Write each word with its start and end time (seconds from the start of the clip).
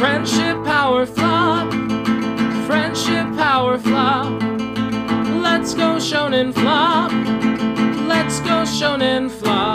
Friendship 0.00 0.64
power 0.64 1.04
flop. 1.04 1.70
Friendship 2.66 3.36
power 3.36 3.76
flop. 3.76 4.32
Let's 5.42 5.74
go 5.74 5.98
shonen 5.98 6.54
flop. 6.54 7.12
Let's 8.08 8.40
go 8.40 8.64
shonen 8.64 9.30
flop. 9.30 9.69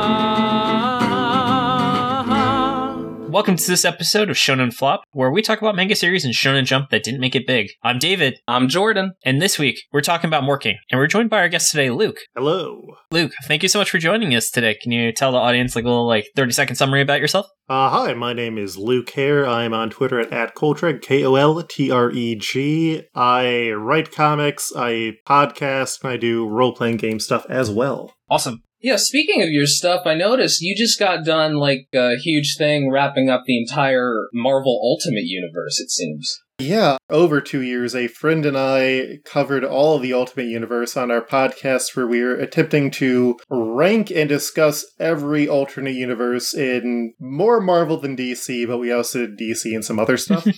Welcome 3.35 3.57
to 3.57 3.67
this 3.67 3.83
episode 3.83 4.29
of 4.29 4.37
Shonen 4.37 4.73
Flop, 4.73 5.03
where 5.11 5.29
we 5.29 5.41
talk 5.41 5.61
about 5.61 5.75
manga 5.75 5.93
series 5.93 6.23
and 6.23 6.33
Shonen 6.33 6.63
Jump 6.63 6.89
that 6.89 7.03
didn't 7.03 7.19
make 7.19 7.35
it 7.35 7.45
big. 7.45 7.67
I'm 7.83 7.99
David, 7.99 8.39
I'm 8.47 8.69
Jordan. 8.69 9.11
and 9.25 9.41
this 9.41 9.59
week 9.59 9.77
we're 9.91 9.99
talking 9.99 10.29
about 10.29 10.43
Moriking, 10.43 10.75
and 10.89 10.97
we're 10.97 11.07
joined 11.07 11.29
by 11.29 11.39
our 11.39 11.49
guest 11.49 11.69
today, 11.69 11.89
Luke. 11.89 12.15
Hello. 12.33 12.95
Luke, 13.11 13.33
thank 13.43 13.61
you 13.61 13.67
so 13.67 13.77
much 13.77 13.91
for 13.91 13.97
joining 13.97 14.33
us 14.33 14.49
today. 14.49 14.77
Can 14.81 14.93
you 14.93 15.11
tell 15.11 15.33
the 15.33 15.37
audience 15.37 15.75
like 15.75 15.83
a 15.83 15.89
little 15.89 16.07
like 16.07 16.27
30 16.37 16.53
second 16.53 16.75
summary 16.77 17.01
about 17.01 17.19
yourself? 17.19 17.45
Uh, 17.67 17.89
hi, 17.89 18.13
my 18.13 18.31
name 18.31 18.57
is 18.57 18.77
Luke 18.77 19.09
Hare. 19.09 19.45
I'm 19.45 19.73
on 19.73 19.89
Twitter 19.89 20.17
at, 20.17 20.31
at 20.31 20.55
Coltreg, 20.55 21.01
K 21.01 21.25
O 21.25 21.35
L 21.35 21.61
T 21.61 21.91
R 21.91 22.11
E 22.11 22.35
G. 22.35 23.03
I 23.13 23.71
write 23.71 24.13
comics, 24.13 24.71
I 24.73 25.17
podcast, 25.27 26.03
and 26.03 26.11
I 26.13 26.15
do 26.15 26.47
role 26.47 26.73
playing 26.73 26.95
game 26.95 27.19
stuff 27.19 27.45
as 27.49 27.69
well. 27.69 28.13
Awesome. 28.29 28.61
Yeah, 28.85 28.97
speaking 28.97 29.41
of 29.41 29.49
your 29.49 29.65
stuff, 29.65 30.05
I 30.05 30.13
noticed 30.13 30.61
you 30.61 30.77
just 30.77 30.99
got 30.99 31.25
done 31.25 31.55
like 31.55 31.87
a 31.91 32.17
huge 32.17 32.53
thing 32.55 32.91
wrapping 32.91 33.31
up 33.31 33.41
the 33.47 33.59
entire 33.59 34.27
Marvel 34.31 34.79
Ultimate 34.79 35.23
Universe, 35.23 35.79
it 35.79 35.89
seems. 35.89 36.39
Yeah, 36.59 36.97
over 37.09 37.41
two 37.41 37.63
years, 37.63 37.95
a 37.95 38.07
friend 38.07 38.45
and 38.45 38.55
I 38.55 39.21
covered 39.25 39.63
all 39.63 39.95
of 39.95 40.03
the 40.03 40.13
Ultimate 40.13 40.49
Universe 40.49 40.95
on 40.95 41.09
our 41.09 41.25
podcast 41.25 41.95
where 41.95 42.05
we 42.05 42.21
were 42.21 42.35
attempting 42.35 42.91
to 42.91 43.39
rank 43.49 44.11
and 44.11 44.29
discuss 44.29 44.85
every 44.99 45.47
alternate 45.49 45.95
universe 45.95 46.53
in 46.53 47.15
more 47.19 47.59
Marvel 47.59 47.99
than 47.99 48.15
DC, 48.15 48.67
but 48.67 48.77
we 48.77 48.91
also 48.91 49.25
did 49.25 49.39
DC 49.39 49.73
and 49.73 49.83
some 49.83 49.97
other 49.97 50.15
stuff. 50.15 50.47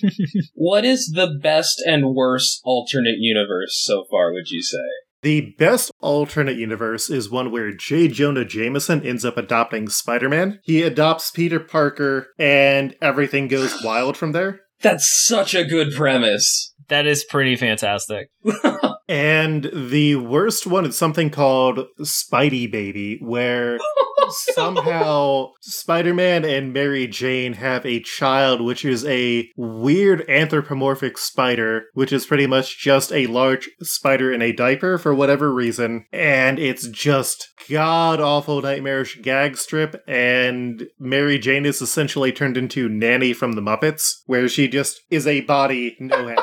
What 0.54 0.84
is 0.84 1.14
the 1.16 1.40
best 1.42 1.82
and 1.86 2.14
worst 2.14 2.60
alternate 2.66 3.20
universe 3.20 3.82
so 3.82 4.04
far, 4.12 4.34
would 4.34 4.50
you 4.50 4.62
say? 4.62 5.07
The 5.22 5.56
best 5.58 5.92
alternate 6.00 6.58
universe 6.58 7.10
is 7.10 7.30
one 7.30 7.52
where 7.52 7.72
J. 7.72 8.08
Jonah 8.08 8.46
Jameson 8.46 9.06
ends 9.06 9.26
up 9.26 9.38
adopting 9.38 9.90
Spider 9.90 10.30
Man. 10.30 10.60
He 10.64 10.84
adopts 10.84 11.32
Peter 11.32 11.60
Parker, 11.60 12.28
and 12.38 12.96
everything 13.02 13.48
goes 13.48 13.76
wild 13.84 14.16
from 14.16 14.32
there. 14.32 14.62
That's 14.82 15.26
such 15.26 15.56
a 15.56 15.66
good 15.66 15.94
premise. 15.96 16.74
That 16.90 17.08
is 17.08 17.24
pretty 17.24 17.56
fantastic. 17.56 18.30
And 19.10 19.70
the 19.74 20.16
worst 20.16 20.68
one 20.68 20.86
is 20.86 20.98
something 20.98 21.30
called 21.30 21.80
Spidey 22.02 22.70
Baby, 22.70 23.20
where 23.22 23.80
somehow 24.30 25.52
Spider 25.62 26.14
Man 26.14 26.46
and 26.46 26.74
Mary 26.74 27.08
Jane 27.08 27.54
have 27.54 27.86
a 27.86 28.00
child, 28.02 28.62
which 28.62 28.86
is 28.86 29.06
a 29.06 29.50
weird 29.56 30.28
anthropomorphic 30.30 31.18
spider, 31.18 31.86
which 31.94 32.12
is 32.12 32.26
pretty 32.26 32.48
much 32.48 32.80
just 32.80 33.12
a 33.12 33.28
large 33.28 33.70
spider 33.82 34.32
in 34.32 34.42
a 34.42 34.54
diaper 34.54 34.98
for 34.98 35.14
whatever 35.14 35.54
reason. 35.54 36.06
And 36.12 36.60
it's 36.60 36.88
just 36.88 37.48
god 37.70 38.20
awful 38.20 38.62
nightmarish 38.62 39.22
gag 39.22 39.58
strip. 39.58 40.04
And 40.08 40.88
Mary 41.00 41.40
Jane 41.40 41.66
is 41.66 41.82
essentially 41.82 42.32
turned 42.32 42.58
into 42.58 42.90
Nanny 42.90 43.34
from 43.34 43.54
the 43.54 43.62
Muppets, 43.62 44.22
where 44.26 44.48
she 44.48 44.68
just 44.68 45.02
is 45.10 45.28
a 45.28 45.42
body, 45.42 45.96
no 46.00 46.28
head. 46.28 46.38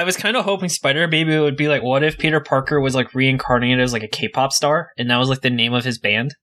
I 0.00 0.04
was 0.04 0.16
kind 0.16 0.34
of 0.34 0.46
hoping 0.46 0.70
Spider 0.70 1.06
Baby 1.08 1.38
would 1.38 1.58
be 1.58 1.68
like, 1.68 1.82
what 1.82 2.02
if 2.02 2.16
Peter 2.16 2.40
Parker 2.40 2.80
was 2.80 2.94
like 2.94 3.14
reincarnated 3.14 3.80
as 3.80 3.92
like 3.92 4.02
a 4.02 4.08
K 4.08 4.28
pop 4.28 4.50
star, 4.50 4.92
and 4.96 5.10
that 5.10 5.18
was 5.18 5.28
like 5.28 5.42
the 5.42 5.50
name 5.50 5.74
of 5.74 5.84
his 5.84 5.98
band? 5.98 6.34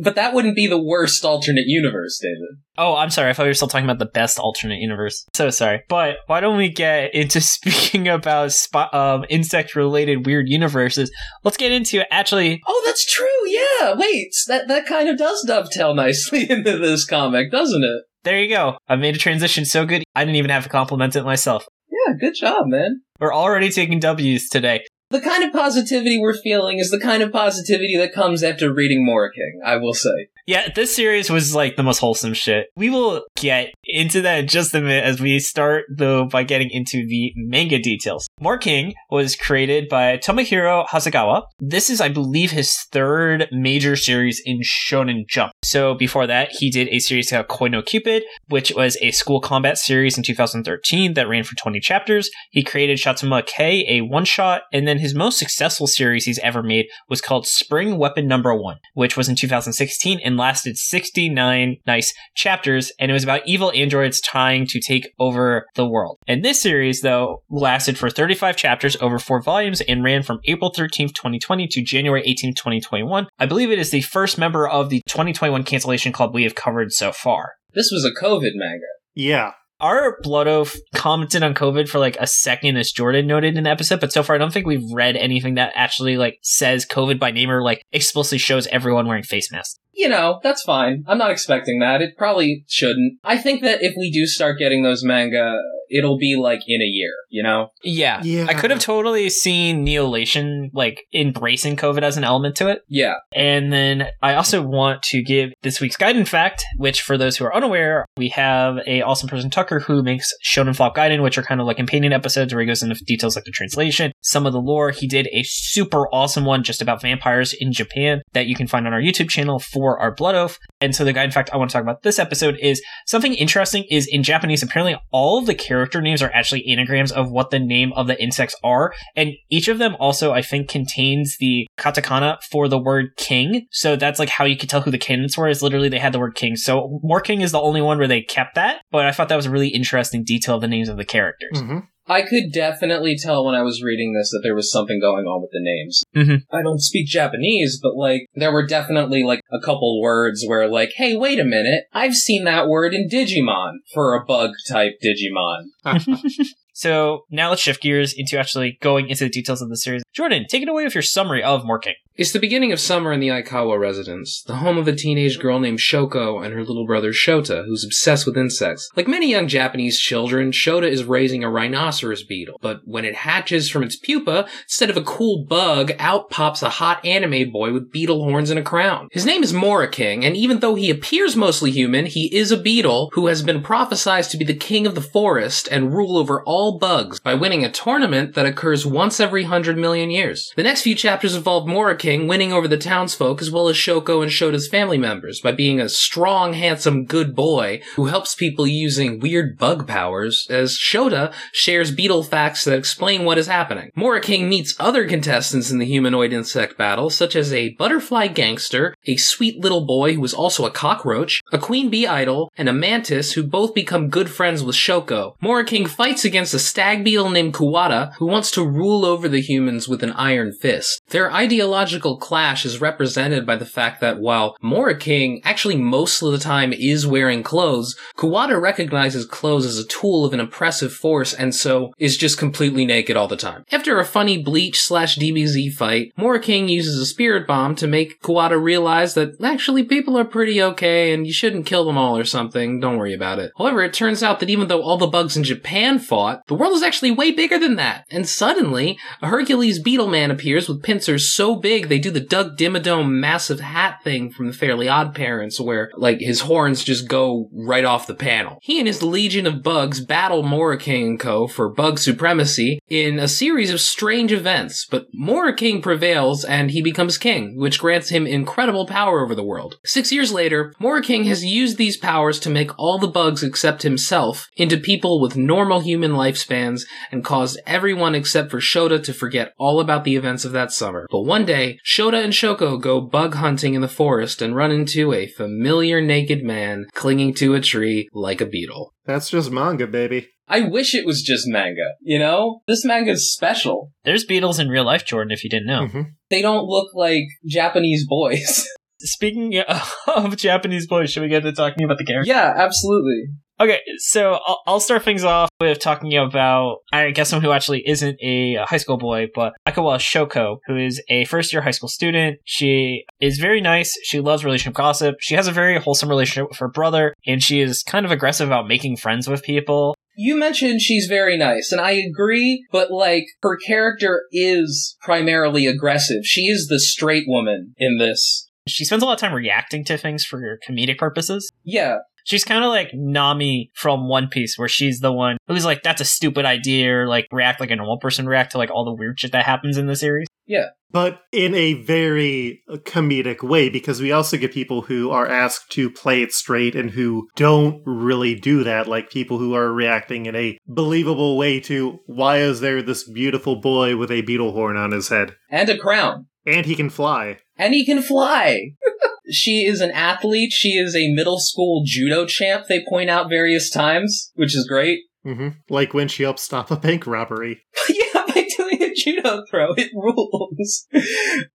But 0.00 0.14
that 0.14 0.34
wouldn't 0.34 0.54
be 0.54 0.68
the 0.68 0.80
worst 0.80 1.24
alternate 1.24 1.64
universe, 1.66 2.20
David. 2.22 2.62
Oh, 2.78 2.94
I'm 2.94 3.10
sorry. 3.10 3.30
I 3.30 3.32
thought 3.32 3.42
we 3.42 3.50
were 3.50 3.54
still 3.54 3.66
talking 3.66 3.86
about 3.86 3.98
the 3.98 4.06
best 4.06 4.38
alternate 4.38 4.78
universe. 4.78 5.26
So 5.34 5.50
sorry. 5.50 5.82
But 5.88 6.18
why 6.28 6.38
don't 6.38 6.56
we 6.56 6.68
get 6.68 7.12
into 7.12 7.40
speaking 7.40 8.06
about 8.06 8.54
um, 8.92 9.24
insect 9.28 9.74
related 9.74 10.24
weird 10.24 10.48
universes? 10.48 11.10
Let's 11.42 11.56
get 11.56 11.72
into 11.72 12.04
actually. 12.14 12.62
Oh, 12.68 12.82
that's 12.86 13.04
true. 13.04 13.26
Yeah. 13.48 13.96
Wait, 13.96 14.32
that 14.46 14.68
that 14.68 14.86
kind 14.86 15.08
of 15.08 15.18
does 15.18 15.42
dovetail 15.44 15.92
nicely 15.92 16.48
into 16.48 16.78
this 16.78 17.04
comic, 17.04 17.50
doesn't 17.50 17.82
it? 17.82 18.04
There 18.22 18.40
you 18.40 18.48
go. 18.48 18.78
I 18.88 18.94
made 18.94 19.16
a 19.16 19.18
transition 19.18 19.64
so 19.64 19.84
good, 19.84 20.04
I 20.14 20.24
didn't 20.24 20.36
even 20.36 20.50
have 20.50 20.62
to 20.62 20.70
compliment 20.70 21.14
it 21.14 21.24
myself. 21.24 21.66
Yeah, 22.06 22.14
good 22.20 22.34
job, 22.34 22.66
man. 22.66 23.02
We're 23.20 23.34
already 23.34 23.70
taking 23.70 24.00
W's 24.00 24.48
today. 24.48 24.84
The 25.14 25.20
kind 25.20 25.44
of 25.44 25.52
positivity 25.52 26.18
we're 26.18 26.34
feeling 26.34 26.80
is 26.80 26.90
the 26.90 26.98
kind 26.98 27.22
of 27.22 27.30
positivity 27.30 27.96
that 27.98 28.12
comes 28.12 28.42
after 28.42 28.74
reading 28.74 29.06
Mora 29.06 29.30
King, 29.32 29.60
I 29.64 29.76
will 29.76 29.94
say. 29.94 30.26
Yeah, 30.46 30.68
this 30.74 30.94
series 30.94 31.30
was 31.30 31.54
like 31.54 31.76
the 31.76 31.82
most 31.82 32.00
wholesome 32.00 32.34
shit. 32.34 32.66
We 32.76 32.90
will 32.90 33.24
get 33.36 33.72
into 33.84 34.20
that 34.22 34.40
in 34.40 34.48
just 34.48 34.74
a 34.74 34.80
minute 34.80 35.04
as 35.04 35.20
we 35.20 35.38
start, 35.38 35.84
though, 35.88 36.26
by 36.26 36.42
getting 36.42 36.68
into 36.70 37.06
the 37.06 37.32
manga 37.36 37.78
details. 37.78 38.26
Moriking 38.42 38.92
was 39.08 39.36
created 39.36 39.88
by 39.88 40.18
Tomohiro 40.18 40.86
Hasegawa. 40.86 41.44
This 41.60 41.88
is, 41.88 42.00
I 42.00 42.08
believe, 42.08 42.50
his 42.50 42.76
third 42.92 43.48
major 43.52 43.96
series 43.96 44.42
in 44.44 44.60
Shonen 44.60 45.26
Jump. 45.28 45.52
So 45.62 45.94
before 45.94 46.26
that, 46.26 46.50
he 46.50 46.70
did 46.70 46.88
a 46.88 46.98
series 46.98 47.30
called 47.30 47.48
Koi 47.48 47.68
no 47.68 47.82
Cupid, 47.82 48.24
which 48.48 48.72
was 48.74 48.98
a 49.00 49.12
school 49.12 49.40
combat 49.40 49.78
series 49.78 50.18
in 50.18 50.24
2013 50.24 51.14
that 51.14 51.28
ran 51.28 51.44
for 51.44 51.54
20 51.54 51.80
chapters. 51.80 52.28
He 52.50 52.62
created 52.62 52.98
Shatsuma 52.98 53.46
K, 53.46 53.86
a 53.88 54.00
one 54.02 54.26
shot, 54.26 54.62
and 54.72 54.86
then 54.86 54.98
his 55.04 55.14
most 55.14 55.38
successful 55.38 55.86
series 55.86 56.24
he's 56.24 56.38
ever 56.38 56.62
made 56.62 56.86
was 57.10 57.20
called 57.20 57.46
Spring 57.46 57.98
Weapon 57.98 58.26
Number 58.26 58.54
One, 58.54 58.78
which 58.94 59.18
was 59.18 59.28
in 59.28 59.36
2016 59.36 60.18
and 60.24 60.38
lasted 60.38 60.78
69 60.78 61.76
nice 61.86 62.14
chapters, 62.34 62.90
and 62.98 63.10
it 63.10 63.14
was 63.14 63.22
about 63.22 63.46
evil 63.46 63.70
androids 63.74 64.22
trying 64.22 64.66
to 64.68 64.80
take 64.80 65.12
over 65.18 65.66
the 65.74 65.86
world. 65.86 66.18
And 66.26 66.42
this 66.42 66.62
series, 66.62 67.02
though, 67.02 67.42
lasted 67.50 67.98
for 67.98 68.08
35 68.08 68.56
chapters 68.56 68.96
over 68.98 69.18
four 69.18 69.42
volumes 69.42 69.82
and 69.82 70.02
ran 70.02 70.22
from 70.22 70.40
April 70.46 70.72
13th, 70.72 71.12
2020 71.14 71.68
to 71.68 71.82
January 71.82 72.22
18th, 72.22 72.56
2021. 72.56 73.26
I 73.38 73.44
believe 73.44 73.70
it 73.70 73.78
is 73.78 73.90
the 73.90 74.00
first 74.00 74.38
member 74.38 74.66
of 74.66 74.88
the 74.88 75.02
2021 75.06 75.64
cancellation 75.64 76.12
club 76.12 76.32
we 76.32 76.44
have 76.44 76.54
covered 76.54 76.92
so 76.92 77.12
far. 77.12 77.52
This 77.74 77.90
was 77.92 78.10
a 78.10 78.24
COVID 78.24 78.52
manga. 78.54 78.86
Yeah. 79.14 79.52
Our 79.80 80.18
Blood 80.22 80.46
Oath 80.46 80.76
commented 80.94 81.42
on 81.42 81.54
COVID 81.54 81.88
for 81.88 81.98
like 81.98 82.16
a 82.18 82.26
second, 82.26 82.76
as 82.76 82.92
Jordan 82.92 83.26
noted 83.26 83.56
in 83.56 83.64
the 83.64 83.70
episode, 83.70 84.00
but 84.00 84.12
so 84.12 84.22
far 84.22 84.36
I 84.36 84.38
don't 84.38 84.52
think 84.52 84.66
we've 84.66 84.92
read 84.92 85.16
anything 85.16 85.54
that 85.54 85.72
actually 85.74 86.16
like 86.16 86.38
says 86.42 86.86
COVID 86.86 87.18
by 87.18 87.30
name 87.30 87.50
or 87.50 87.62
like 87.62 87.82
explicitly 87.92 88.38
shows 88.38 88.66
everyone 88.68 89.06
wearing 89.06 89.24
face 89.24 89.50
masks. 89.50 89.78
You 89.92 90.08
know, 90.08 90.40
that's 90.42 90.62
fine. 90.62 91.04
I'm 91.06 91.18
not 91.18 91.30
expecting 91.30 91.78
that. 91.80 92.02
It 92.02 92.16
probably 92.16 92.64
shouldn't. 92.68 93.18
I 93.22 93.38
think 93.38 93.62
that 93.62 93.82
if 93.82 93.94
we 93.96 94.10
do 94.10 94.26
start 94.26 94.58
getting 94.58 94.82
those 94.82 95.04
manga, 95.04 95.56
it'll 95.90 96.18
be 96.18 96.36
like 96.36 96.60
in 96.66 96.80
a 96.80 96.84
year, 96.84 97.12
you 97.30 97.42
know? 97.42 97.68
Yeah. 97.82 98.22
Yeah. 98.22 98.46
I 98.48 98.54
could 98.54 98.70
have 98.70 98.80
totally 98.80 99.28
seen 99.30 99.84
Neolation 99.84 100.70
like 100.72 101.04
embracing 101.14 101.76
COVID 101.76 102.02
as 102.02 102.16
an 102.16 102.24
element 102.24 102.56
to 102.56 102.68
it. 102.68 102.82
Yeah. 102.88 103.14
And 103.34 103.72
then 103.72 104.08
I 104.22 104.34
also 104.34 104.62
want 104.62 105.02
to 105.04 105.22
give 105.22 105.52
this 105.62 105.80
week's 105.80 105.96
Gaiden 105.96 106.26
fact, 106.26 106.64
which 106.76 107.02
for 107.02 107.18
those 107.18 107.36
who 107.36 107.44
are 107.44 107.54
unaware, 107.54 108.04
we 108.16 108.28
have 108.30 108.78
a 108.86 109.02
awesome 109.02 109.28
person 109.28 109.50
Tucker 109.50 109.80
who 109.80 110.02
makes 110.02 110.32
Shonen 110.44 110.76
Flop 110.76 110.96
Gaiden, 110.96 111.22
which 111.22 111.38
are 111.38 111.42
kind 111.42 111.60
of 111.60 111.66
like 111.66 111.76
companion 111.76 112.12
episodes 112.12 112.52
where 112.52 112.60
he 112.60 112.66
goes 112.66 112.82
into 112.82 112.94
details 113.06 113.36
like 113.36 113.44
the 113.44 113.50
translation, 113.50 114.12
some 114.22 114.46
of 114.46 114.52
the 114.52 114.60
lore. 114.60 114.90
He 114.90 115.06
did 115.06 115.28
a 115.32 115.42
super 115.44 116.08
awesome 116.12 116.44
one 116.44 116.62
just 116.62 116.82
about 116.82 117.02
vampires 117.02 117.54
in 117.58 117.72
Japan 117.72 118.22
that 118.32 118.46
you 118.46 118.54
can 118.54 118.66
find 118.66 118.86
on 118.86 118.92
our 118.92 119.00
YouTube 119.00 119.28
channel 119.28 119.58
for 119.58 119.98
our 120.00 120.14
Blood 120.14 120.34
Oath. 120.34 120.58
And 120.80 120.94
so 120.94 121.04
the 121.04 121.12
Gaiden 121.12 121.32
fact 121.32 121.50
I 121.52 121.56
want 121.56 121.70
to 121.70 121.72
talk 121.72 121.82
about 121.82 122.02
this 122.02 122.18
episode 122.18 122.58
is 122.60 122.82
something 123.06 123.34
interesting 123.34 123.84
is 123.90 124.08
in 124.10 124.22
Japanese, 124.22 124.62
apparently 124.62 124.96
all 125.10 125.38
of 125.38 125.46
the 125.46 125.54
character 125.74 126.00
names 126.00 126.22
are 126.22 126.30
actually 126.32 126.64
anagrams 126.68 127.10
of 127.10 127.30
what 127.30 127.50
the 127.50 127.58
name 127.58 127.92
of 127.94 128.06
the 128.06 128.22
insects 128.22 128.54
are. 128.62 128.94
And 129.16 129.32
each 129.50 129.66
of 129.66 129.78
them 129.78 129.96
also, 129.98 130.32
I 130.32 130.40
think, 130.40 130.68
contains 130.68 131.36
the 131.38 131.66
katakana 131.76 132.38
for 132.50 132.68
the 132.68 132.78
word 132.78 133.16
king. 133.16 133.66
So 133.72 133.96
that's 133.96 134.20
like 134.20 134.28
how 134.28 134.44
you 134.44 134.56
could 134.56 134.68
tell 134.68 134.82
who 134.82 134.92
the 134.92 134.98
candidates 134.98 135.36
were 135.36 135.48
is 135.48 135.62
literally 135.62 135.88
they 135.88 135.98
had 135.98 136.12
the 136.12 136.20
word 136.20 136.36
king. 136.36 136.54
So 136.54 137.00
Moriking 137.04 137.42
is 137.42 137.50
the 137.50 137.60
only 137.60 137.82
one 137.82 137.98
where 137.98 138.06
they 138.06 138.22
kept 138.22 138.54
that. 138.54 138.82
But 138.92 139.06
I 139.06 139.10
thought 139.10 139.28
that 139.30 139.36
was 139.36 139.46
a 139.46 139.50
really 139.50 139.68
interesting 139.68 140.22
detail 140.22 140.54
of 140.54 140.60
the 140.60 140.68
names 140.68 140.88
of 140.88 140.96
the 140.96 141.04
characters. 141.04 141.60
hmm 141.60 141.78
I 142.06 142.22
could 142.22 142.52
definitely 142.52 143.16
tell 143.16 143.44
when 143.44 143.54
I 143.54 143.62
was 143.62 143.82
reading 143.82 144.12
this 144.12 144.30
that 144.30 144.40
there 144.42 144.54
was 144.54 144.70
something 144.70 145.00
going 145.00 145.26
on 145.26 145.40
with 145.40 145.50
the 145.52 145.60
names. 145.60 146.02
Mhm. 146.14 146.42
I 146.52 146.62
don't 146.62 146.80
speak 146.80 147.06
Japanese, 147.06 147.78
but 147.82 147.96
like, 147.96 148.26
there 148.34 148.52
were 148.52 148.66
definitely 148.66 149.22
like 149.22 149.40
a 149.52 149.60
couple 149.60 150.00
words 150.00 150.44
where 150.46 150.68
like, 150.68 150.92
hey, 150.96 151.16
wait 151.16 151.40
a 151.40 151.44
minute, 151.44 151.84
I've 151.92 152.14
seen 152.14 152.44
that 152.44 152.68
word 152.68 152.94
in 152.94 153.08
Digimon 153.08 153.78
for 153.92 154.14
a 154.14 154.24
bug 154.24 154.52
type 154.68 154.98
Digimon. 155.02 155.70
So 156.74 157.24
now 157.30 157.50
let's 157.50 157.62
shift 157.62 157.80
gears 157.80 158.12
into 158.12 158.36
actually 158.36 158.78
going 158.82 159.08
into 159.08 159.24
the 159.24 159.30
details 159.30 159.62
of 159.62 159.68
the 159.68 159.76
series. 159.76 160.02
Jordan, 160.12 160.46
take 160.48 160.62
it 160.62 160.68
away 160.68 160.84
with 160.84 160.94
your 160.94 161.02
summary 161.02 161.42
of 161.42 161.62
Moriking. 161.62 161.94
It's 162.16 162.30
the 162.30 162.38
beginning 162.38 162.70
of 162.70 162.78
summer 162.78 163.12
in 163.12 163.18
the 163.18 163.28
Aikawa 163.28 163.76
residence, 163.76 164.44
the 164.44 164.56
home 164.56 164.78
of 164.78 164.86
a 164.86 164.94
teenage 164.94 165.40
girl 165.40 165.58
named 165.58 165.80
Shoko 165.80 166.44
and 166.44 166.54
her 166.54 166.62
little 166.62 166.86
brother 166.86 167.10
Shota, 167.10 167.64
who's 167.66 167.84
obsessed 167.84 168.24
with 168.24 168.36
insects. 168.36 168.88
Like 168.94 169.08
many 169.08 169.28
young 169.28 169.48
Japanese 169.48 169.98
children, 169.98 170.52
Shota 170.52 170.88
is 170.88 171.02
raising 171.02 171.42
a 171.42 171.50
rhinoceros 171.50 172.22
beetle, 172.22 172.60
but 172.62 172.82
when 172.84 173.04
it 173.04 173.16
hatches 173.16 173.68
from 173.68 173.82
its 173.82 173.96
pupa, 173.96 174.46
instead 174.62 174.90
of 174.90 174.96
a 174.96 175.02
cool 175.02 175.44
bug, 175.44 175.90
out 175.98 176.30
pops 176.30 176.62
a 176.62 176.68
hot 176.68 177.04
anime 177.04 177.50
boy 177.50 177.72
with 177.72 177.90
beetle 177.90 178.22
horns 178.22 178.50
and 178.50 178.60
a 178.60 178.62
crown. 178.62 179.08
His 179.10 179.26
name 179.26 179.42
is 179.42 179.52
Moriking, 179.52 180.24
and 180.24 180.36
even 180.36 180.60
though 180.60 180.76
he 180.76 180.90
appears 180.90 181.34
mostly 181.34 181.72
human, 181.72 182.06
he 182.06 182.32
is 182.32 182.52
a 182.52 182.56
beetle 182.56 183.10
who 183.14 183.26
has 183.26 183.42
been 183.42 183.60
prophesized 183.60 184.30
to 184.30 184.36
be 184.36 184.44
the 184.44 184.54
king 184.54 184.86
of 184.86 184.94
the 184.94 185.00
forest 185.00 185.66
and 185.72 185.92
rule 185.92 186.16
over 186.16 186.44
all 186.44 186.63
bugs 186.72 187.20
by 187.20 187.34
winning 187.34 187.64
a 187.64 187.70
tournament 187.70 188.34
that 188.34 188.46
occurs 188.46 188.84
once 188.84 189.20
every 189.20 189.44
hundred 189.44 189.78
million 189.78 190.10
years. 190.10 190.52
The 190.56 190.62
next 190.62 190.82
few 190.82 190.94
chapters 190.94 191.34
involve 191.34 191.68
Moriking 191.68 192.28
winning 192.28 192.52
over 192.52 192.68
the 192.68 192.76
townsfolk 192.76 193.40
as 193.40 193.50
well 193.50 193.68
as 193.68 193.76
Shoko 193.76 194.22
and 194.22 194.30
Shota's 194.30 194.68
family 194.68 194.98
members 194.98 195.40
by 195.40 195.52
being 195.52 195.80
a 195.80 195.88
strong, 195.88 196.54
handsome, 196.54 197.04
good 197.04 197.34
boy 197.34 197.82
who 197.96 198.06
helps 198.06 198.34
people 198.34 198.66
using 198.66 199.20
weird 199.20 199.58
bug 199.58 199.86
powers 199.86 200.46
as 200.50 200.78
Shota 200.78 201.32
shares 201.52 201.90
beetle 201.90 202.22
facts 202.22 202.64
that 202.64 202.76
explain 202.78 203.24
what 203.24 203.38
is 203.38 203.46
happening. 203.46 203.90
Moriking 203.96 204.48
meets 204.48 204.74
other 204.78 205.06
contestants 205.06 205.70
in 205.70 205.78
the 205.78 205.86
humanoid 205.86 206.32
insect 206.32 206.78
battle, 206.78 207.10
such 207.10 207.36
as 207.36 207.52
a 207.52 207.70
butterfly 207.70 208.26
gangster, 208.26 208.94
a 209.06 209.16
sweet 209.16 209.58
little 209.58 209.86
boy 209.86 210.14
who 210.14 210.24
is 210.24 210.34
also 210.34 210.64
a 210.66 210.70
cockroach, 210.70 211.42
a 211.52 211.58
queen 211.58 211.90
bee 211.90 212.06
idol, 212.06 212.52
and 212.56 212.68
a 212.68 212.72
mantis 212.72 213.32
who 213.32 213.42
both 213.42 213.74
become 213.74 214.08
good 214.08 214.30
friends 214.30 214.62
with 214.62 214.76
Shoko. 214.76 215.34
Moriking 215.42 215.88
fights 215.88 216.24
against 216.24 216.53
a 216.54 216.58
stag 216.58 217.04
beetle 217.04 217.30
named 217.30 217.54
Kuwata 217.54 218.14
who 218.14 218.26
wants 218.26 218.50
to 218.52 218.66
rule 218.66 219.04
over 219.04 219.28
the 219.28 219.40
humans 219.40 219.88
with 219.88 220.02
an 220.02 220.12
iron 220.12 220.52
fist. 220.52 221.02
Their 221.08 221.32
ideological 221.32 222.18
clash 222.18 222.64
is 222.64 222.80
represented 222.80 223.46
by 223.46 223.56
the 223.56 223.66
fact 223.66 224.00
that 224.00 224.20
while 224.20 224.56
Moriking 224.62 225.40
actually 225.44 225.76
most 225.76 226.22
of 226.22 226.32
the 226.32 226.38
time 226.38 226.72
is 226.72 227.06
wearing 227.06 227.42
clothes, 227.42 227.96
Kuwata 228.16 228.60
recognizes 228.60 229.26
clothes 229.26 229.66
as 229.66 229.78
a 229.78 229.86
tool 229.86 230.24
of 230.24 230.32
an 230.32 230.40
oppressive 230.40 230.92
force 230.92 231.34
and 231.34 231.54
so 231.54 231.92
is 231.98 232.16
just 232.16 232.38
completely 232.38 232.84
naked 232.84 233.16
all 233.16 233.28
the 233.28 233.36
time. 233.36 233.64
After 233.72 233.98
a 233.98 234.04
funny 234.04 234.42
Bleach 234.42 234.80
slash 234.80 235.16
DBZ 235.16 235.72
fight, 235.72 236.12
Moriking 236.18 236.68
uses 236.68 236.98
a 236.98 237.06
spirit 237.06 237.46
bomb 237.46 237.74
to 237.76 237.86
make 237.86 238.20
Kuwata 238.22 238.62
realize 238.62 239.14
that 239.14 239.40
actually 239.42 239.84
people 239.84 240.16
are 240.16 240.24
pretty 240.24 240.62
okay 240.62 241.12
and 241.12 241.26
you 241.26 241.32
shouldn't 241.32 241.66
kill 241.66 241.84
them 241.84 241.98
all 241.98 242.16
or 242.16 242.24
something, 242.24 242.80
don't 242.80 242.98
worry 242.98 243.14
about 243.14 243.38
it. 243.38 243.52
However, 243.56 243.82
it 243.82 243.92
turns 243.92 244.22
out 244.22 244.40
that 244.40 244.50
even 244.50 244.68
though 244.68 244.82
all 244.82 244.96
the 244.96 245.06
bugs 245.06 245.36
in 245.36 245.44
Japan 245.44 245.98
fought, 245.98 246.43
the 246.46 246.54
world 246.54 246.74
is 246.74 246.82
actually 246.82 247.10
way 247.10 247.30
bigger 247.30 247.58
than 247.58 247.76
that. 247.76 248.04
And 248.10 248.28
suddenly, 248.28 248.98
a 249.22 249.28
Hercules 249.28 249.78
Beetle 249.78 250.08
Man 250.08 250.30
appears 250.30 250.68
with 250.68 250.82
pincers 250.82 251.32
so 251.32 251.56
big 251.56 251.88
they 251.88 251.98
do 251.98 252.10
the 252.10 252.20
Doug 252.20 252.56
Dimmadome 252.56 253.10
massive 253.10 253.60
hat 253.60 254.00
thing 254.04 254.30
from 254.30 254.48
the 254.48 254.52
Fairly 254.52 254.88
Odd 254.88 255.14
Parents, 255.14 255.60
where 255.60 255.90
like 255.96 256.18
his 256.20 256.42
horns 256.42 256.84
just 256.84 257.08
go 257.08 257.48
right 257.52 257.84
off 257.84 258.06
the 258.06 258.14
panel. 258.14 258.58
He 258.62 258.78
and 258.78 258.86
his 258.86 259.02
legion 259.02 259.46
of 259.46 259.62
bugs 259.62 260.00
battle 260.00 260.42
Moriking 260.42 261.06
and 261.06 261.20
Co. 261.20 261.46
for 261.46 261.68
bug 261.68 261.98
supremacy 261.98 262.80
in 262.88 263.18
a 263.18 263.28
series 263.28 263.70
of 263.70 263.80
strange 263.80 264.32
events, 264.32 264.86
but 264.90 265.06
Moriking 265.18 265.82
prevails 265.82 266.44
and 266.44 266.70
he 266.70 266.82
becomes 266.82 267.18
king, 267.18 267.56
which 267.56 267.78
grants 267.78 268.10
him 268.10 268.26
incredible 268.26 268.86
power 268.86 269.24
over 269.24 269.34
the 269.34 269.42
world. 269.42 269.76
Six 269.84 270.12
years 270.12 270.32
later, 270.32 270.74
Moriking 270.80 271.24
has 271.26 271.44
used 271.44 271.78
these 271.78 271.96
powers 271.96 272.38
to 272.40 272.50
make 272.50 272.78
all 272.78 272.98
the 272.98 273.08
bugs 273.08 273.42
except 273.42 273.82
himself 273.82 274.48
into 274.56 274.76
people 274.76 275.20
with 275.20 275.36
normal 275.36 275.80
human 275.80 276.14
lifespans 276.34 276.82
and 277.10 277.24
caused 277.24 277.60
everyone 277.66 278.14
except 278.14 278.50
for 278.50 278.60
Shota 278.60 279.02
to 279.04 279.12
forget 279.12 279.52
all 279.58 279.80
about 279.80 280.04
the 280.04 280.16
events 280.16 280.44
of 280.44 280.52
that 280.52 280.72
summer. 280.72 281.06
But 281.10 281.22
one 281.22 281.44
day, 281.44 281.78
Shota 281.84 282.22
and 282.22 282.32
Shoko 282.32 282.80
go 282.80 283.00
bug 283.00 283.34
hunting 283.34 283.74
in 283.74 283.80
the 283.80 283.88
forest 283.88 284.42
and 284.42 284.56
run 284.56 284.70
into 284.70 285.12
a 285.12 285.26
familiar 285.26 286.00
naked 286.00 286.42
man 286.42 286.86
clinging 286.94 287.34
to 287.34 287.54
a 287.54 287.60
tree 287.60 288.08
like 288.12 288.40
a 288.40 288.46
beetle. 288.46 288.92
That's 289.06 289.30
just 289.30 289.50
manga, 289.50 289.86
baby. 289.86 290.28
I 290.46 290.60
wish 290.60 290.94
it 290.94 291.06
was 291.06 291.22
just 291.22 291.46
manga, 291.46 291.92
you 292.02 292.18
know? 292.18 292.60
This 292.66 292.84
manga's 292.84 293.32
special. 293.32 293.92
There's 294.04 294.24
beetles 294.26 294.58
in 294.58 294.68
real 294.68 294.84
life, 294.84 295.06
Jordan, 295.06 295.32
if 295.32 295.42
you 295.42 295.48
didn't 295.48 295.66
know. 295.66 295.86
Mhm. 295.86 296.06
They 296.28 296.42
don't 296.42 296.66
look 296.66 296.88
like 296.94 297.24
Japanese 297.46 298.06
boys. 298.06 298.68
Speaking 299.04 299.62
of 300.06 300.36
Japanese 300.36 300.86
boys, 300.86 301.12
should 301.12 301.22
we 301.22 301.28
get 301.28 301.42
to 301.42 301.52
talking 301.52 301.84
about 301.84 301.98
the 301.98 302.04
characters? 302.04 302.28
yeah, 302.28 302.52
absolutely. 302.56 303.26
Okay, 303.60 303.78
so 303.98 304.40
I'll, 304.44 304.62
I'll 304.66 304.80
start 304.80 305.04
things 305.04 305.22
off 305.22 305.48
with 305.60 305.78
talking 305.78 306.16
about, 306.16 306.78
I 306.92 307.12
guess, 307.12 307.28
someone 307.28 307.44
who 307.44 307.52
actually 307.52 307.84
isn't 307.86 308.18
a 308.20 308.56
high 308.64 308.78
school 308.78 308.98
boy, 308.98 309.28
but 309.32 309.52
Aikawa 309.68 309.98
Shoko, 309.98 310.56
who 310.66 310.76
is 310.76 311.00
a 311.08 311.24
first 311.26 311.52
year 311.52 311.62
high 311.62 311.70
school 311.70 311.88
student. 311.88 312.38
She 312.44 313.04
is 313.20 313.38
very 313.38 313.60
nice. 313.60 313.92
She 314.02 314.18
loves 314.18 314.44
relationship 314.44 314.74
gossip. 314.74 315.16
She 315.20 315.36
has 315.36 315.46
a 315.46 315.52
very 315.52 315.78
wholesome 315.78 316.08
relationship 316.08 316.48
with 316.48 316.58
her 316.58 316.68
brother, 316.68 317.14
and 317.26 317.40
she 317.40 317.60
is 317.60 317.84
kind 317.84 318.04
of 318.04 318.10
aggressive 318.10 318.48
about 318.48 318.66
making 318.66 318.96
friends 318.96 319.28
with 319.28 319.44
people. 319.44 319.94
You 320.16 320.36
mentioned 320.36 320.80
she's 320.80 321.06
very 321.06 321.36
nice, 321.36 321.70
and 321.70 321.80
I 321.80 321.92
agree, 321.92 322.64
but 322.72 322.90
like, 322.90 323.24
her 323.42 323.56
character 323.56 324.22
is 324.32 324.96
primarily 325.00 325.66
aggressive. 325.66 326.24
She 326.24 326.42
is 326.42 326.66
the 326.68 326.80
straight 326.80 327.24
woman 327.26 327.74
in 327.78 327.98
this. 327.98 328.43
She 328.66 328.84
spends 328.84 329.02
a 329.02 329.06
lot 329.06 329.14
of 329.14 329.20
time 329.20 329.34
reacting 329.34 329.84
to 329.86 329.98
things 329.98 330.24
for 330.24 330.58
comedic 330.68 330.98
purposes. 330.98 331.50
Yeah, 331.64 331.98
She's 332.24 332.44
kind 332.44 332.64
of 332.64 332.70
like 332.70 332.90
Nami 332.94 333.70
from 333.74 334.08
One 334.08 334.28
Piece, 334.28 334.58
where 334.58 334.68
she's 334.68 335.00
the 335.00 335.12
one 335.12 335.36
who's 335.46 335.66
like, 335.66 335.82
that's 335.82 336.00
a 336.00 336.06
stupid 336.06 336.46
idea, 336.46 337.00
or 337.00 337.06
like 337.06 337.26
react 337.30 337.60
like 337.60 337.70
a 337.70 337.76
normal 337.76 337.98
person 337.98 338.26
react 338.26 338.52
to 338.52 338.58
like 338.58 338.70
all 338.70 338.84
the 338.84 338.94
weird 338.94 339.20
shit 339.20 339.32
that 339.32 339.44
happens 339.44 339.76
in 339.76 339.86
the 339.86 339.94
series. 339.94 340.26
Yeah. 340.46 340.68
But 340.90 341.20
in 341.32 341.54
a 341.54 341.74
very 341.82 342.62
comedic 342.68 343.42
way, 343.42 343.68
because 343.68 344.00
we 344.00 344.12
also 344.12 344.38
get 344.38 344.52
people 344.52 344.82
who 344.82 345.10
are 345.10 345.26
asked 345.26 345.70
to 345.72 345.90
play 345.90 346.22
it 346.22 346.32
straight 346.32 346.74
and 346.74 346.90
who 346.90 347.28
don't 347.36 347.82
really 347.84 348.34
do 348.34 348.64
that, 348.64 348.88
like 348.88 349.10
people 349.10 349.38
who 349.38 349.54
are 349.54 349.72
reacting 349.72 350.26
in 350.26 350.34
a 350.34 350.56
believable 350.66 351.36
way 351.36 351.60
to 351.60 351.98
why 352.06 352.38
is 352.38 352.60
there 352.60 352.80
this 352.80 353.08
beautiful 353.10 353.60
boy 353.60 353.96
with 353.96 354.10
a 354.10 354.22
beetle 354.22 354.52
horn 354.52 354.76
on 354.76 354.92
his 354.92 355.08
head? 355.08 355.34
and 355.50 355.68
a 355.68 355.76
crown. 355.76 356.26
And 356.46 356.66
he 356.66 356.74
can 356.74 356.90
fly. 356.90 357.38
And 357.56 357.74
he 357.74 357.84
can 357.84 358.02
fly. 358.02 358.72
she 359.30 359.64
is 359.64 359.80
an 359.80 359.90
athlete. 359.92 360.52
She 360.52 360.70
is 360.70 360.94
a 360.96 361.12
middle 361.12 361.38
school 361.38 361.82
judo 361.86 362.26
champ, 362.26 362.66
they 362.68 362.84
point 362.88 363.10
out 363.10 363.28
various 363.28 363.70
times, 363.70 364.32
which 364.34 364.54
is 364.56 364.66
great. 364.66 365.00
hmm 365.22 365.48
Like 365.68 365.94
when 365.94 366.08
she 366.08 366.22
helps 366.24 366.42
stop 366.42 366.70
a 366.70 366.76
bank 366.76 367.06
robbery. 367.06 367.62
yeah, 367.88 368.24
by 368.26 368.46
doing 368.56 368.82
judo 369.04 369.44
throw, 369.50 369.74
it 369.74 369.90
rules. 369.94 370.86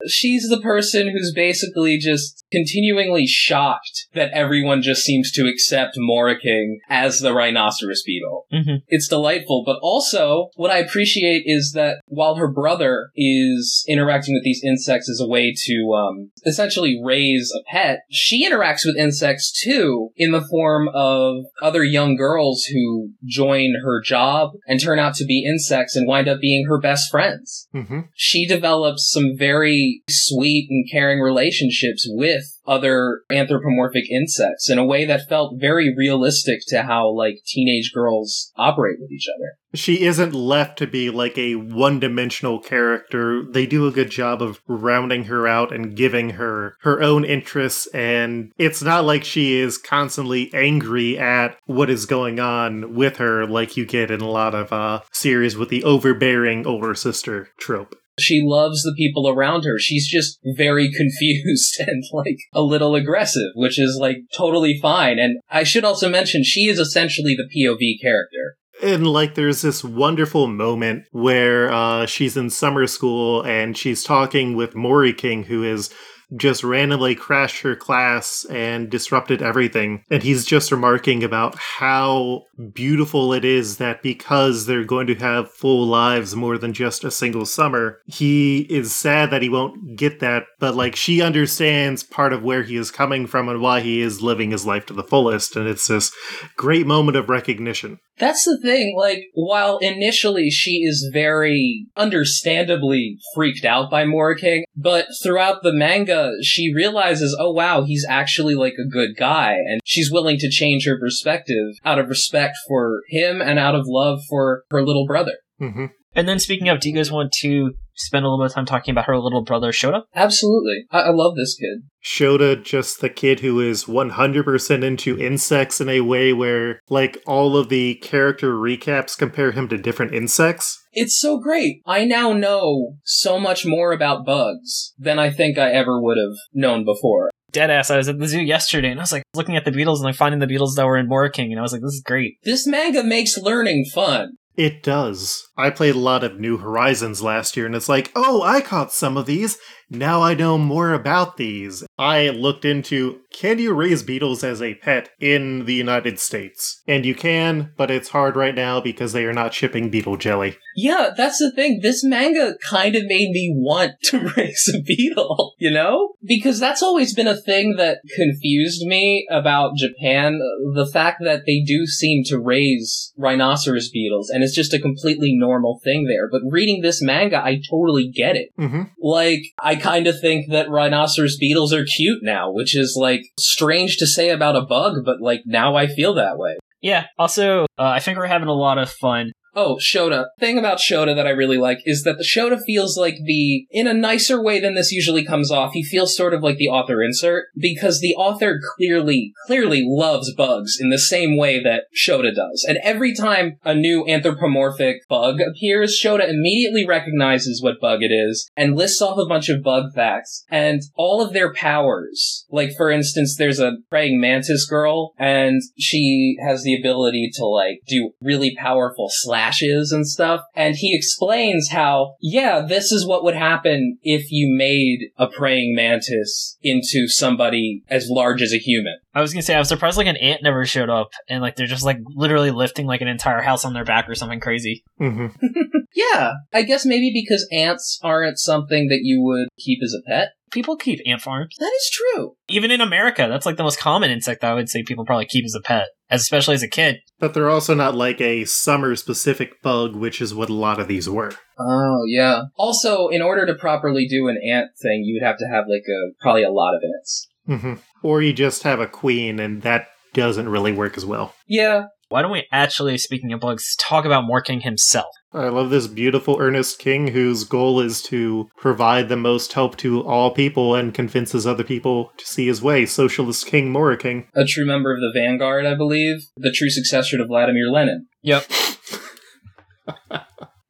She's 0.07 0.47
the 0.49 0.61
person 0.61 1.09
who's 1.09 1.33
basically 1.35 1.97
just 1.97 2.45
continuingly 2.51 3.25
shocked 3.27 4.07
that 4.13 4.31
everyone 4.31 4.81
just 4.81 5.03
seems 5.03 5.31
to 5.33 5.47
accept 5.47 5.97
Moriking 5.97 6.77
as 6.89 7.19
the 7.19 7.33
rhinoceros 7.33 8.03
beetle. 8.05 8.45
Mm-hmm. 8.53 8.77
It's 8.87 9.07
delightful, 9.07 9.63
but 9.65 9.79
also 9.81 10.49
what 10.55 10.71
I 10.71 10.77
appreciate 10.77 11.43
is 11.45 11.73
that 11.75 12.01
while 12.07 12.35
her 12.35 12.51
brother 12.51 13.09
is 13.15 13.83
interacting 13.87 14.33
with 14.35 14.43
these 14.43 14.63
insects 14.63 15.09
as 15.09 15.19
a 15.21 15.27
way 15.27 15.53
to 15.65 15.93
um, 15.93 16.31
essentially 16.45 16.99
raise 17.03 17.51
a 17.55 17.63
pet, 17.71 17.99
she 18.09 18.47
interacts 18.47 18.85
with 18.85 18.97
insects 18.97 19.51
too 19.51 20.09
in 20.15 20.31
the 20.31 20.45
form 20.49 20.89
of 20.93 21.45
other 21.61 21.83
young 21.83 22.15
girls 22.15 22.65
who 22.65 23.09
join 23.25 23.73
her 23.83 24.01
job 24.01 24.51
and 24.67 24.81
turn 24.81 24.99
out 24.99 25.13
to 25.15 25.25
be 25.25 25.45
insects 25.47 25.95
and 25.95 26.07
wind 26.07 26.27
up 26.27 26.39
being 26.39 26.65
her 26.67 26.79
best 26.79 27.11
friends. 27.29 27.67
hmm 27.73 27.99
She 28.15 28.45
develops 28.45 29.09
some 29.11 29.37
very 29.37 30.03
sweet 30.09 30.67
and 30.69 30.85
caring 30.91 31.19
relationships 31.19 32.07
with 32.09 32.58
other 32.69 33.21
anthropomorphic 33.31 34.09
insects 34.09 34.69
in 34.69 34.77
a 34.77 34.85
way 34.85 35.05
that 35.05 35.27
felt 35.27 35.59
very 35.59 35.93
realistic 35.95 36.59
to 36.67 36.83
how 36.83 37.09
like 37.09 37.39
teenage 37.45 37.91
girls 37.93 38.51
operate 38.55 38.97
with 39.01 39.11
each 39.11 39.27
other. 39.27 39.57
She 39.73 40.01
isn't 40.01 40.33
left 40.33 40.79
to 40.79 40.87
be 40.87 41.09
like 41.09 41.37
a 41.37 41.55
one 41.55 41.99
dimensional 41.99 42.59
character. 42.59 43.43
They 43.43 43.65
do 43.65 43.87
a 43.87 43.91
good 43.91 44.09
job 44.09 44.41
of 44.41 44.61
rounding 44.67 45.25
her 45.25 45.47
out 45.47 45.73
and 45.73 45.95
giving 45.95 46.31
her 46.31 46.75
her 46.81 47.01
own 47.01 47.23
interests. 47.23 47.87
And 47.87 48.51
it's 48.57 48.81
not 48.81 49.05
like 49.05 49.23
she 49.23 49.59
is 49.59 49.77
constantly 49.77 50.49
angry 50.53 51.19
at 51.19 51.57
what 51.65 51.89
is 51.89 52.05
going 52.05 52.39
on 52.39 52.95
with 52.95 53.17
her, 53.17 53.45
like 53.45 53.77
you 53.77 53.85
get 53.85 54.09
in 54.09 54.21
a 54.21 54.29
lot 54.29 54.55
of 54.55 54.73
uh, 54.73 55.01
series 55.11 55.55
with 55.55 55.69
the 55.69 55.83
overbearing 55.83 56.65
older 56.65 56.95
sister 56.95 57.49
trope. 57.59 57.95
She 58.19 58.41
loves 58.43 58.83
the 58.83 58.93
people 58.95 59.27
around 59.27 59.63
her. 59.63 59.77
She's 59.79 60.07
just 60.07 60.39
very 60.43 60.91
confused 60.97 61.79
and 61.79 62.03
like 62.13 62.37
a 62.53 62.61
little 62.61 62.95
aggressive, 62.95 63.51
which 63.55 63.79
is 63.79 63.97
like 63.99 64.17
totally 64.35 64.77
fine. 64.81 65.19
And 65.19 65.39
I 65.49 65.63
should 65.63 65.83
also 65.83 66.09
mention 66.09 66.43
she 66.43 66.65
is 66.69 66.79
essentially 66.79 67.35
the 67.35 67.49
POV 67.49 68.01
character. 68.01 68.57
And 68.81 69.05
like, 69.05 69.35
there's 69.35 69.61
this 69.61 69.83
wonderful 69.83 70.47
moment 70.47 71.05
where 71.11 71.71
uh, 71.71 72.05
she's 72.05 72.37
in 72.37 72.49
summer 72.49 72.87
school 72.87 73.41
and 73.43 73.77
she's 73.77 74.03
talking 74.03 74.55
with 74.55 74.73
Moriking, 74.73 75.45
who 75.45 75.63
is 75.63 75.89
just 76.37 76.63
randomly 76.63 77.15
crashed 77.15 77.61
her 77.63 77.75
class 77.75 78.45
and 78.49 78.89
disrupted 78.89 79.41
everything. 79.41 80.03
And 80.09 80.23
he's 80.23 80.45
just 80.45 80.71
remarking 80.71 81.23
about 81.23 81.57
how 81.57 82.43
beautiful 82.73 83.33
it 83.33 83.45
is 83.45 83.77
that 83.77 84.03
because 84.03 84.65
they're 84.65 84.83
going 84.83 85.07
to 85.07 85.15
have 85.15 85.51
full 85.51 85.85
lives 85.85 86.35
more 86.35 86.57
than 86.57 86.73
just 86.73 87.03
a 87.03 87.11
single 87.11 87.45
summer, 87.45 87.99
he 88.05 88.61
is 88.69 88.95
sad 88.95 89.31
that 89.31 89.41
he 89.41 89.49
won't 89.49 89.95
get 89.95 90.19
that, 90.19 90.43
but 90.59 90.75
like 90.75 90.95
she 90.95 91.21
understands 91.21 92.03
part 92.03 92.33
of 92.33 92.43
where 92.43 92.63
he 92.63 92.75
is 92.75 92.91
coming 92.91 93.27
from 93.27 93.49
and 93.49 93.61
why 93.61 93.79
he 93.79 94.01
is 94.01 94.21
living 94.21 94.51
his 94.51 94.65
life 94.65 94.85
to 94.87 94.93
the 94.93 95.03
fullest. 95.03 95.55
And 95.55 95.67
it's 95.67 95.87
this 95.87 96.11
great 96.55 96.85
moment 96.85 97.17
of 97.17 97.29
recognition. 97.29 97.99
That's 98.19 98.43
the 98.43 98.59
thing. 98.61 98.95
Like, 98.97 99.23
while 99.33 99.77
initially 99.77 100.49
she 100.49 100.83
is 100.83 101.09
very 101.13 101.87
understandably 101.95 103.17
freaked 103.33 103.63
out 103.63 103.89
by 103.89 104.03
Moriking, 104.03 104.63
but 104.75 105.07
throughout 105.23 105.63
the 105.63 105.73
manga, 105.73 106.33
she 106.43 106.73
realizes, 106.73 107.35
oh 107.39 107.51
wow, 107.51 107.83
he's 107.83 108.05
actually 108.07 108.55
like 108.55 108.73
a 108.73 108.89
good 108.89 109.15
guy, 109.17 109.53
and 109.53 109.79
she's 109.85 110.11
willing 110.11 110.37
to 110.39 110.49
change 110.49 110.85
her 110.85 110.99
perspective 110.99 111.75
out 111.85 111.97
of 111.97 112.09
respect 112.09 112.48
for 112.67 113.01
him 113.09 113.41
and 113.41 113.59
out 113.59 113.75
of 113.75 113.83
love 113.87 114.19
for 114.29 114.63
her 114.71 114.85
little 114.85 115.05
brother. 115.05 115.37
hmm 115.59 115.85
And 116.15 116.27
then 116.27 116.39
speaking 116.39 116.69
of, 116.69 116.79
do 116.79 116.89
you 116.89 116.95
guys 116.95 117.11
want 117.11 117.31
to 117.41 117.73
spend 117.95 118.25
a 118.25 118.29
little 118.29 118.43
bit 118.43 118.51
of 118.51 118.55
time 118.55 118.65
talking 118.65 118.93
about 118.93 119.05
her 119.05 119.17
little 119.17 119.43
brother 119.43 119.71
Shota? 119.71 120.03
Absolutely. 120.15 120.85
I, 120.89 120.99
I 121.01 121.09
love 121.11 121.35
this 121.35 121.55
kid. 121.55 121.83
Shota, 122.03 122.63
just 122.63 123.01
the 123.01 123.09
kid 123.09 123.41
who 123.41 123.59
is 123.59 123.85
100% 123.85 124.83
into 124.83 125.19
insects 125.19 125.81
in 125.81 125.89
a 125.89 125.99
way 126.01 126.31
where, 126.31 126.79
like, 126.89 127.21
all 127.27 127.57
of 127.57 127.67
the 127.67 127.95
character 127.95 128.53
recaps 128.53 129.17
compare 129.17 129.51
him 129.51 129.67
to 129.67 129.77
different 129.77 130.13
insects. 130.13 130.81
It's 130.93 131.19
so 131.19 131.39
great. 131.39 131.81
I 131.85 132.05
now 132.05 132.31
know 132.31 132.95
so 133.03 133.37
much 133.37 133.65
more 133.65 133.91
about 133.91 134.25
bugs 134.25 134.93
than 134.97 135.19
I 135.19 135.29
think 135.29 135.57
I 135.57 135.71
ever 135.71 136.01
would 136.01 136.17
have 136.17 136.37
known 136.53 136.85
before. 136.85 137.29
Deadass, 137.51 137.91
I 137.91 137.97
was 137.97 138.09
at 138.09 138.19
the 138.19 138.27
zoo 138.27 138.41
yesterday 138.41 138.91
and 138.91 138.99
I 138.99 139.03
was 139.03 139.11
like 139.11 139.23
looking 139.33 139.55
at 139.55 139.65
the 139.65 139.71
beetles 139.71 139.99
and 139.99 140.05
like 140.05 140.15
finding 140.15 140.39
the 140.39 140.47
beetles 140.47 140.75
that 140.75 140.85
were 140.85 140.97
in 140.97 141.09
King, 141.31 141.51
and 141.51 141.59
I 141.59 141.61
was 141.61 141.73
like, 141.73 141.81
this 141.81 141.93
is 141.93 142.03
great. 142.03 142.37
This 142.43 142.67
manga 142.67 143.03
makes 143.03 143.37
learning 143.37 143.85
fun. 143.93 144.37
It 144.55 144.83
does. 144.83 145.47
I 145.55 145.69
played 145.69 145.95
a 145.95 145.99
lot 145.99 146.23
of 146.23 146.37
New 146.37 146.57
Horizons 146.57 147.21
last 147.21 147.55
year, 147.55 147.65
and 147.65 147.73
it's 147.73 147.87
like, 147.87 148.11
oh, 148.13 148.41
I 148.41 148.59
caught 148.59 148.91
some 148.91 149.15
of 149.15 149.25
these. 149.25 149.57
Now 149.89 150.21
I 150.21 150.33
know 150.33 150.57
more 150.57 150.93
about 150.93 151.37
these. 151.37 151.83
I 151.97 152.29
looked 152.29 152.65
into 152.65 153.21
can 153.31 153.59
you 153.59 153.73
raise 153.73 154.03
beetles 154.03 154.43
as 154.43 154.61
a 154.61 154.75
pet 154.75 155.09
in 155.19 155.65
the 155.65 155.73
United 155.73 156.19
States? 156.19 156.81
And 156.87 157.05
you 157.05 157.13
can, 157.13 157.71
but 157.77 157.91
it's 157.91 158.09
hard 158.09 158.35
right 158.35 158.55
now 158.55 158.81
because 158.81 159.13
they 159.13 159.25
are 159.25 159.33
not 159.33 159.53
shipping 159.53 159.89
beetle 159.89 160.17
jelly. 160.17 160.57
Yeah, 160.75 161.11
that's 161.15 161.37
the 161.39 161.51
thing. 161.51 161.79
This 161.81 162.03
manga 162.03 162.55
kind 162.69 162.95
of 162.95 163.03
made 163.05 163.29
me 163.31 163.53
want 163.55 163.93
to 164.05 164.31
raise 164.37 164.73
a 164.73 164.81
beetle, 164.81 165.53
you 165.57 165.69
know? 165.69 166.13
Because 166.23 166.59
that's 166.59 166.81
always 166.81 167.13
been 167.13 167.27
a 167.27 167.39
thing 167.39 167.75
that 167.77 167.99
confused 168.15 168.85
me 168.85 169.27
about 169.29 169.75
Japan. 169.75 170.39
The 170.73 170.89
fact 170.91 171.21
that 171.23 171.43
they 171.45 171.61
do 171.61 171.85
seem 171.85 172.23
to 172.25 172.39
raise 172.39 173.13
rhinoceros 173.17 173.89
beetles, 173.89 174.29
and 174.29 174.43
it's 174.43 174.55
just 174.55 174.73
a 174.73 174.79
completely 174.79 175.35
normal 175.35 175.79
thing 175.83 176.05
there. 176.05 176.29
But 176.29 176.41
reading 176.49 176.81
this 176.81 177.01
manga, 177.01 177.37
I 177.37 177.61
totally 177.69 178.09
get 178.09 178.35
it. 178.35 178.49
Mm-hmm. 178.57 178.83
Like, 179.01 179.41
I 179.61 179.75
kind 179.79 180.07
of 180.07 180.19
think 180.19 180.51
that 180.51 180.69
rhinoceros 180.69 181.37
beetles 181.37 181.73
are 181.73 181.85
cute 181.85 182.19
now, 182.21 182.51
which 182.51 182.75
is 182.75 182.95
like 182.99 183.21
strange 183.39 183.97
to 183.97 184.07
say 184.07 184.29
about 184.29 184.55
a 184.55 184.61
bug, 184.61 185.05
but 185.05 185.21
like 185.21 185.41
now 185.45 185.75
I 185.75 185.87
feel 185.87 186.13
that 186.15 186.37
way. 186.37 186.57
Yeah. 186.81 187.05
Also, 187.17 187.63
uh, 187.77 187.83
I 187.83 187.99
think 187.99 188.17
we're 188.17 188.27
having 188.27 188.47
a 188.47 188.53
lot 188.53 188.77
of 188.77 188.89
fun 188.89 189.31
Oh, 189.61 189.75
Shota. 189.75 190.27
Thing 190.39 190.57
about 190.57 190.77
Shota 190.77 191.13
that 191.17 191.27
I 191.27 191.31
really 191.31 191.57
like 191.57 191.79
is 191.83 192.03
that 192.03 192.17
the 192.17 192.23
Shota 192.23 192.57
feels 192.65 192.97
like 192.97 193.17
the, 193.25 193.67
in 193.71 193.87
a 193.87 193.93
nicer 193.93 194.41
way 194.41 194.61
than 194.61 194.73
this 194.73 194.93
usually 194.93 195.25
comes 195.25 195.51
off, 195.51 195.73
he 195.73 195.83
feels 195.83 196.15
sort 196.15 196.33
of 196.33 196.41
like 196.41 196.55
the 196.55 196.69
author 196.69 197.03
insert, 197.03 197.47
because 197.57 197.99
the 197.99 198.15
author 198.15 198.61
clearly, 198.77 199.33
clearly 199.47 199.83
loves 199.85 200.33
bugs 200.33 200.77
in 200.79 200.91
the 200.91 200.97
same 200.97 201.37
way 201.37 201.61
that 201.61 201.83
Shota 201.93 202.33
does. 202.33 202.65
And 202.69 202.77
every 202.85 203.13
time 203.13 203.57
a 203.65 203.75
new 203.75 204.07
anthropomorphic 204.07 205.01
bug 205.09 205.41
appears, 205.41 205.99
Shota 206.01 206.29
immediately 206.29 206.87
recognizes 206.87 207.61
what 207.61 207.81
bug 207.81 208.01
it 208.01 208.13
is 208.13 208.49
and 208.55 208.77
lists 208.77 209.01
off 209.01 209.17
a 209.17 209.27
bunch 209.27 209.49
of 209.49 209.61
bug 209.61 209.91
facts 209.93 210.45
and 210.49 210.81
all 210.95 211.21
of 211.21 211.33
their 211.33 211.53
powers. 211.53 212.45
Like, 212.49 212.71
for 212.77 212.89
instance, 212.89 213.35
there's 213.37 213.59
a 213.59 213.73
praying 213.89 214.21
mantis 214.21 214.65
girl 214.65 215.11
and 215.17 215.61
she 215.77 216.37
has 216.47 216.63
the 216.63 216.79
ability 216.79 217.29
to 217.33 217.45
like 217.45 217.81
do 217.85 218.11
really 218.21 218.55
powerful 218.57 219.09
slash 219.11 219.48
flashes 219.49 219.91
and 219.91 220.07
stuff. 220.07 220.41
And 220.55 220.75
he 220.75 220.95
explains 220.95 221.69
how, 221.69 222.15
yeah, 222.21 222.61
this 222.61 222.91
is 222.91 223.07
what 223.07 223.23
would 223.23 223.35
happen 223.35 223.97
if 224.01 224.31
you 224.31 224.53
made 224.55 225.09
a 225.17 225.27
praying 225.27 225.75
mantis 225.75 226.57
into 226.61 227.07
somebody 227.07 227.83
as 227.89 228.07
large 228.09 228.41
as 228.41 228.53
a 228.53 228.57
human. 228.57 228.97
I 229.13 229.21
was 229.21 229.33
gonna 229.33 229.41
say 229.41 229.55
I 229.55 229.59
was 229.59 229.67
surprised 229.67 229.97
like 229.97 230.07
an 230.07 230.17
ant 230.17 230.43
never 230.43 230.65
showed 230.65 230.89
up, 230.89 231.09
and 231.27 231.41
like 231.41 231.55
they're 231.55 231.67
just 231.67 231.83
like 231.83 231.97
literally 232.15 232.51
lifting 232.51 232.85
like 232.85 233.01
an 233.01 233.07
entire 233.07 233.41
house 233.41 233.65
on 233.65 233.73
their 233.73 233.83
back 233.83 234.07
or 234.07 234.15
something 234.15 234.39
crazy. 234.39 234.83
Mm-hmm. 235.01 235.45
yeah, 235.95 236.33
I 236.53 236.61
guess 236.61 236.85
maybe 236.85 237.11
because 237.13 237.47
ants 237.51 237.99
aren't 238.03 238.37
something 238.37 238.87
that 238.89 239.01
you 239.01 239.21
would 239.21 239.47
keep 239.57 239.79
as 239.83 239.95
a 239.95 240.07
pet. 240.07 240.29
People 240.51 240.77
keep 240.77 240.99
ant 241.05 241.21
farms. 241.21 241.55
That 241.59 241.71
is 241.75 241.91
true. 241.91 242.35
Even 242.47 242.71
in 242.71 242.81
America, 242.81 243.27
that's 243.29 243.45
like 243.45 243.57
the 243.57 243.63
most 243.63 243.79
common 243.79 244.09
insect 244.09 244.43
I 244.43 244.53
would 244.53 244.69
say 244.69 244.83
people 244.83 245.05
probably 245.05 245.25
keep 245.25 245.45
as 245.45 245.55
a 245.55 245.61
pet, 245.61 245.87
as 246.09 246.21
especially 246.21 246.55
as 246.55 246.63
a 246.63 246.67
kid. 246.67 246.97
But 247.19 247.33
they're 247.33 247.49
also 247.49 247.73
not 247.73 247.95
like 247.95 248.21
a 248.21 248.45
summer 248.45 248.95
specific 248.95 249.61
bug, 249.61 249.95
which 249.95 250.21
is 250.21 250.33
what 250.33 250.49
a 250.49 250.53
lot 250.53 250.79
of 250.79 250.87
these 250.87 251.09
were. 251.09 251.33
Oh, 251.59 252.03
yeah. 252.07 252.43
Also, 252.57 253.09
in 253.09 253.21
order 253.21 253.45
to 253.45 253.55
properly 253.55 254.07
do 254.07 254.27
an 254.27 254.39
ant 254.43 254.69
thing, 254.81 255.03
you 255.03 255.19
would 255.19 255.27
have 255.27 255.37
to 255.37 255.45
have 255.45 255.65
like 255.67 255.83
a 255.87 256.13
probably 256.21 256.43
a 256.43 256.51
lot 256.51 256.75
of 256.75 256.81
ants. 256.83 257.27
Mm-hmm. 257.47 257.73
Or 258.03 258.21
you 258.21 258.33
just 258.33 258.63
have 258.63 258.79
a 258.79 258.87
queen, 258.87 259.39
and 259.39 259.61
that 259.63 259.87
doesn't 260.13 260.49
really 260.49 260.71
work 260.71 260.97
as 260.97 261.05
well. 261.05 261.33
Yeah. 261.47 261.85
Why 262.09 262.21
don't 262.21 262.31
we 262.31 262.47
actually, 262.51 262.97
speaking 262.97 263.33
of 263.33 263.39
bugs, 263.39 263.75
talk 263.75 264.05
about 264.05 264.23
Moriking 264.23 264.63
himself? 264.63 265.13
I 265.31 265.49
love 265.49 265.69
this 265.69 265.85
beautiful, 265.87 266.37
earnest 266.39 266.79
king 266.79 267.09
whose 267.09 267.43
goal 267.43 267.79
is 267.79 268.01
to 268.03 268.49
provide 268.57 269.09
the 269.09 269.15
most 269.15 269.53
help 269.53 269.77
to 269.77 270.03
all 270.07 270.31
people 270.31 270.73
and 270.73 270.93
convinces 270.93 271.45
other 271.45 271.63
people 271.63 272.11
to 272.17 272.25
see 272.25 272.47
his 272.47 272.63
way. 272.63 272.87
Socialist 272.87 273.45
King 273.45 273.71
Moriking. 273.71 274.25
A 274.33 274.43
true 274.43 274.65
member 274.65 274.91
of 274.91 274.99
the 274.99 275.11
Vanguard, 275.13 275.67
I 275.67 275.75
believe. 275.75 276.17
The 276.35 276.51
true 276.51 276.71
successor 276.71 277.17
to 277.17 277.25
Vladimir 277.25 277.69
Lenin. 277.69 278.07
Yep. 278.23 278.45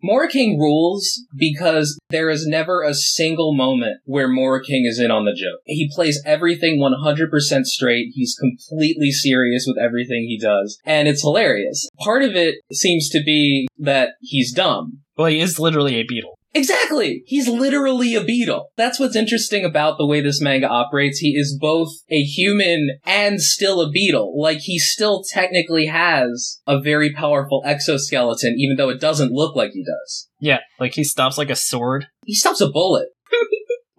Moriking 0.03 0.57
rules 0.57 1.25
because 1.35 1.99
there 2.09 2.29
is 2.29 2.47
never 2.47 2.83
a 2.83 2.93
single 2.93 3.53
moment 3.53 3.99
where 4.05 4.29
Moriking 4.29 4.87
is 4.87 4.99
in 4.99 5.11
on 5.11 5.25
the 5.25 5.33
joke. 5.33 5.61
He 5.65 5.91
plays 5.93 6.21
everything 6.25 6.79
100% 6.79 7.65
straight. 7.65 8.11
He's 8.13 8.35
completely 8.39 9.11
serious 9.11 9.65
with 9.67 9.77
everything 9.77 10.25
he 10.27 10.39
does. 10.39 10.79
And 10.85 11.07
it's 11.07 11.21
hilarious. 11.21 11.89
Part 11.99 12.23
of 12.23 12.35
it 12.35 12.55
seems 12.71 13.09
to 13.09 13.21
be 13.23 13.67
that 13.77 14.11
he's 14.21 14.53
dumb. 14.53 14.99
Well, 15.17 15.27
he 15.27 15.41
is 15.41 15.59
literally 15.59 15.95
a 15.95 16.03
beetle. 16.03 16.38
Exactly! 16.53 17.23
He's 17.25 17.47
literally 17.47 18.15
a 18.15 18.23
beetle. 18.23 18.71
That's 18.75 18.99
what's 18.99 19.15
interesting 19.15 19.63
about 19.63 19.97
the 19.97 20.05
way 20.05 20.21
this 20.21 20.41
manga 20.41 20.67
operates. 20.67 21.19
He 21.19 21.35
is 21.37 21.57
both 21.59 21.89
a 22.09 22.21
human 22.21 22.99
and 23.05 23.39
still 23.39 23.81
a 23.81 23.89
beetle. 23.89 24.39
Like, 24.39 24.59
he 24.59 24.79
still 24.79 25.23
technically 25.23 25.85
has 25.85 26.59
a 26.65 26.81
very 26.81 27.13
powerful 27.13 27.61
exoskeleton, 27.65 28.55
even 28.57 28.77
though 28.77 28.89
it 28.89 28.99
doesn't 28.99 29.31
look 29.31 29.55
like 29.55 29.71
he 29.71 29.83
does. 29.83 30.27
Yeah, 30.39 30.59
like 30.79 30.93
he 30.93 31.03
stops 31.03 31.37
like 31.37 31.49
a 31.49 31.55
sword. 31.55 32.07
He 32.25 32.33
stops 32.33 32.61
a 32.61 32.69
bullet. 32.69 33.09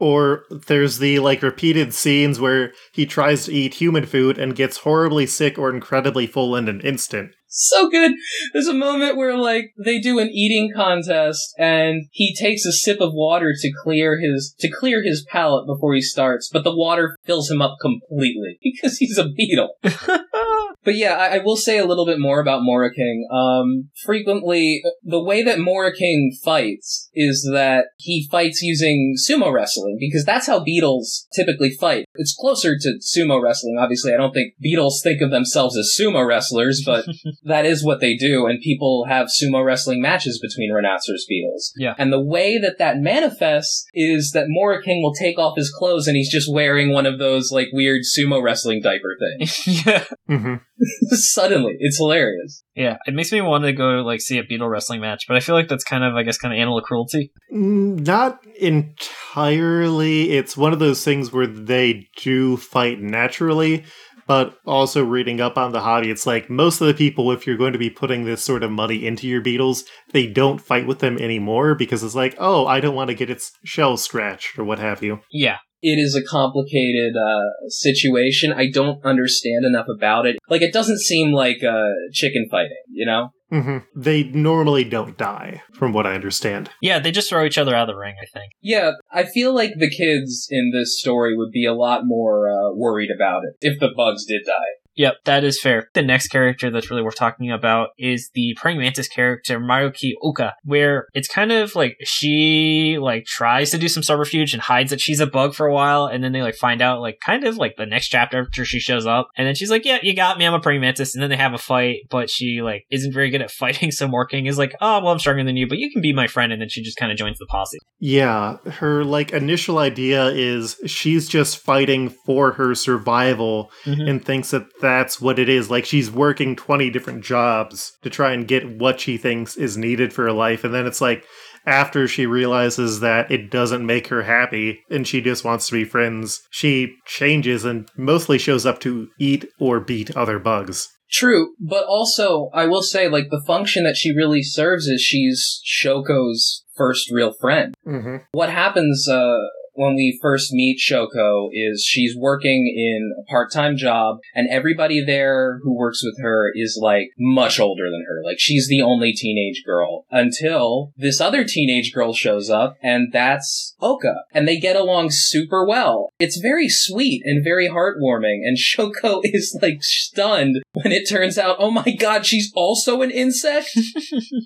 Or 0.01 0.45
there's 0.51 0.99
the 0.99 1.19
like 1.19 1.43
repeated 1.43 1.95
scenes 1.95 2.41
where 2.41 2.73
he 2.93 3.07
tries 3.07 3.45
to 3.45 3.53
eat 3.53 3.75
human 3.75 4.07
food 4.07 4.39
and 4.39 4.57
gets 4.57 4.79
horribly 4.79 5.27
sick 5.27 5.59
or 5.59 5.73
incredibly 5.73 6.27
full 6.27 6.57
in 6.57 6.69
an 6.69 6.81
instant. 6.81 7.33
so 7.47 7.91
good. 7.91 8.13
There's 8.53 8.67
a 8.69 8.75
moment 8.75 9.17
where 9.17 9.37
like 9.37 9.75
they 9.85 9.99
do 10.01 10.19
an 10.19 10.31
eating 10.31 10.73
contest 10.75 11.53
and 11.59 12.05
he 12.13 12.35
takes 12.35 12.65
a 12.65 12.73
sip 12.73 13.01
of 13.01 13.13
water 13.13 13.53
to 13.61 13.73
clear 13.83 14.19
his 14.21 14.55
to 14.61 14.71
clear 14.71 15.03
his 15.05 15.27
palate 15.31 15.67
before 15.67 15.95
he 15.95 16.01
starts, 16.01 16.49
but 16.51 16.65
the 16.65 16.75
water 16.75 17.17
fills 17.25 17.51
him 17.51 17.61
up 17.61 17.77
completely 17.83 18.59
because 18.63 18.97
he's 18.99 19.19
a 19.19 19.29
beetle. 19.29 19.75
But 20.85 20.97
yeah, 20.97 21.15
I, 21.15 21.37
I 21.37 21.39
will 21.39 21.57
say 21.57 21.79
a 21.79 21.85
little 21.85 22.07
bit 22.07 22.19
more 22.19 22.41
about 22.41 22.63
Moriking. 22.63 23.23
Um, 23.33 23.91
frequently, 24.05 24.83
the 25.03 25.23
way 25.23 25.43
that 25.43 25.59
Moriking 25.59 26.31
fights 26.43 27.11
is 27.15 27.49
that 27.53 27.87
he 27.99 28.27
fights 28.31 28.63
using 28.63 29.15
sumo 29.17 29.53
wrestling 29.53 29.97
because 30.01 30.25
that's 30.25 30.47
how 30.47 30.63
beetles 30.63 31.27
typically 31.35 31.71
fight. 31.71 32.07
It's 32.15 32.37
closer 32.39 32.77
to 32.79 32.99
sumo 33.01 33.43
wrestling. 33.43 33.77
Obviously, 33.79 34.13
I 34.15 34.17
don't 34.17 34.33
think 34.33 34.55
beetles 34.61 35.01
think 35.03 35.21
of 35.21 35.31
themselves 35.31 35.77
as 35.77 35.95
sumo 35.99 36.27
wrestlers, 36.27 36.83
but 36.85 37.05
that 37.45 37.67
is 37.67 37.85
what 37.85 38.01
they 38.01 38.17
do. 38.17 38.47
And 38.47 38.61
people 38.61 39.05
have 39.09 39.29
sumo 39.29 39.65
wrestling 39.65 40.01
matches 40.01 40.41
between 40.41 40.73
rhinoceros 40.73 41.27
beetles. 41.29 41.73
Yeah. 41.77 41.95
And 41.99 42.13
the 42.13 42.23
way 42.23 42.59
that 42.59 42.79
that 42.79 42.99
manifests 42.99 43.87
is 43.93 44.31
that 44.33 44.47
Moriking 44.47 45.03
will 45.03 45.15
take 45.15 45.39
off 45.39 45.57
his 45.57 45.71
clothes 45.71 46.07
and 46.07 46.17
he's 46.17 46.31
just 46.31 46.53
wearing 46.53 46.93
one 46.93 47.07
of 47.07 47.19
those 47.19 47.51
like 47.53 47.69
weird 47.73 48.03
sumo 48.03 48.43
wrestling 48.43 48.81
diaper 48.81 49.17
things. 49.39 49.67
yeah. 49.87 50.05
Mm-hmm. 50.29 50.55
Suddenly, 51.11 51.77
it's 51.79 51.99
hilarious. 51.99 52.63
Yeah, 52.75 52.97
it 53.07 53.15
makes 53.15 53.33
me 53.33 53.41
want 53.41 53.65
to 53.65 53.73
go 53.73 54.03
like 54.03 54.21
see 54.21 54.39
a 54.39 54.45
beetle 54.45 54.69
wrestling 54.69 55.01
match, 55.01 55.25
but 55.29 55.37
I 55.37 55.41
feel 55.41 55.55
like 55.55 55.69
that's 55.69 55.85
kind 55.85 56.05
of, 56.05 56.15
I 56.15 56.23
guess, 56.23 56.39
kind 56.39 56.55
of 56.55 56.59
animal 56.59 56.81
cruelty. 56.81 57.33
Mm, 57.53 58.07
Not 58.07 58.41
entirely. 58.59 60.31
It's 60.31 60.57
one 60.57 60.73
of 60.73 60.79
those 60.79 61.05
things 61.05 61.33
where 61.33 61.47
they 61.47 62.09
do 62.17 62.57
fight 62.57 63.01
naturally, 63.01 63.85
but 64.27 64.57
also 64.65 65.05
reading 65.05 65.41
up 65.41 65.59
on 65.59 65.73
the 65.73 65.81
hobby, 65.81 66.11
it's 66.11 66.27
like 66.27 66.49
most 66.49 66.81
of 66.81 66.87
the 66.87 66.95
people, 66.95 67.33
if 67.33 67.47
you're 67.47 67.57
going 67.57 67.73
to 67.73 67.79
be 67.81 67.91
putting 67.91 68.25
this 68.25 68.45
sort 68.45 68.63
of 68.63 68.71
money 68.71 69.05
into 69.05 69.27
your 69.27 69.41
beetles, 69.41 69.85
they 70.13 70.27
don't 70.27 70.61
fight 70.61 70.87
with 70.87 71.01
them 71.01 71.19
anymore 71.19 71.75
because 71.75 72.05
it's 72.05 72.15
like, 72.15 72.37
oh, 72.39 72.67
I 72.67 72.81
don't 72.81 72.95
want 72.95 73.09
to 73.09 73.15
get 73.15 73.29
its 73.29 73.51
shell 73.65 73.97
scratched 73.97 74.59
or 74.59 74.65
what 74.65 74.79
have 74.79 75.03
you. 75.03 75.19
Yeah. 75.33 75.57
It 75.83 75.99
is 75.99 76.15
a 76.15 76.23
complicated 76.23 77.15
uh, 77.17 77.69
situation. 77.69 78.53
I 78.53 78.71
don't 78.71 79.05
understand 79.05 79.65
enough 79.65 79.87
about 79.95 80.27
it. 80.27 80.37
Like, 80.49 80.63
it 80.63 80.73
doesn't 80.73 81.01
seem 81.01 81.33
like 81.33 81.63
uh, 81.63 81.91
chicken 82.13 82.49
fighting, 82.51 82.83
you 82.91 83.07
know? 83.07 83.31
hmm 83.51 83.79
They 83.97 84.25
normally 84.25 84.85
don't 84.85 85.17
die, 85.19 85.63
from 85.75 85.93
what 85.93 86.07
I 86.07 86.15
understand. 86.15 86.71
Yeah, 86.81 86.99
they 87.01 87.11
just 87.11 87.29
throw 87.29 87.45
each 87.45 87.59
other 87.59 87.75
out 87.75 87.89
of 87.89 87.95
the 87.95 87.99
ring, 88.01 88.15
I 88.21 88.27
think. 88.27 88.53
Yeah, 88.61 88.93
I 89.13 89.25
feel 89.25 89.55
like 89.55 89.73
the 89.77 89.91
kids 89.91 90.47
in 90.51 90.71
this 90.73 91.01
story 91.01 91.37
would 91.37 91.51
be 91.51 91.67
a 91.67 91.75
lot 91.75 92.03
more 92.05 92.49
uh, 92.49 92.75
worried 92.75 93.11
about 93.15 93.43
it 93.45 93.57
if 93.61 93.81
the 93.81 93.91
bugs 93.97 94.25
did 94.25 94.43
die. 94.47 94.80
Yep, 95.01 95.15
that 95.25 95.45
is 95.45 95.59
fair. 95.59 95.89
The 95.95 96.03
next 96.03 96.29
character 96.29 96.71
that's 96.71 96.91
really 96.91 97.03
worth 97.03 97.17
talking 97.17 97.51
about 97.51 97.89
is 97.99 98.29
the 98.35 98.55
praying 98.61 98.79
mantis 98.79 99.09
character 99.09 99.59
Maruki 99.59 100.11
Oka, 100.23 100.53
where 100.65 101.07
it's 101.15 101.27
kind 101.29 101.53
of 101.53 101.75
like 101.75 101.97
she 102.05 102.99
like 103.01 103.25
tries 103.25 103.71
to 103.71 103.79
do 103.79 103.89
some 103.89 104.03
subterfuge 104.03 104.53
and 104.53 104.63
hides 104.63 104.91
that 104.91 105.01
she's 105.01 105.19
a 105.21 105.27
bug 105.27 105.55
for 105.55 105.67
a 105.67 105.73
while, 105.73 106.05
and 106.05 106.23
then 106.23 106.33
they 106.33 106.43
like 106.43 106.55
find 106.55 106.83
out 106.83 107.01
like 107.01 107.17
kind 107.25 107.45
of 107.45 107.57
like 107.57 107.77
the 107.79 107.87
next 107.87 108.09
chapter 108.09 108.41
after 108.43 108.65
she 108.67 108.79
shows 108.79 109.07
up, 109.07 109.29
and 109.39 109.47
then 109.47 109.55
she's 109.55 109.71
like, 109.71 109.87
"Yeah, 109.87 109.99
you 110.03 110.15
got 110.15 110.37
me. 110.39 110.45
I'm 110.47 110.53
a 110.55 110.61
praying 110.61 110.83
mantis," 110.83 111.15
and 111.15 111.23
then 111.23 111.31
they 111.31 111.37
have 111.37 111.55
a 111.55 111.59
fight, 111.59 112.01
but 112.11 112.29
she 112.29 112.61
like 112.63 112.85
isn't 112.91 113.15
very 113.15 113.31
good 113.31 113.41
at 113.43 113.51
fighting, 113.63 113.91
so 113.93 114.07
Moriking 114.07 114.47
is 114.49 114.59
like, 114.59 114.75
"Oh, 114.83 115.01
well, 115.03 115.13
I'm 115.13 115.19
stronger 115.19 115.45
than 115.45 115.57
you, 115.57 115.67
but 115.67 115.79
you 115.79 115.91
can 115.91 116.03
be 116.03 116.13
my 116.13 116.27
friend," 116.27 116.53
and 116.53 116.61
then 116.61 116.69
she 116.69 116.83
just 116.83 116.99
kind 116.99 117.11
of 117.11 117.17
joins 117.17 117.39
the 117.39 117.47
posse. 117.47 117.79
Yeah, 118.01 118.59
her 118.81 119.03
like 119.03 119.33
initial 119.33 119.79
idea 119.79 120.27
is 120.27 120.77
she's 120.87 121.27
just 121.27 121.57
fighting 121.59 122.13
for 122.27 122.53
her 122.53 122.75
survival 122.75 123.71
Mhm. 123.87 124.09
and 124.11 124.25
thinks 124.25 124.51
that 124.51 124.67
that's 124.91 125.21
what 125.21 125.39
it 125.39 125.49
is. 125.49 125.71
Like 125.71 125.85
she's 125.85 126.11
working 126.11 126.57
20 126.57 126.91
different 126.91 127.25
jobs 127.25 127.93
to 128.03 128.11
try 128.11 128.33
and 128.33 128.49
get 128.49 128.79
what 128.79 129.01
she 129.01 129.17
thinks 129.17 129.57
is 129.57 129.77
needed 129.77 130.13
for 130.13 130.25
her 130.25 130.33
life. 130.33 130.65
And 130.65 130.75
then 130.75 130.87
it's 130.87 131.01
like 131.01 131.25
after 131.65 132.09
she 132.09 132.27
realizes 132.27 133.01
that 133.01 133.31
it 133.31 133.51
doesn't 133.51 133.87
make 133.87 134.09
her 134.09 134.23
happy 134.23 134.81
and 134.91 135.07
she 135.07 135.21
just 135.21 135.45
wants 135.45 135.67
to 135.67 135.73
be 135.73 135.85
friends, 135.85 136.43
she 136.51 136.97
changes 137.07 137.65
and 137.65 137.89
mostly 137.97 138.39
shows 138.39 138.67
up 138.67 138.81
to 138.81 139.09
eat 139.19 139.47
or 139.61 139.79
beat 139.79 140.17
other 140.17 140.39
bugs. 140.39 140.89
True, 141.11 141.55
but 141.61 141.85
also 141.85 142.51
I 142.53 142.67
will 142.67 142.83
say 142.83 143.09
like 143.09 143.31
the 143.31 143.43
function 143.47 143.85
that 143.85 143.97
she 143.97 144.15
really 144.15 144.43
serves 144.43 144.87
is 144.87 145.01
she's 145.01 145.61
Shoko's 145.65 146.65
first 146.77 147.11
real 147.13 147.33
friend. 147.41 147.75
Mm-hmm. 147.87 148.17
What 148.33 148.51
happens 148.51 149.09
uh, 149.09 149.39
when 149.75 149.95
we 149.95 150.19
first 150.21 150.53
meet 150.53 150.79
Shoko 150.79 151.49
is 151.53 151.85
she's 151.85 152.17
working 152.17 152.73
in 152.75 153.13
a 153.19 153.31
part-time 153.31 153.77
job 153.77 154.19
and 154.35 154.49
everybody 154.51 155.03
there 155.05 155.59
who 155.63 155.77
works 155.77 156.03
with 156.05 156.23
her 156.23 156.51
is 156.55 156.79
like 156.81 157.09
much 157.19 157.59
older 157.61 157.85
than 157.85 158.05
her. 158.09 158.23
Like 158.25 158.39
she's 158.39 158.69
the 158.69 158.83
only 158.83 159.13
teenage 159.13 159.63
girl 159.65 160.07
until 160.11 160.93
this 160.97 161.21
other 161.21 161.45
teenage 161.45 161.93
girl 161.93 162.13
shows 162.13 162.51
up 162.51 162.77
and 162.83 163.13
that's 163.13 163.75
Oka 163.81 164.15
and 164.33 164.47
they 164.47 164.59
get 164.59 164.77
along 164.77 165.09
super 165.11 165.67
well. 165.67 166.11
It's 166.19 166.39
very 166.41 166.69
sweet 166.69 167.23
and 167.25 167.45
very 167.45 167.69
heartwarming 167.69 168.41
and 168.45 168.57
Shoko 168.71 169.21
is 169.25 169.59
like 169.63 169.83
stunned 169.83 170.63
when 170.73 170.93
it 170.93 171.09
turns 171.09 171.39
out, 171.39 171.57
oh 171.59 171.71
my 171.71 171.91
god, 171.99 172.27
she's 172.27 172.53
also 172.55 173.03
an 173.03 173.11
insect? 173.11 173.71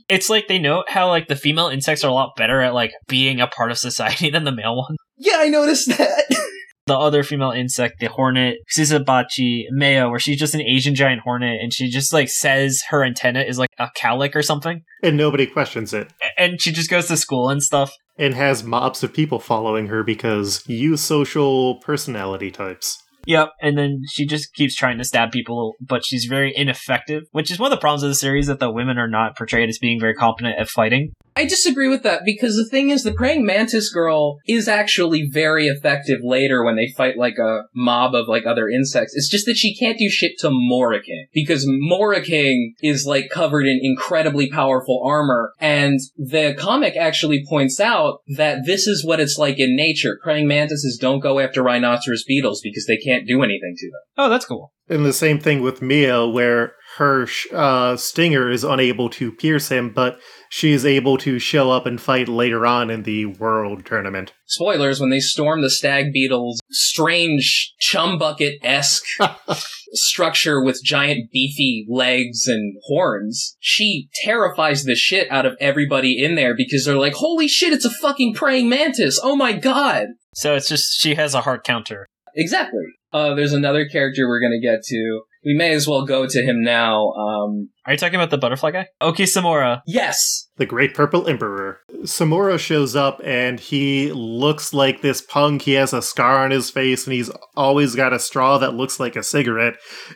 It's 0.09 0.29
like 0.29 0.49
they 0.49 0.59
note 0.59 0.89
how 0.89 1.09
like 1.09 1.29
the 1.29 1.37
female 1.37 1.69
insects 1.69 2.05
are 2.05 2.11
a 2.11 2.15
lot 2.15 2.37
better 2.37 2.61
at 2.61 2.75
like 2.75 2.93
being 3.09 3.41
a 3.41 3.47
part 3.47 3.71
of 3.71 3.79
society 3.79 4.31
than 4.35 4.45
the 4.45 4.53
male 4.53 4.77
ones. 4.77 4.97
Yeah, 5.17 5.37
I 5.39 5.49
noticed 5.49 5.89
that. 5.97 6.25
the 6.87 6.97
other 6.97 7.23
female 7.23 7.51
insect, 7.51 8.01
the 8.01 8.09
hornet, 8.09 8.57
Sisabachi 8.77 9.65
Meo, 9.71 10.11
where 10.11 10.19
she's 10.19 10.39
just 10.39 10.55
an 10.55 10.61
Asian 10.61 10.95
giant 10.95 11.23
hornet 11.23 11.61
and 11.61 11.73
she 11.73 11.89
just 11.89 12.13
like 12.13 12.29
says 12.29 12.83
her 12.91 13.05
antenna 13.05 13.41
is 13.41 13.59
like 13.59 13.71
a 13.79 13.89
cowlick 13.97 14.35
or 14.35 14.43
something. 14.43 14.83
And 15.03 15.17
nobody 15.17 15.47
questions 15.47 15.95
it. 15.95 16.13
And 16.37 16.61
she 16.61 16.73
just 16.73 16.91
goes 16.91 17.09
to 17.09 17.17
school 17.17 17.49
and 17.49 17.63
stuff. 17.63 17.95
And 18.17 18.35
has 18.35 18.63
mobs 18.63 19.03
of 19.03 19.13
people 19.13 19.41
following 19.41 19.89
her 19.89 20.03
because 20.03 20.63
you 20.67 20.97
social 20.97 21.81
personality 21.81 22.51
types. 22.51 22.99
Yep. 23.27 23.53
And 23.63 23.79
then 23.79 24.03
she 24.11 24.27
just 24.27 24.53
keeps 24.55 24.75
trying 24.75 24.99
to 24.99 25.05
stab 25.05 25.33
people, 25.33 25.75
but 25.81 26.05
she's 26.05 26.27
very 26.27 26.53
ineffective, 26.55 27.23
which 27.33 27.51
is 27.51 27.59
one 27.59 27.73
of 27.73 27.77
the 27.77 27.81
problems 27.81 28.03
of 28.03 28.11
the 28.11 28.15
series 28.15 28.47
that 28.49 28.61
the 28.61 28.71
women 28.71 28.99
are 28.99 29.09
not 29.09 29.37
portrayed 29.37 29.69
as 29.69 29.79
being 29.79 29.99
very 29.99 30.15
competent 30.15 30.59
at 30.59 30.69
fighting. 30.69 31.13
I 31.37 31.45
disagree 31.47 31.89
with 31.89 32.05
that 32.05 32.23
because 32.25 32.57
the 32.57 32.69
thing 32.69 32.91
is, 32.91 33.03
the 33.03 33.13
praying 33.13 33.45
mantis 33.45 33.91
girl 33.91 34.39
is 34.47 34.69
actually 34.69 35.29
very 35.29 35.67
effective 35.67 36.21
later 36.23 36.65
when 36.65 36.77
they 36.77 36.93
fight 36.97 37.17
like 37.17 37.39
a 37.39 37.65
mob 37.75 38.15
of 38.15 38.29
like 38.29 38.47
other 38.47 38.69
insects. 38.69 39.15
It's 39.17 39.29
just 39.29 39.47
that 39.47 39.57
she 39.57 39.77
can't 39.77 39.99
do 39.99 40.09
shit 40.09 40.39
to 40.41 40.49
Moriking 40.49 41.27
because 41.33 41.67
Moriking 41.67 42.75
is 42.83 43.05
like 43.05 43.31
covered 43.31 43.67
in 43.67 43.81
incredibly 43.83 44.49
powerful 44.49 45.03
armor. 45.05 45.53
And 45.59 45.99
the 46.17 46.55
comic 46.57 46.97
actually 46.97 47.45
points 47.49 47.81
out 47.81 48.21
that 48.37 48.61
this 48.65 48.87
is 48.87 49.05
what 49.05 49.21
it's 49.21 49.39
like 49.39 49.59
in 49.59 49.75
nature. 49.75 50.19
Praying 50.23 50.47
mantises 50.47 50.99
don't 51.01 51.21
go 51.21 51.41
after 51.41 51.63
rhinoceros 51.63 52.25
beetles 52.25 52.61
because 52.63 52.87
they 52.87 52.97
can't 52.97 53.27
do 53.27 53.43
anything 53.43 53.75
to 53.79 53.91
them. 53.91 54.01
Oh, 54.17 54.31
that's 54.31 54.47
cool. 54.47 54.73
And 54.89 55.07
the 55.07 55.15
same 55.15 55.39
thing 55.41 55.63
with 55.63 55.81
Mia, 55.81 56.27
where 56.27 56.75
her 56.99 57.27
uh, 57.53 57.97
stinger 57.97 58.51
is 58.51 58.65
unable 58.65 59.09
to 59.11 59.33
pierce 59.33 59.69
him, 59.69 59.91
but 59.91 60.21
she 60.55 60.71
is 60.71 60.87
able 60.87 61.19
to 61.19 61.41
show 61.41 61.73
up 61.73 61.85
and 61.85 62.01
fight 62.01 62.29
later 62.29 62.65
on 62.65 62.89
in 62.89 63.03
the 63.03 63.27
world 63.27 63.85
tournament. 63.85 64.33
Spoilers, 64.47 65.01
when 65.01 65.11
they 65.11 65.19
storm 65.19 65.63
the 65.63 65.69
stag 65.69 66.13
beetle's 66.13 66.61
strange 66.71 67.75
chum 67.81 68.19
bucket 68.19 68.61
esque 68.63 69.05
structure 69.95 70.63
with 70.63 70.81
giant 70.85 71.29
beefy 71.33 71.85
legs 71.91 72.47
and 72.47 72.77
horns, 72.85 73.57
she 73.59 74.09
terrifies 74.23 74.85
the 74.85 74.95
shit 74.95 75.29
out 75.29 75.45
of 75.45 75.57
everybody 75.59 76.23
in 76.23 76.37
there 76.37 76.55
because 76.57 76.85
they're 76.85 76.95
like, 76.95 77.15
holy 77.15 77.49
shit, 77.49 77.73
it's 77.73 77.85
a 77.85 77.91
fucking 77.91 78.35
praying 78.35 78.69
mantis! 78.69 79.19
Oh 79.21 79.35
my 79.35 79.55
god! 79.55 80.07
So 80.37 80.55
it's 80.55 80.69
just 80.69 81.01
she 81.01 81.17
has 81.17 81.35
a 81.35 81.41
heart 81.41 81.65
counter. 81.65 82.07
Exactly. 82.37 82.85
Uh, 83.13 83.35
there's 83.35 83.53
another 83.53 83.89
character 83.89 84.29
we're 84.29 84.41
gonna 84.41 84.61
get 84.63 84.85
to. 84.85 85.23
We 85.45 85.55
may 85.55 85.73
as 85.75 85.87
well 85.87 86.05
go 86.07 86.27
to 86.27 86.43
him 86.43 86.63
now. 86.63 87.11
Um, 87.11 87.69
Are 87.87 87.93
you 87.93 87.99
talking 87.99 88.15
about 88.17 88.31
the 88.31 88.39
butterfly 88.39 88.71
guy? 88.71 88.89
Oki 89.01 89.25
Samura. 89.25 89.83
yes! 89.87 90.49
The 90.57 90.67
Great 90.67 90.95
Purple 90.95 91.27
Emperor. 91.27 91.81
Samura 92.05 92.59
shows 92.59 92.95
up 92.95 93.21
and 93.25 93.59
he 93.59 94.13
looks 94.13 94.73
like 94.73 95.01
this 95.03 95.21
punk. 95.21 95.63
He 95.63 95.73
has 95.73 95.93
a 95.93 96.01
scar 96.01 96.45
on 96.45 96.53
his 96.53 96.71
face 96.71 97.07
and 97.07 97.13
he's 97.15 97.31
always 97.57 97.95
got 97.97 98.13
a 98.13 98.21
straw 98.21 98.57
that 98.59 98.75
looks 98.75 99.01
like 99.01 99.17
a 99.17 99.23
cigarette. 99.25 99.75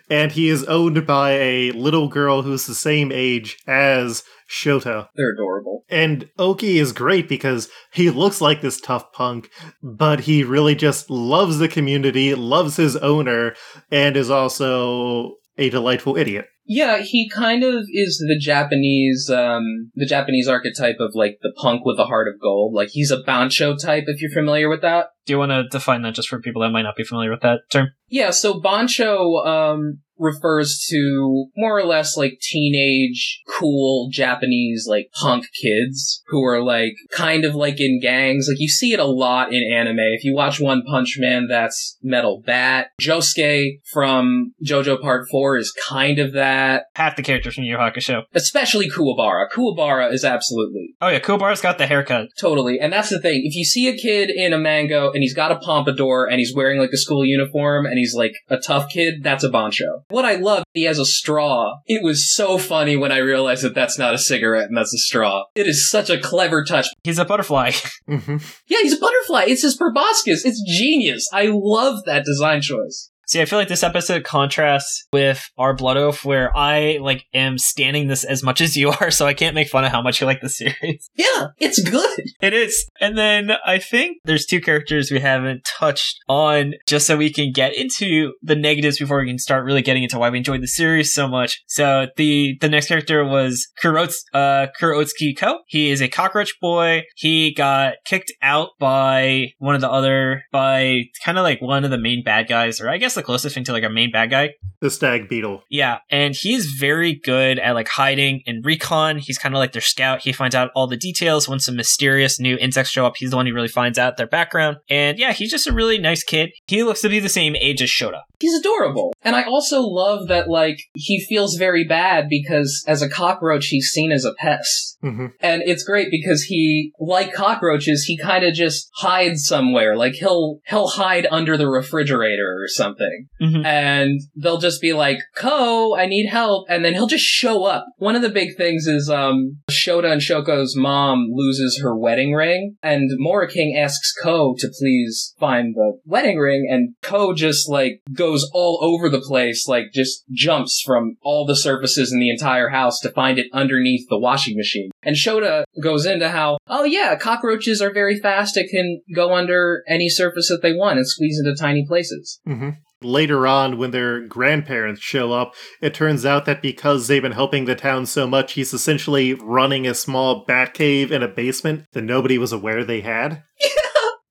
And 0.09 0.31
he 0.33 0.49
is 0.49 0.65
owned 0.65 1.07
by 1.07 1.33
a 1.33 1.73
little 1.73 2.09
girl 2.09 2.43
who's 2.43 2.67
the 2.67 2.75
same 2.75 3.11
age 3.13 3.59
as 3.67 4.23
Shota. 4.49 5.09
They're 5.15 5.33
adorable. 5.33 5.85
And 5.89 6.29
Oki 6.39 6.79
is 6.79 6.93
great 6.93 7.29
because 7.29 7.69
he 7.93 8.11
looks 8.11 8.41
like 8.41 8.61
this 8.61 8.81
tough 8.81 9.13
punk, 9.13 9.51
but 9.83 10.21
he 10.21 10.43
really 10.43 10.75
just 10.75 11.11
loves 11.11 11.59
the 11.59 11.69
community, 11.69 12.35
loves 12.35 12.77
his 12.77 12.97
owner, 12.97 13.55
and 13.91 14.17
is 14.17 14.31
also 14.31 15.35
a 15.59 15.69
delightful 15.71 16.17
idiot. 16.17 16.47
Yeah, 16.71 16.99
he 16.99 17.31
kind 17.31 17.65
of 17.65 17.87
is 17.91 18.19
the 18.19 18.39
Japanese, 18.39 19.31
um, 19.31 19.91
the 19.95 20.05
Japanese 20.05 20.49
archetype 20.49 20.99
of 21.01 21.13
like 21.15 21.39
the 21.41 21.53
punk 21.57 21.87
with 21.87 21.99
a 21.99 22.05
heart 22.05 22.29
of 22.29 22.41
gold. 22.41 22.75
Like 22.75 22.91
he's 22.91 23.11
a 23.11 23.23
bancho 23.23 23.75
type, 23.75 24.05
if 24.07 24.21
you're 24.21 24.31
familiar 24.31 24.69
with 24.69 24.83
that. 24.83 25.07
Do 25.29 25.35
you 25.35 25.39
want 25.39 25.53
to 25.53 25.69
define 25.69 26.01
that 26.03 26.15
just 26.15 26.31
for 26.31 26.41
people 26.41 26.63
that 26.63 26.71
might 26.71 26.81
not 26.81 26.97
be 26.97 27.05
familiar 27.05 27.31
with 27.31 27.43
that 27.43 27.61
term? 27.71 27.89
Yeah, 28.09 28.31
so 28.31 28.59
bancho 28.59 29.45
um, 29.45 29.99
refers 30.19 30.87
to 30.89 31.49
more 31.57 31.79
or 31.79 31.85
less 31.85 32.17
like 32.17 32.39
teenage, 32.41 33.43
cool 33.47 34.09
Japanese, 34.11 34.87
like 34.89 35.11
punk 35.21 35.45
kids 35.63 36.23
who 36.29 36.43
are 36.45 36.63
like 36.63 36.95
kind 37.13 37.45
of 37.45 37.55
like 37.55 37.81
in 37.81 38.01
gangs. 38.01 38.49
Like 38.49 38.61
you 38.61 38.69
see 38.69 38.93
it 38.93 39.01
a 39.01 39.05
lot 39.05 39.53
in 39.53 39.63
anime. 39.71 39.99
If 39.99 40.25
you 40.25 40.35
watch 40.35 40.61
One 40.61 40.83
Punch 40.91 41.17
Man, 41.19 41.47
that's 41.49 41.99
Metal 42.03 42.43
Bat. 42.45 42.89
Josuke 43.01 43.81
from 43.93 44.55
JoJo 44.65 45.01
Part 45.01 45.29
4 45.31 45.59
is 45.59 45.75
kind 45.89 46.19
of 46.19 46.33
that. 46.33 46.85
Half 46.95 47.17
the 47.17 47.23
characters 47.23 47.55
from 47.55 47.65
Yu 47.65 47.77
Hakusho. 47.77 48.23
Especially 48.35 48.91
Kuwabara. 48.91 49.47
Kuwabara 49.55 50.13
is 50.13 50.25
absolutely 50.25 50.95
Oh 51.01 51.09
yeah, 51.09 51.21
Kuwabara's 51.21 51.61
got 51.61 51.79
the 51.79 51.87
haircut. 51.87 52.29
Totally. 52.39 52.81
And 52.81 52.93
that's 52.93 53.11
the 53.11 53.21
thing. 53.21 53.43
If 53.45 53.55
you 53.55 53.65
see 53.65 53.89
a 53.89 53.97
kid 53.97 54.31
in 54.31 54.53
a 54.53 54.59
manga 54.59 55.11
and 55.19 55.25
he's 55.25 55.35
got 55.35 55.51
a 55.51 55.57
pompadour 55.59 56.29
and 56.31 56.39
he's 56.39 56.55
wearing 56.55 56.79
like 56.79 56.93
a 56.93 56.97
school 56.97 57.25
uniform 57.25 57.87
and 57.87 57.99
he's 57.99 58.15
like 58.15 58.35
a 58.49 58.57
tough 58.57 58.89
kid, 58.89 59.25
that's 59.25 59.43
a 59.43 59.49
Bancho. 59.49 60.05
What 60.11 60.25
I 60.25 60.37
love, 60.37 60.63
he 60.75 60.85
has 60.85 61.01
a 61.01 61.05
straw. 61.05 61.73
It 61.89 62.05
was 62.05 62.33
so 62.33 62.57
funny 62.57 62.97
when 62.97 63.11
I 63.11 63.17
realized 63.17 63.65
that 63.65 63.75
that's 63.75 63.99
not 63.99 64.15
a 64.15 64.19
cigarette 64.19 64.69
and 64.69 64.77
that's 64.77 64.95
a 64.95 64.99
straw. 64.99 65.43
It 65.57 65.67
is 65.67 65.91
such 65.91 66.09
a 66.09 66.21
clever 66.21 66.63
touch. 66.63 66.87
He's 67.03 67.19
a 67.19 67.25
butterfly. 67.25 67.73
hmm 68.07 68.37
Yeah, 68.69 68.79
he's 68.83 68.93
a 68.97 69.01
butterfly. 69.01 69.47
It's 69.49 69.63
his 69.63 69.77
proboscis. 69.77 70.45
It's 70.45 70.63
genius. 70.63 71.29
I 71.33 71.51
love 71.53 72.05
that 72.07 72.25
design 72.25 72.63
choice. 72.63 73.11
See, 73.29 73.43
I 73.43 73.45
feel 73.45 73.59
like 73.59 73.69
this 73.69 73.83
episode 73.83 74.25
contrasts 74.25 75.07
with 75.13 75.51
our 75.59 75.75
Blood 75.75 75.99
Oath, 75.99 76.25
where 76.25 76.51
I 76.57 76.97
like 77.03 77.27
am 77.35 77.59
standing 77.59 78.07
this 78.09 78.25
as 78.25 78.43
much 78.43 78.63
as 78.63 78.75
you 78.75 78.89
are, 79.01 79.11
so 79.11 79.27
I 79.27 79.35
can't 79.35 79.55
make 79.55 79.69
fun 79.69 79.85
of 79.85 79.93
how 79.93 80.01
much 80.01 80.23
you 80.23 80.27
like 80.27 80.41
the 80.41 80.49
series. 80.49 81.11
Yeah, 81.19 81.49
it's 81.59 81.83
good. 81.83 82.21
It 82.41 82.55
is. 82.55 82.89
And 83.01 83.19
then 83.19 83.53
I 83.67 83.79
think 83.79 84.19
there's 84.25 84.47
two 84.47 84.61
characters 84.61 85.11
we 85.11 85.19
haven't 85.19 85.65
touched 85.65 86.19
on 86.29 86.75
just 86.87 87.07
so 87.07 87.17
we 87.17 87.33
can 87.33 87.53
get 87.53 87.77
into 87.77 88.33
the 88.41 88.55
negatives 88.55 88.99
before 88.99 89.21
we 89.21 89.27
can 89.27 89.39
start 89.39 89.65
really 89.65 89.83
getting 89.83 90.05
into 90.05 90.19
why 90.19 90.31
we 90.31 90.39
enjoyed 90.39 90.63
the 90.63 90.69
series 90.69 91.13
so 91.13 91.27
much. 91.27 91.63
So 91.67 92.07
the 92.17 92.57
the 92.61 92.69
next 92.69 92.87
character 92.87 93.25
was 93.25 93.67
Kurots, 93.83 94.15
uh, 94.33 94.69
Kurotsuki 94.81 95.37
Ko. 95.37 95.59
He 95.67 95.91
is 95.91 96.01
a 96.01 96.09
cockroach 96.09 96.55
boy. 96.61 97.03
He 97.17 97.53
got 97.53 97.95
kicked 98.05 98.33
out 98.41 98.71
by 98.79 99.49
one 99.59 99.75
of 99.75 99.81
the 99.81 99.91
other, 99.91 100.45
by 100.53 101.03
kind 101.25 101.37
of 101.37 101.43
like 101.43 101.61
one 101.61 101.85
of 101.85 101.91
the 101.91 101.99
main 101.99 102.23
bad 102.23 102.49
guys, 102.49 102.81
or 102.81 102.89
I 102.89 102.99
guess 102.99 103.17
the 103.19 103.23
closest 103.23 103.55
thing 103.55 103.65
to 103.65 103.73
like 103.73 103.85
a 103.85 103.91
main 103.91 104.11
bad 104.11 104.31
guy. 104.31 104.55
The 104.81 104.91
stag 104.91 105.29
beetle. 105.29 105.63
Yeah, 105.69 105.99
and 106.11 106.35
he's 106.35 106.67
very 106.67 107.15
good 107.15 107.59
at 107.59 107.75
like 107.75 107.89
hiding 107.89 108.43
and 108.47 108.65
recon. 108.65 109.19
He's 109.19 109.39
kind 109.39 109.55
of 109.55 109.59
like 109.59 109.73
their 109.73 109.83
scout. 109.83 110.21
He 110.23 110.33
finds 110.33 110.55
out 110.55 110.71
all 110.75 110.87
the 110.87 110.97
details 110.97 111.49
when 111.49 111.59
some 111.59 111.77
mysterious 111.77 112.39
new 112.39 112.57
insects 112.57 112.91
show 112.91 113.05
up. 113.05 113.15
He's 113.17 113.31
the 113.31 113.37
one 113.37 113.47
who 113.47 113.55
really 113.55 113.69
finds 113.69 113.99
out 113.99 114.17
their 114.17 114.27
background. 114.27 114.79
And 114.89 115.19
yeah, 115.19 115.33
he's 115.33 115.51
just 115.51 115.67
a 115.67 115.73
really 115.73 115.99
nice 115.99 116.23
kid. 116.23 116.51
He 116.67 116.83
looks 116.85 117.01
to 117.03 117.09
be 117.09 117.19
the 117.19 117.29
same 117.29 117.57
age 117.57 117.83
as 117.83 117.91
Shota. 117.91 118.21
He's 118.41 118.55
adorable. 118.55 119.13
And 119.23 119.35
I 119.35 119.43
also 119.43 119.83
love 119.83 120.29
that, 120.29 120.49
like, 120.49 120.79
he 120.95 121.25
feels 121.29 121.57
very 121.57 121.85
bad 121.85 122.29
because 122.31 122.85
as 122.87 123.03
a 123.03 123.09
cockroach, 123.09 123.67
he's 123.67 123.89
seen 123.89 124.13
as 124.13 124.25
a 124.25 124.33
pest. 124.35 124.97
hmm 125.03 125.27
And 125.41 125.63
it's 125.65 125.83
great 125.83 126.09
because 126.11 126.45
he, 126.45 126.93
like 127.01 127.33
cockroaches, 127.33 128.05
he 128.05 128.17
kind 128.17 128.45
of 128.45 128.55
just 128.55 128.91
hides 128.95 129.45
somewhere. 129.45 129.97
Like 129.97 130.15
he'll, 130.15 130.61
he'll 130.69 130.87
hide 130.87 131.27
under 131.33 131.57
the 131.57 131.69
refrigerator 131.69 132.63
or 132.63 132.69
something. 132.69 133.08
Mhm. 133.41 133.65
And 133.65 134.21
they'll 134.37 134.59
just 134.59 134.81
be 134.81 134.93
like, 134.93 135.19
Ko, 135.37 135.97
I 135.97 136.07
need 136.07 136.29
help. 136.29 136.67
And 136.69 136.85
then 136.85 136.95
he'll 136.95 137.07
just 137.07 137.25
show 137.25 137.65
up. 137.65 137.87
One 137.99 138.17
of 138.17 138.23
the 138.23 138.29
big 138.29 138.57
things 138.57 138.87
is, 138.87 139.09
um, 139.09 139.59
Shota 139.71 140.11
and 140.11 140.21
Shoko's 140.21 140.77
mom 140.77 141.29
loses 141.33 141.81
her 141.83 141.97
wedding 141.97 142.33
ring. 142.33 142.77
And 142.83 143.11
Moriking 143.21 143.77
asks 143.77 144.13
Ko 144.23 144.55
to 144.59 144.69
please 144.79 145.35
find 145.39 145.75
the 145.75 145.99
wedding 146.05 146.39
ring. 146.39 146.67
And 146.71 146.95
Ko 147.03 147.35
just 147.35 147.69
like 147.69 148.01
goes 148.13 148.49
all 148.53 148.79
over 148.83 149.09
the 149.09 149.21
place, 149.21 149.67
like 149.69 149.87
just 149.95 150.25
jumps 150.33 150.83
from 150.85 151.17
all 151.23 151.47
the 151.47 151.57
surfaces 151.57 152.13
in 152.13 152.21
the 152.21 152.31
entire 152.31 152.69
house 152.69 153.01
to 153.01 153.11
find 153.11 153.39
it 153.39 153.47
underneath 153.53 154.07
the 154.09 154.19
washing 154.19 154.57
machine. 154.57 154.91
And 155.03 155.17
Shota 155.17 155.65
goes 155.83 156.07
into 156.07 156.29
how, 156.29 156.59
oh 156.67 156.85
yeah, 156.85 157.15
cockroaches 157.17 157.81
are 157.81 157.93
very 157.93 158.19
fast. 158.19 158.57
It 158.57 158.69
can 158.71 159.01
go 159.15 159.35
under 159.35 159.83
any 159.89 160.09
surface 160.09 160.49
that 160.49 160.61
they 160.63 160.73
want 160.73 160.99
and 160.99 161.09
squeeze 161.09 161.41
into 161.43 161.55
tiny 161.55 161.85
places. 161.87 162.41
hmm 162.45 162.71
Later 163.01 163.47
on, 163.47 163.79
when 163.79 163.93
their 163.93 164.27
grandparents 164.27 165.01
show 165.01 165.33
up, 165.33 165.55
it 165.81 165.95
turns 165.95 166.27
out 166.27 166.47
that 166.47 166.61
because 166.61 167.07
they've 167.07 167.23
been 167.23 167.31
helping 167.31 167.65
the 167.65 167.77
town 167.77 168.07
so 168.07 168.27
much, 168.27 168.55
he's 168.55 168.75
essentially 168.75 169.35
running 169.35 169.87
a 169.87 169.95
small 169.95 170.45
bat 170.49 170.75
cave 170.75 171.13
in 171.13 171.23
a 171.23 171.29
basement 171.29 171.85
that 171.93 172.03
nobody 172.03 172.39
was 172.39 172.53
aware 172.53 172.83
they 172.83 173.03
had. 173.03 173.45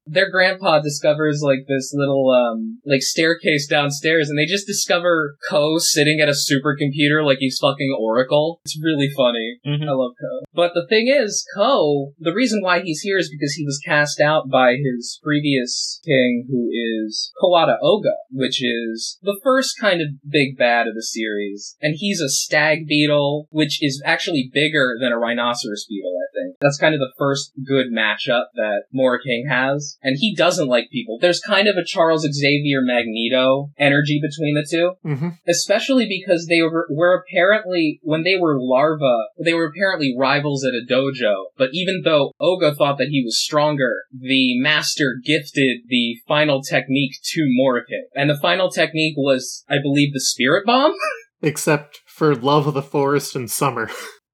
Their 0.07 0.29
grandpa 0.31 0.79
discovers 0.79 1.41
like 1.43 1.65
this 1.67 1.93
little 1.93 2.29
um 2.31 2.79
like 2.85 3.01
staircase 3.01 3.67
downstairs 3.67 4.29
and 4.29 4.37
they 4.37 4.45
just 4.45 4.67
discover 4.67 5.35
Ko 5.49 5.77
sitting 5.77 6.19
at 6.19 6.29
a 6.29 6.33
supercomputer 6.33 7.25
like 7.25 7.37
he's 7.39 7.59
fucking 7.61 7.95
Oracle. 7.99 8.59
It's 8.65 8.79
really 8.81 9.09
funny. 9.15 9.57
Mhm. 9.65 9.87
I 9.87 9.91
love 9.91 10.13
Ko. 10.19 10.45
But 10.53 10.71
the 10.73 10.85
thing 10.87 11.07
is, 11.07 11.45
Ko, 11.55 12.13
the 12.19 12.33
reason 12.33 12.61
why 12.61 12.81
he's 12.81 13.01
here 13.01 13.17
is 13.17 13.29
because 13.29 13.53
he 13.53 13.65
was 13.65 13.79
cast 13.85 14.19
out 14.19 14.49
by 14.49 14.75
his 14.75 15.19
previous 15.23 15.99
king, 16.05 16.47
who 16.49 16.69
is 16.73 17.31
Kuwata 17.41 17.77
Oga, 17.83 18.15
which 18.31 18.63
is 18.63 19.17
the 19.21 19.39
first 19.43 19.75
kind 19.79 20.01
of 20.01 20.07
big 20.27 20.57
bad 20.57 20.87
of 20.87 20.95
the 20.95 21.03
series. 21.03 21.75
And 21.81 21.95
he's 21.97 22.21
a 22.21 22.29
stag 22.29 22.87
beetle, 22.87 23.47
which 23.51 23.79
is 23.81 24.01
actually 24.05 24.49
bigger 24.53 24.95
than 24.99 25.11
a 25.11 25.17
rhinoceros 25.17 25.85
beetle. 25.87 26.16
That's 26.59 26.77
kind 26.77 26.93
of 26.93 26.99
the 26.99 27.13
first 27.17 27.51
good 27.65 27.87
matchup 27.93 28.45
that 28.55 28.83
Moriking 28.95 29.49
has. 29.49 29.97
And 30.01 30.17
he 30.19 30.35
doesn't 30.35 30.67
like 30.67 30.89
people. 30.91 31.17
There's 31.19 31.39
kind 31.39 31.67
of 31.67 31.75
a 31.75 31.85
Charles 31.85 32.27
Xavier 32.31 32.81
Magneto 32.81 33.71
energy 33.77 34.19
between 34.21 34.55
the 34.55 34.67
two 34.69 34.93
hmm 35.03 35.29
especially 35.47 36.07
because 36.07 36.47
they 36.47 36.61
were, 36.61 36.87
were 36.89 37.23
apparently 37.23 37.99
when 38.03 38.23
they 38.23 38.35
were 38.39 38.57
larvae, 38.59 39.27
they 39.43 39.53
were 39.53 39.65
apparently 39.65 40.13
rivals 40.17 40.65
at 40.65 40.73
a 40.73 40.85
dojo. 40.91 41.45
But 41.57 41.69
even 41.73 42.01
though 42.03 42.33
Oga 42.41 42.75
thought 42.75 42.97
that 42.97 43.09
he 43.09 43.23
was 43.23 43.41
stronger, 43.41 44.03
the 44.11 44.59
master 44.59 45.17
gifted 45.23 45.81
the 45.87 46.17
final 46.27 46.61
technique 46.61 47.13
to 47.33 47.41
Morike, 47.41 48.03
and 48.15 48.29
the 48.29 48.37
final 48.37 48.69
technique 48.69 49.15
was, 49.17 49.63
I 49.69 49.77
believe, 49.81 50.13
the 50.13 50.21
spirit 50.21 50.65
bomb. 50.65 50.93
Except 51.41 52.01
for 52.07 52.35
love 52.35 52.67
of 52.67 52.73
the 52.73 52.81
forest 52.81 53.35
and 53.35 53.49
summer. 53.49 53.89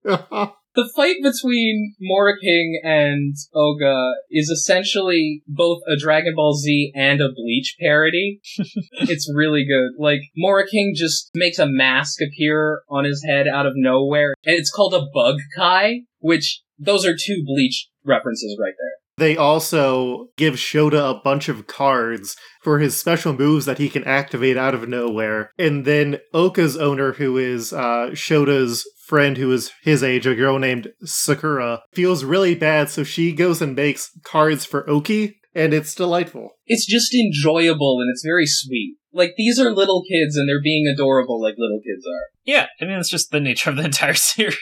The 0.76 0.92
fight 0.96 1.18
between 1.22 1.94
Moriking 2.02 2.74
and 2.84 3.36
Oga 3.56 4.14
is 4.32 4.50
essentially 4.50 5.44
both 5.48 5.82
a 5.88 5.96
Dragon 5.96 6.34
Ball 6.36 6.56
Z 6.56 6.92
and 6.96 7.22
a 7.22 7.30
Bleach 7.30 7.76
parody. 7.80 8.42
it's 9.02 9.32
really 9.34 9.66
good. 9.66 9.92
Like, 10.02 10.22
Moriking 10.38 10.96
just 10.96 11.30
makes 11.36 11.60
a 11.60 11.68
mask 11.68 12.20
appear 12.22 12.82
on 12.90 13.06
his 13.06 13.24
head 13.24 13.48
out 13.48 13.68
of 13.68 13.74
nowhere, 13.76 14.34
and 14.46 14.56
it's 14.56 14.72
called 14.72 14.96
a 14.96 15.06
Bug 15.14 15.36
Kai, 15.56 16.02
which, 16.20 16.64
those 16.80 17.06
are 17.06 17.16
two 17.16 17.44
Bleach 17.46 17.90
references 18.04 18.58
right 18.60 18.74
there. 18.78 19.04
They 19.18 19.38
also 19.38 20.30
give 20.38 20.56
Shota 20.56 21.12
a 21.12 21.22
bunch 21.24 21.48
of 21.48 21.68
cards 21.68 22.36
for 22.64 22.80
his 22.80 23.00
special 23.00 23.34
moves 23.34 23.66
that 23.66 23.78
he 23.78 23.88
can 23.88 24.04
activate 24.06 24.58
out 24.58 24.74
of 24.74 24.90
nowhere. 24.90 25.52
And 25.60 25.86
then 25.86 26.18
Oka's 26.34 26.76
owner, 26.76 27.14
who 27.14 27.38
is 27.38 27.72
uh, 27.72 28.10
Shota's 28.14 28.90
friend 29.13 29.38
who 29.38 29.52
is 29.52 29.71
his 29.84 30.02
age, 30.02 30.26
a 30.26 30.34
girl 30.34 30.58
named 30.58 30.91
Sakura, 31.04 31.84
feels 31.93 32.23
really 32.23 32.56
bad, 32.56 32.89
so 32.89 33.04
she 33.04 33.32
goes 33.32 33.62
and 33.62 33.76
makes 33.76 34.10
cards 34.23 34.65
for 34.65 34.89
Oki, 34.89 35.39
and 35.54 35.71
it's 35.71 35.93
delightful. 35.93 36.49
It's 36.65 36.88
just 36.88 37.13
enjoyable 37.13 37.99
and 38.02 38.10
it's 38.12 38.23
very 38.26 38.47
sweet. 38.47 38.95
Like, 39.13 39.34
these 39.38 39.60
are 39.60 39.69
little 39.69 40.02
kids 40.10 40.36
and 40.36 40.49
they're 40.49 40.63
being 40.63 40.91
adorable 40.91 41.39
like 41.39 41.54
little 41.60 41.80
kids 41.86 42.04
are. 42.08 42.26
Yeah, 42.43 42.65
I 42.82 42.86
mean, 42.86 42.97
it's 42.97 43.12
just 43.12 43.30
the 43.30 43.39
nature 43.39 43.69
of 43.69 43.76
the 43.76 43.86
entire 43.86 44.15
series. 44.15 44.58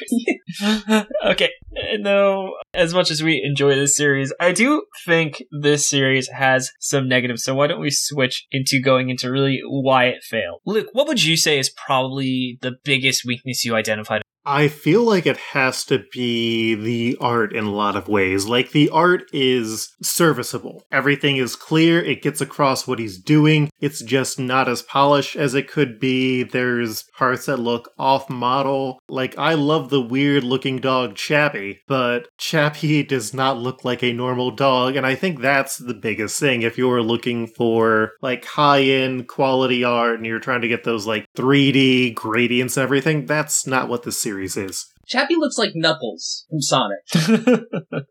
okay, 1.26 1.52
and 1.74 2.06
though, 2.06 2.56
as 2.74 2.94
much 2.94 3.10
as 3.10 3.24
we 3.24 3.42
enjoy 3.46 3.76
this 3.76 3.96
series, 3.96 4.34
I 4.38 4.52
do 4.52 4.84
think 5.06 5.42
this 5.62 5.90
series 5.90 6.28
has 6.28 6.72
some 6.82 7.08
negatives, 7.08 7.46
so 7.46 7.56
why 7.56 7.68
don't 7.68 7.80
we 7.80 7.90
switch 7.90 8.46
into 8.52 8.82
going 8.82 9.10
into 9.10 9.32
really 9.32 9.62
why 9.66 10.08
it 10.08 10.24
failed? 10.24 10.60
Luke, 10.66 10.90
what 10.92 11.08
would 11.08 11.24
you 11.24 11.38
say 11.38 11.58
is 11.58 11.70
probably 11.70 12.58
the 12.62 12.74
biggest 12.84 13.24
weakness 13.26 13.64
you 13.64 13.76
identified? 13.76 14.21
I 14.46 14.70
feel 14.70 15.04
like 15.04 15.28
it 15.28 15.38
has 15.38 15.86
to 15.86 16.04
be 16.12 16.74
the 16.74 17.16
art 17.22 17.54
in 17.54 17.66
a 17.66 17.72
lot 17.72 17.96
of 17.96 18.08
ways. 18.08 18.48
Like, 18.48 18.72
the 18.72 18.90
art 18.90 19.24
is 19.32 19.94
serviceable. 20.02 20.84
Everything 20.92 21.38
is 21.38 21.56
clear, 21.56 22.02
it 22.02 22.24
gets 22.24 22.42
across 22.42 22.88
what 22.88 22.98
he's 22.98 23.22
doing. 23.22 23.70
It's 23.80 24.02
just 24.02 24.40
not 24.40 24.68
as 24.68 24.82
polished 24.82 25.36
as 25.36 25.54
it 25.54 25.68
could 25.68 26.00
be. 26.00 26.42
There's 26.42 27.04
parts 27.18 27.46
that 27.46 27.58
look 27.58 27.92
off 28.00 28.32
model. 28.32 29.00
Like, 29.08 29.38
I 29.38 29.54
love 29.54 29.90
the 29.90 30.02
weird 30.02 30.44
looking 30.44 30.80
dog 30.80 31.16
Chappie, 31.16 31.82
but 31.88 32.28
Chappie 32.40 33.04
does 33.04 33.36
not 33.36 33.60
look 33.60 33.86
like 33.86 34.02
a 34.02 34.14
normal 34.14 34.50
dog, 34.50 34.96
and 34.96 35.06
I 35.06 35.14
think 35.14 35.40
that's 35.40 35.78
the 35.78 35.94
biggest 35.94 36.40
thing. 36.40 36.64
If 36.64 36.80
you're 36.80 37.04
looking 37.04 37.46
for, 37.46 38.14
like, 38.24 38.46
high 38.46 38.82
end 38.82 39.28
quality 39.28 39.84
art 39.84 40.16
and 40.16 40.26
you're 40.26 40.40
trying 40.40 40.62
to 40.62 40.68
get 40.68 40.84
those, 40.84 41.06
like, 41.06 41.28
3D 41.38 42.16
gradients 42.16 42.76
and 42.76 42.84
everything, 42.84 43.28
that's 43.28 43.68
not 43.68 43.88
what 43.88 44.02
the 44.02 44.12
series 44.12 44.31
is. 44.40 44.88
Chappie 45.08 45.36
looks 45.36 45.58
like 45.58 45.72
Knuckles 45.76 46.46
from 46.50 46.62
Sonic. 46.62 47.00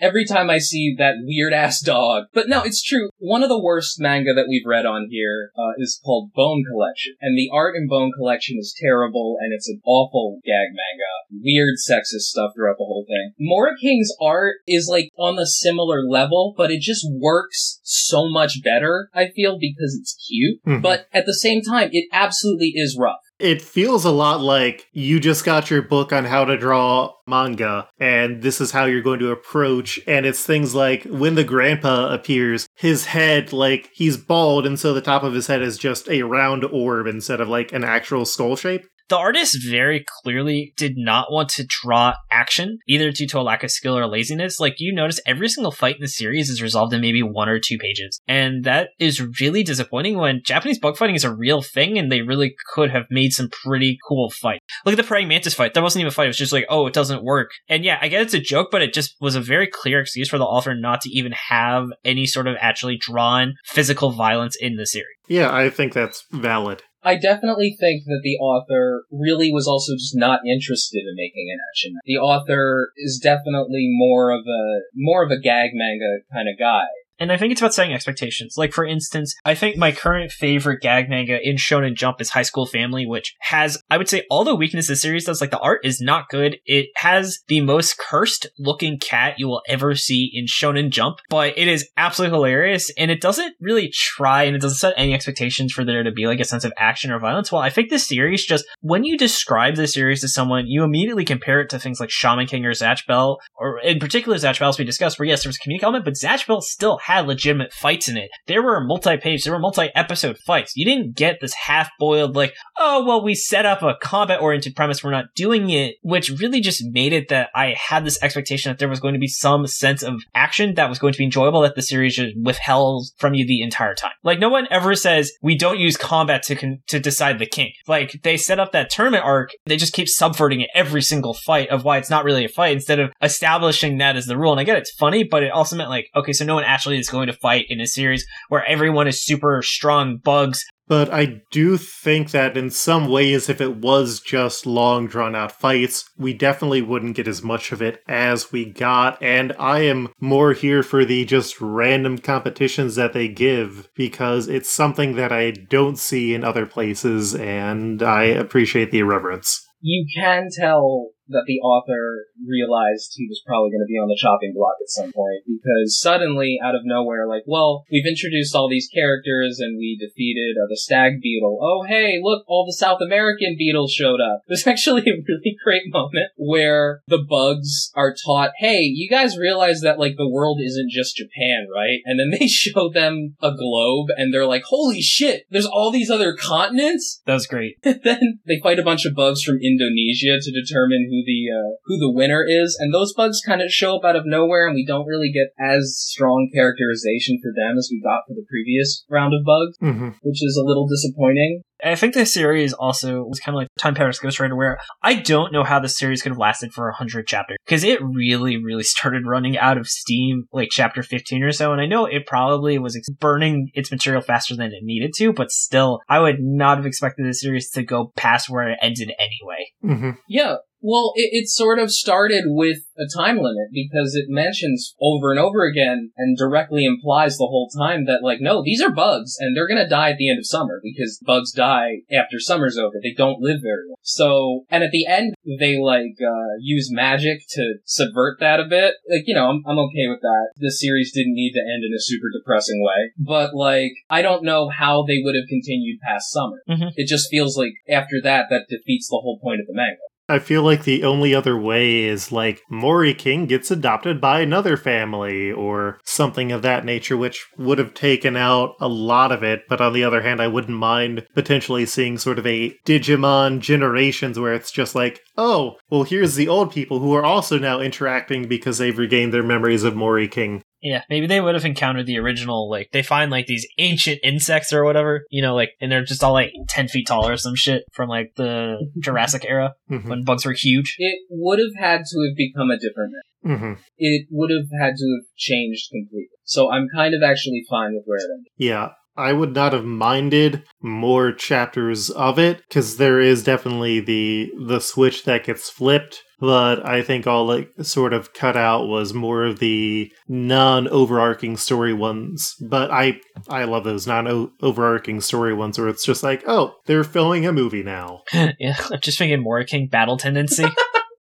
every 0.00 0.24
time 0.24 0.50
I 0.50 0.58
see 0.58 0.94
that 0.98 1.16
weird 1.22 1.52
ass 1.52 1.80
dog. 1.80 2.24
But 2.32 2.48
no, 2.48 2.62
it's 2.62 2.82
true. 2.82 3.10
One 3.18 3.42
of 3.42 3.48
the 3.48 3.60
worst 3.60 4.00
manga 4.00 4.32
that 4.34 4.46
we've 4.48 4.66
read 4.66 4.86
on 4.86 5.08
here 5.10 5.50
uh, 5.58 5.72
is 5.78 6.00
called 6.04 6.32
Bone 6.34 6.64
Collection, 6.70 7.14
and 7.20 7.36
the 7.36 7.50
art 7.52 7.76
in 7.76 7.88
Bone 7.88 8.12
Collection 8.16 8.56
is 8.58 8.74
terrible, 8.80 9.36
and 9.40 9.52
it's 9.52 9.68
an 9.68 9.80
awful 9.84 10.40
gag 10.44 10.68
manga. 10.70 11.42
Weird 11.42 11.76
sexist 11.78 12.30
stuff 12.30 12.52
throughout 12.54 12.76
the 12.78 12.84
whole 12.84 13.06
thing. 13.06 13.32
Moriking's 13.40 14.14
art 14.20 14.56
is 14.66 14.88
like 14.90 15.10
on 15.18 15.36
the 15.36 15.46
similar 15.46 16.02
level, 16.02 16.54
but 16.56 16.70
it 16.70 16.80
just 16.80 17.06
works 17.10 17.80
so 17.82 18.28
much 18.30 18.62
better. 18.62 19.08
I 19.14 19.28
feel 19.28 19.58
because 19.58 19.96
it's 20.00 20.16
cute, 20.28 20.60
Mhm. 20.66 20.82
but 20.82 21.06
at 21.12 21.26
the 21.26 21.34
same 21.34 21.62
time, 21.62 21.90
it 21.92 22.08
absolutely 22.12 22.72
is 22.74 22.96
rough. 22.98 23.20
It 23.40 23.62
feels 23.62 24.04
a 24.04 24.10
lot 24.10 24.40
like 24.42 24.86
you 24.92 25.18
just 25.18 25.44
got 25.44 25.70
your 25.70 25.80
book 25.80 26.12
on 26.12 26.26
how 26.26 26.44
to 26.44 26.58
draw 26.58 27.14
manga, 27.26 27.88
and 27.98 28.42
this 28.42 28.60
is 28.60 28.70
how 28.70 28.84
you're 28.84 29.00
going 29.00 29.20
to 29.20 29.30
approach. 29.30 29.98
And 30.06 30.26
it's 30.26 30.44
things 30.44 30.74
like 30.74 31.04
when 31.04 31.36
the 31.36 31.44
grandpa 31.44 32.12
appears, 32.12 32.68
his 32.74 33.06
head, 33.06 33.52
like, 33.52 33.90
he's 33.94 34.18
bald, 34.18 34.66
and 34.66 34.78
so 34.78 34.92
the 34.92 35.00
top 35.00 35.22
of 35.22 35.32
his 35.32 35.46
head 35.46 35.62
is 35.62 35.78
just 35.78 36.08
a 36.08 36.22
round 36.22 36.64
orb 36.64 37.06
instead 37.06 37.40
of 37.40 37.48
like 37.48 37.72
an 37.72 37.82
actual 37.82 38.26
skull 38.26 38.56
shape. 38.56 38.86
The 39.10 39.18
artist 39.18 39.58
very 39.68 40.04
clearly 40.22 40.72
did 40.76 40.94
not 40.96 41.30
want 41.30 41.48
to 41.50 41.66
draw 41.66 42.14
action, 42.30 42.78
either 42.88 43.10
due 43.10 43.26
to 43.26 43.40
a 43.40 43.42
lack 43.42 43.64
of 43.64 43.70
skill 43.70 43.98
or 43.98 44.06
laziness. 44.06 44.60
Like 44.60 44.76
you 44.78 44.94
notice 44.94 45.20
every 45.26 45.48
single 45.48 45.72
fight 45.72 45.96
in 45.96 46.00
the 46.00 46.08
series 46.08 46.48
is 46.48 46.62
resolved 46.62 46.94
in 46.94 47.00
maybe 47.00 47.22
one 47.22 47.48
or 47.48 47.58
two 47.58 47.76
pages. 47.76 48.20
And 48.28 48.64
that 48.64 48.90
is 49.00 49.20
really 49.40 49.64
disappointing 49.64 50.16
when 50.16 50.42
Japanese 50.44 50.78
bug 50.78 50.96
fighting 50.96 51.16
is 51.16 51.24
a 51.24 51.34
real 51.34 51.60
thing 51.60 51.98
and 51.98 52.10
they 52.10 52.22
really 52.22 52.54
could 52.72 52.90
have 52.90 53.06
made 53.10 53.32
some 53.32 53.50
pretty 53.50 53.98
cool 54.06 54.30
fight. 54.30 54.60
Look 54.86 54.92
at 54.92 54.96
the 54.96 55.02
praying 55.02 55.28
mantis 55.28 55.54
fight. 55.54 55.74
That 55.74 55.82
wasn't 55.82 56.02
even 56.02 56.08
a 56.08 56.12
fight. 56.12 56.24
It 56.24 56.28
was 56.28 56.38
just 56.38 56.52
like, 56.52 56.66
oh, 56.68 56.86
it 56.86 56.94
doesn't 56.94 57.24
work. 57.24 57.50
And 57.68 57.84
yeah, 57.84 57.98
I 58.00 58.06
get 58.06 58.22
it's 58.22 58.34
a 58.34 58.40
joke, 58.40 58.68
but 58.70 58.80
it 58.80 58.94
just 58.94 59.16
was 59.20 59.34
a 59.34 59.40
very 59.40 59.66
clear 59.66 60.00
excuse 60.00 60.28
for 60.28 60.38
the 60.38 60.44
author 60.44 60.74
not 60.74 61.00
to 61.00 61.10
even 61.10 61.32
have 61.32 61.88
any 62.04 62.26
sort 62.26 62.46
of 62.46 62.56
actually 62.60 62.96
drawn 62.96 63.54
physical 63.64 64.12
violence 64.12 64.56
in 64.60 64.76
the 64.76 64.86
series. 64.86 65.16
Yeah, 65.26 65.52
I 65.52 65.68
think 65.68 65.92
that's 65.92 66.24
valid. 66.30 66.84
I 67.02 67.16
definitely 67.16 67.76
think 67.78 68.04
that 68.04 68.20
the 68.22 68.36
author 68.36 69.04
really 69.10 69.50
was 69.50 69.66
also 69.66 69.94
just 69.94 70.14
not 70.14 70.40
interested 70.46 71.00
in 71.00 71.14
making 71.16 71.48
an 71.50 71.58
action. 71.70 71.98
The 72.04 72.18
author 72.18 72.92
is 72.96 73.20
definitely 73.22 73.86
more 73.88 74.30
of 74.30 74.44
a 74.46 74.80
more 74.94 75.24
of 75.24 75.30
a 75.30 75.40
gag 75.40 75.70
manga 75.72 76.18
kind 76.32 76.48
of 76.48 76.58
guy. 76.58 76.86
And 77.20 77.30
I 77.30 77.36
think 77.36 77.52
it's 77.52 77.60
about 77.60 77.74
setting 77.74 77.92
expectations. 77.92 78.56
Like, 78.56 78.72
for 78.72 78.84
instance, 78.84 79.36
I 79.44 79.54
think 79.54 79.76
my 79.76 79.92
current 79.92 80.32
favorite 80.32 80.80
gag 80.80 81.10
manga 81.10 81.38
in 81.40 81.56
Shonen 81.56 81.94
Jump 81.94 82.20
is 82.20 82.30
High 82.30 82.42
School 82.42 82.66
Family, 82.66 83.06
which 83.06 83.36
has, 83.40 83.80
I 83.90 83.98
would 83.98 84.08
say, 84.08 84.24
all 84.30 84.44
the 84.44 84.54
weaknesses 84.54 84.88
the 84.88 84.96
series 84.96 85.26
does. 85.26 85.40
Like, 85.40 85.50
the 85.50 85.58
art 85.58 85.84
is 85.84 86.00
not 86.00 86.30
good. 86.30 86.56
It 86.64 86.88
has 86.96 87.40
the 87.46 87.60
most 87.60 87.98
cursed 87.98 88.46
looking 88.58 88.98
cat 88.98 89.34
you 89.38 89.46
will 89.46 89.62
ever 89.68 89.94
see 89.94 90.30
in 90.32 90.46
Shonen 90.46 90.90
Jump, 90.90 91.18
but 91.28 91.56
it 91.58 91.68
is 91.68 91.88
absolutely 91.96 92.34
hilarious. 92.34 92.90
And 92.96 93.10
it 93.10 93.20
doesn't 93.20 93.54
really 93.60 93.90
try 93.92 94.44
and 94.44 94.56
it 94.56 94.62
doesn't 94.62 94.78
set 94.78 94.94
any 94.96 95.12
expectations 95.12 95.72
for 95.72 95.84
there 95.84 96.02
to 96.02 96.10
be 96.10 96.26
like 96.26 96.40
a 96.40 96.44
sense 96.44 96.64
of 96.64 96.72
action 96.78 97.10
or 97.10 97.18
violence. 97.18 97.52
Well, 97.52 97.60
I 97.60 97.68
think 97.68 97.90
this 97.90 98.08
series 98.08 98.46
just, 98.46 98.64
when 98.80 99.04
you 99.04 99.18
describe 99.18 99.76
the 99.76 99.86
series 99.86 100.22
to 100.22 100.28
someone, 100.28 100.66
you 100.66 100.84
immediately 100.84 101.26
compare 101.26 101.60
it 101.60 101.68
to 101.70 101.78
things 101.78 102.00
like 102.00 102.10
Shaman 102.10 102.46
King 102.46 102.64
or 102.64 102.72
Zatch 102.72 103.06
Bell, 103.06 103.40
or 103.56 103.78
in 103.80 103.98
particular 103.98 104.38
Zatch 104.38 104.58
Bell, 104.58 104.70
as 104.70 104.78
we 104.78 104.84
discussed, 104.86 105.18
where 105.18 105.28
yes, 105.28 105.42
there 105.42 105.50
was 105.50 105.58
a 105.58 105.68
comedic 105.68 105.82
element, 105.82 106.06
but 106.06 106.14
Zatch 106.14 106.46
Bell 106.46 106.62
still 106.62 106.98
had 107.10 107.26
legitimate 107.26 107.72
fights 107.72 108.08
in 108.08 108.16
it. 108.16 108.30
There 108.46 108.62
were 108.62 108.84
multi-page, 108.84 109.44
there 109.44 109.52
were 109.52 109.58
multi-episode 109.58 110.38
fights. 110.46 110.72
You 110.76 110.84
didn't 110.84 111.16
get 111.16 111.38
this 111.40 111.54
half-boiled 111.54 112.36
like, 112.36 112.54
oh 112.78 113.04
well, 113.04 113.22
we 113.22 113.34
set 113.34 113.66
up 113.66 113.82
a 113.82 113.96
combat-oriented 114.00 114.76
premise, 114.76 115.02
we're 115.02 115.10
not 115.10 115.34
doing 115.34 115.70
it, 115.70 115.96
which 116.02 116.30
really 116.30 116.60
just 116.60 116.84
made 116.92 117.12
it 117.12 117.28
that 117.28 117.50
I 117.54 117.74
had 117.76 118.04
this 118.04 118.22
expectation 118.22 118.70
that 118.70 118.78
there 118.78 118.88
was 118.88 119.00
going 119.00 119.14
to 119.14 119.20
be 119.20 119.26
some 119.26 119.66
sense 119.66 120.02
of 120.02 120.22
action 120.34 120.74
that 120.74 120.88
was 120.88 120.98
going 120.98 121.12
to 121.12 121.18
be 121.18 121.24
enjoyable 121.24 121.62
that 121.62 121.74
the 121.74 121.82
series 121.82 122.16
just 122.16 122.36
withheld 122.40 123.06
from 123.16 123.34
you 123.34 123.46
the 123.46 123.62
entire 123.62 123.94
time. 123.94 124.12
Like 124.22 124.38
no 124.38 124.48
one 124.48 124.68
ever 124.70 124.94
says 124.94 125.32
we 125.42 125.56
don't 125.56 125.78
use 125.78 125.96
combat 125.96 126.42
to 126.44 126.56
con- 126.56 126.82
to 126.88 127.00
decide 127.00 127.38
the 127.38 127.46
king. 127.46 127.72
Like 127.86 128.20
they 128.22 128.36
set 128.36 128.60
up 128.60 128.72
that 128.72 128.90
tournament 128.90 129.24
arc, 129.24 129.50
they 129.66 129.76
just 129.76 129.92
keep 129.92 130.08
subverting 130.08 130.60
it 130.60 130.70
every 130.74 131.02
single 131.02 131.34
fight 131.34 131.70
of 131.70 131.84
why 131.84 131.98
it's 131.98 132.10
not 132.10 132.24
really 132.24 132.44
a 132.44 132.48
fight 132.48 132.72
instead 132.72 133.00
of 133.00 133.10
establishing 133.22 133.98
that 133.98 134.16
as 134.16 134.26
the 134.26 134.38
rule. 134.38 134.52
And 134.52 134.60
I 134.60 134.64
get 134.64 134.78
it's 134.78 134.92
funny, 134.92 135.24
but 135.24 135.42
it 135.42 135.50
also 135.50 135.76
meant 135.76 135.90
like 135.90 136.08
okay, 136.14 136.32
so 136.32 136.44
no 136.44 136.54
one 136.54 136.64
actually 136.64 136.99
is 137.00 137.10
going 137.10 137.26
to 137.26 137.32
fight 137.32 137.66
in 137.68 137.80
a 137.80 137.86
series 137.86 138.26
where 138.48 138.64
everyone 138.64 139.08
is 139.08 139.24
super 139.24 139.62
strong 139.62 140.18
bugs. 140.18 140.64
But 140.90 141.12
I 141.12 141.42
do 141.52 141.76
think 141.76 142.32
that 142.32 142.56
in 142.56 142.68
some 142.70 143.08
ways, 143.08 143.48
if 143.48 143.60
it 143.60 143.76
was 143.76 144.18
just 144.18 144.66
long, 144.66 145.06
drawn 145.06 145.36
out 145.36 145.52
fights, 145.52 146.10
we 146.18 146.34
definitely 146.34 146.82
wouldn't 146.82 147.14
get 147.14 147.28
as 147.28 147.44
much 147.44 147.70
of 147.70 147.80
it 147.80 148.02
as 148.08 148.50
we 148.50 148.64
got. 148.64 149.22
And 149.22 149.52
I 149.56 149.82
am 149.82 150.08
more 150.20 150.52
here 150.52 150.82
for 150.82 151.04
the 151.04 151.24
just 151.24 151.60
random 151.60 152.18
competitions 152.18 152.96
that 152.96 153.12
they 153.12 153.28
give 153.28 153.88
because 153.94 154.48
it's 154.48 154.68
something 154.68 155.14
that 155.14 155.30
I 155.30 155.52
don't 155.52 155.96
see 155.96 156.34
in 156.34 156.42
other 156.42 156.66
places, 156.66 157.36
and 157.36 158.02
I 158.02 158.24
appreciate 158.24 158.90
the 158.90 158.98
irreverence. 158.98 159.64
You 159.80 160.04
can 160.20 160.48
tell 160.58 161.10
that 161.28 161.44
the 161.46 161.60
author 161.60 162.26
realized 162.46 163.12
he 163.16 163.26
was 163.28 163.42
probably 163.46 163.70
going 163.70 163.84
to 163.84 163.90
be 163.90 163.98
on 163.98 164.08
the 164.08 164.18
chopping 164.20 164.52
block 164.54 164.76
at 164.80 164.88
some 164.88 165.12
point 165.12 165.44
because 165.46 165.98
suddenly, 165.98 166.58
out 166.62 166.74
of 166.74 166.82
nowhere, 166.84 167.26
like, 167.26 167.44
well, 167.46 167.84
we've 167.90 168.06
introduced 168.06 168.54
all 168.54 168.68
these 168.68 168.88
characters 168.92 169.58
and 169.60 169.78
we 169.78 169.98
defeated 169.98 170.56
uh, 170.56 170.68
the 170.68 170.76
stag 170.76 171.20
beetle. 171.20 171.58
Oh, 171.60 171.84
hey, 171.86 172.20
look, 172.22 172.44
all 172.46 172.66
the 172.66 172.76
South 172.76 173.00
American 173.00 173.56
beetles 173.58 173.92
showed 173.92 174.20
up. 174.20 174.42
There's 174.48 174.66
actually 174.66 175.02
a 175.02 175.20
really 175.26 175.56
great 175.62 175.84
moment 175.88 176.32
where 176.36 177.02
the 177.08 177.24
bugs 177.28 177.90
are 177.94 178.14
taught, 178.14 178.52
hey, 178.58 178.80
you 178.82 179.08
guys 179.08 179.38
realize 179.38 179.80
that, 179.80 179.98
like, 179.98 180.16
the 180.16 180.28
world 180.28 180.60
isn't 180.62 180.90
just 180.90 181.16
Japan, 181.16 181.66
right? 181.74 182.00
And 182.04 182.18
then 182.18 182.30
they 182.38 182.46
show 182.46 182.90
them 182.90 183.36
a 183.42 183.50
globe 183.54 184.08
and 184.16 184.32
they're 184.32 184.46
like, 184.46 184.64
holy 184.66 185.00
shit, 185.00 185.44
there's 185.50 185.66
all 185.66 185.90
these 185.90 186.10
other 186.10 186.34
continents? 186.34 187.20
That 187.26 187.34
was 187.34 187.46
great. 187.46 187.76
then 187.82 188.40
they 188.46 188.60
fight 188.62 188.78
a 188.78 188.84
bunch 188.84 189.04
of 189.04 189.14
bugs 189.14 189.42
from 189.42 189.58
Indonesia 189.62 190.38
to 190.40 190.52
determine 190.52 191.06
who 191.08 191.22
the 191.24 191.46
uh, 191.50 191.76
who 191.84 191.98
the 191.98 192.10
winner 192.10 192.29
is, 192.46 192.76
and 192.78 192.94
those 192.94 193.12
bugs 193.14 193.40
kind 193.44 193.62
of 193.62 193.70
show 193.70 193.96
up 193.96 194.04
out 194.04 194.16
of 194.16 194.22
nowhere, 194.26 194.66
and 194.66 194.74
we 194.74 194.86
don't 194.86 195.06
really 195.06 195.32
get 195.32 195.48
as 195.58 195.94
strong 195.98 196.50
characterization 196.54 197.38
for 197.42 197.50
them 197.54 197.76
as 197.76 197.88
we 197.90 198.00
got 198.00 198.22
for 198.26 198.34
the 198.34 198.46
previous 198.48 199.04
round 199.08 199.34
of 199.34 199.44
bugs, 199.44 199.76
Mm-hmm. 199.82 200.08
which 200.22 200.42
is 200.42 200.58
a 200.60 200.66
little 200.66 200.86
disappointing. 200.86 201.62
I 201.82 201.94
think 201.94 202.12
this 202.12 202.34
series 202.34 202.72
also 202.74 203.22
was 203.22 203.40
kind 203.40 203.54
of 203.54 203.60
like 203.60 203.68
Time 203.78 203.94
Paradox 203.94 204.20
Ghostwriter, 204.20 204.56
where 204.56 204.78
I 205.02 205.14
don't 205.14 205.52
know 205.52 205.64
how 205.64 205.80
the 205.80 205.88
series 205.88 206.22
could 206.22 206.32
have 206.32 206.38
lasted 206.38 206.72
for 206.72 206.84
100 206.88 207.26
chapters 207.26 207.56
because 207.64 207.84
it 207.84 208.00
really, 208.02 208.62
really 208.62 208.82
started 208.82 209.22
running 209.26 209.56
out 209.56 209.78
of 209.78 209.88
steam 209.88 210.44
like 210.52 210.68
chapter 210.70 211.02
15 211.02 211.42
or 211.42 211.52
so. 211.52 211.72
And 211.72 211.80
I 211.80 211.86
know 211.86 212.04
it 212.04 212.26
probably 212.26 212.78
was 212.78 213.00
burning 213.18 213.70
its 213.72 213.90
material 213.90 214.20
faster 214.20 214.54
than 214.54 214.72
it 214.72 214.82
needed 214.82 215.12
to, 215.16 215.32
but 215.32 215.50
still, 215.50 216.00
I 216.08 216.18
would 216.20 216.36
not 216.40 216.76
have 216.76 216.86
expected 216.86 217.26
the 217.26 217.32
series 217.32 217.70
to 217.70 217.82
go 217.82 218.12
past 218.14 218.50
where 218.50 218.68
it 218.68 218.78
ended 218.82 219.12
anyway. 219.18 219.72
Mm-hmm. 219.96 220.10
Yeah. 220.28 220.56
Well, 220.82 221.12
it, 221.14 221.30
it 221.32 221.48
sort 221.48 221.78
of 221.78 221.90
started 221.90 222.44
with 222.46 222.78
a 222.98 223.04
time 223.14 223.36
limit 223.36 223.68
because 223.72 224.14
it 224.14 224.26
mentions 224.28 224.94
over 225.00 225.30
and 225.30 225.38
over 225.38 225.64
again 225.64 226.12
and 226.16 226.36
directly 226.36 226.84
implies 226.84 227.36
the 227.36 227.48
whole 227.48 227.68
time 227.78 228.06
that, 228.06 228.20
like, 228.22 228.40
no, 228.40 228.62
these 228.62 228.82
are 228.82 228.90
bugs 228.90 229.36
and 229.38 229.56
they're 229.56 229.68
gonna 229.68 229.88
die 229.88 230.10
at 230.10 230.16
the 230.16 230.30
end 230.30 230.38
of 230.38 230.46
summer 230.46 230.80
because 230.82 231.20
bugs 231.24 231.52
die 231.52 232.00
after 232.12 232.38
summer's 232.38 232.78
over. 232.78 232.96
They 233.02 233.14
don't 233.16 233.40
live 233.40 233.60
very 233.62 233.88
long. 233.88 233.96
So, 234.02 234.64
and 234.70 234.82
at 234.82 234.90
the 234.90 235.06
end, 235.06 235.34
they, 235.58 235.78
like, 235.78 236.16
uh, 236.20 236.56
use 236.60 236.90
magic 236.90 237.40
to 237.50 237.74
subvert 237.84 238.40
that 238.40 238.60
a 238.60 238.64
bit. 238.64 238.94
Like, 239.10 239.24
you 239.26 239.34
know, 239.34 239.48
I'm, 239.48 239.62
I'm 239.66 239.78
okay 239.78 240.08
with 240.08 240.20
that. 240.22 240.50
The 240.56 240.70
series 240.70 241.12
didn't 241.12 241.34
need 241.34 241.52
to 241.52 241.60
end 241.60 241.84
in 241.84 241.94
a 241.94 242.00
super 242.00 242.28
depressing 242.32 242.82
way. 242.82 243.12
But, 243.18 243.54
like, 243.54 243.92
I 244.08 244.22
don't 244.22 244.44
know 244.44 244.68
how 244.68 245.04
they 245.06 245.20
would 245.22 245.34
have 245.36 245.48
continued 245.48 246.00
past 246.00 246.32
summer. 246.32 246.62
Mhm. 246.68 246.92
It 246.96 247.06
just 247.06 247.30
feels 247.30 247.56
like 247.56 247.74
after 247.88 248.20
that, 248.22 248.46
that 248.50 248.66
defeats 248.68 249.08
the 249.08 249.20
whole 249.22 249.38
point 249.42 249.60
of 249.60 249.66
the 249.66 249.74
manga. 249.74 250.00
I 250.30 250.38
feel 250.38 250.62
like 250.62 250.84
the 250.84 251.02
only 251.02 251.34
other 251.34 251.56
way 251.56 252.04
is 252.04 252.30
like 252.30 252.62
Moriking 252.70 253.48
gets 253.48 253.68
adopted 253.72 254.20
by 254.20 254.40
another 254.40 254.76
family 254.76 255.50
or 255.50 255.98
something 256.04 256.52
of 256.52 256.62
that 256.62 256.84
nature, 256.84 257.16
which 257.16 257.48
would 257.58 257.78
have 257.78 257.94
taken 257.94 258.36
out 258.36 258.76
a 258.80 258.86
lot 258.86 259.32
of 259.32 259.42
it. 259.42 259.62
But 259.68 259.80
on 259.80 259.92
the 259.92 260.04
other 260.04 260.22
hand, 260.22 260.40
I 260.40 260.46
wouldn't 260.46 260.78
mind 260.78 261.26
potentially 261.34 261.84
seeing 261.84 262.16
sort 262.16 262.38
of 262.38 262.46
a 262.46 262.76
Digimon 262.86 263.58
generations 263.58 264.38
where 264.38 264.54
it's 264.54 264.70
just 264.70 264.94
like, 264.94 265.20
oh, 265.36 265.76
well, 265.90 266.04
here's 266.04 266.36
the 266.36 266.46
old 266.46 266.70
people 266.70 267.00
who 267.00 267.12
are 267.12 267.24
also 267.24 267.58
now 267.58 267.80
interacting 267.80 268.46
because 268.46 268.78
they've 268.78 268.96
regained 268.96 269.34
their 269.34 269.42
memories 269.42 269.82
of 269.82 269.94
Moriking. 269.94 270.62
Yeah, 270.82 271.02
maybe 271.10 271.26
they 271.26 271.40
would 271.40 271.54
have 271.54 271.64
encountered 271.64 272.06
the 272.06 272.18
original, 272.18 272.70
like, 272.70 272.88
they 272.92 273.02
find, 273.02 273.30
like, 273.30 273.46
these 273.46 273.66
ancient 273.78 274.20
insects 274.22 274.72
or 274.72 274.84
whatever, 274.84 275.24
you 275.30 275.42
know, 275.42 275.54
like, 275.54 275.70
and 275.80 275.92
they're 275.92 276.04
just 276.04 276.24
all, 276.24 276.32
like, 276.32 276.52
10 276.68 276.88
feet 276.88 277.06
tall 277.06 277.26
or 277.28 277.36
some 277.36 277.54
shit 277.54 277.84
from, 277.92 278.08
like, 278.08 278.32
the 278.36 278.76
Jurassic 279.00 279.44
era 279.46 279.74
Mhm. 279.90 280.08
when 280.08 280.24
bugs 280.24 280.46
were 280.46 280.52
huge. 280.54 280.96
It 280.98 281.20
would 281.30 281.58
have 281.58 281.74
had 281.78 282.02
to 282.10 282.26
have 282.28 282.36
become 282.36 282.70
a 282.70 282.78
different 282.78 283.12
man. 283.12 283.58
hmm 283.58 283.72
It 283.98 284.26
would 284.30 284.50
have 284.50 284.68
had 284.80 284.94
to 284.96 285.18
have 285.18 285.26
changed 285.36 285.90
completely. 285.90 286.28
So 286.44 286.70
I'm 286.70 286.88
kind 286.94 287.14
of 287.14 287.22
actually 287.22 287.64
fine 287.68 287.94
with 287.94 288.04
where 288.06 288.18
it 288.18 288.30
ended. 288.34 288.52
Yeah, 288.58 288.90
I 289.16 289.32
would 289.32 289.54
not 289.54 289.72
have 289.72 289.84
minded 289.84 290.62
more 290.82 291.32
chapters 291.32 292.10
of 292.10 292.38
it 292.38 292.62
because 292.68 292.96
there 292.96 293.20
is 293.20 293.42
definitely 293.42 294.00
the 294.00 294.50
the 294.66 294.80
switch 294.80 295.24
that 295.24 295.44
gets 295.44 295.68
flipped. 295.68 296.22
But 296.40 296.84
I 296.86 297.02
think 297.02 297.26
all 297.26 297.50
it 297.52 297.68
sort 297.86 298.12
of 298.12 298.32
cut 298.32 298.56
out 298.56 298.86
was 298.86 299.12
more 299.12 299.44
of 299.44 299.58
the 299.58 300.10
non-overarching 300.26 301.56
story 301.58 301.92
ones. 301.92 302.56
But 302.60 302.90
I 302.90 303.20
I 303.48 303.64
love 303.64 303.84
those 303.84 304.06
non-overarching 304.06 305.20
story 305.20 305.54
ones 305.54 305.78
where 305.78 305.88
it's 305.88 306.04
just 306.04 306.22
like, 306.22 306.42
oh, 306.46 306.74
they're 306.86 307.04
filming 307.04 307.46
a 307.46 307.52
movie 307.52 307.82
now. 307.82 308.22
yeah, 308.32 308.76
I'm 308.90 309.00
just 309.00 309.18
thinking 309.18 309.44
Moriking 309.44 309.90
battle 309.90 310.16
tendency. 310.16 310.64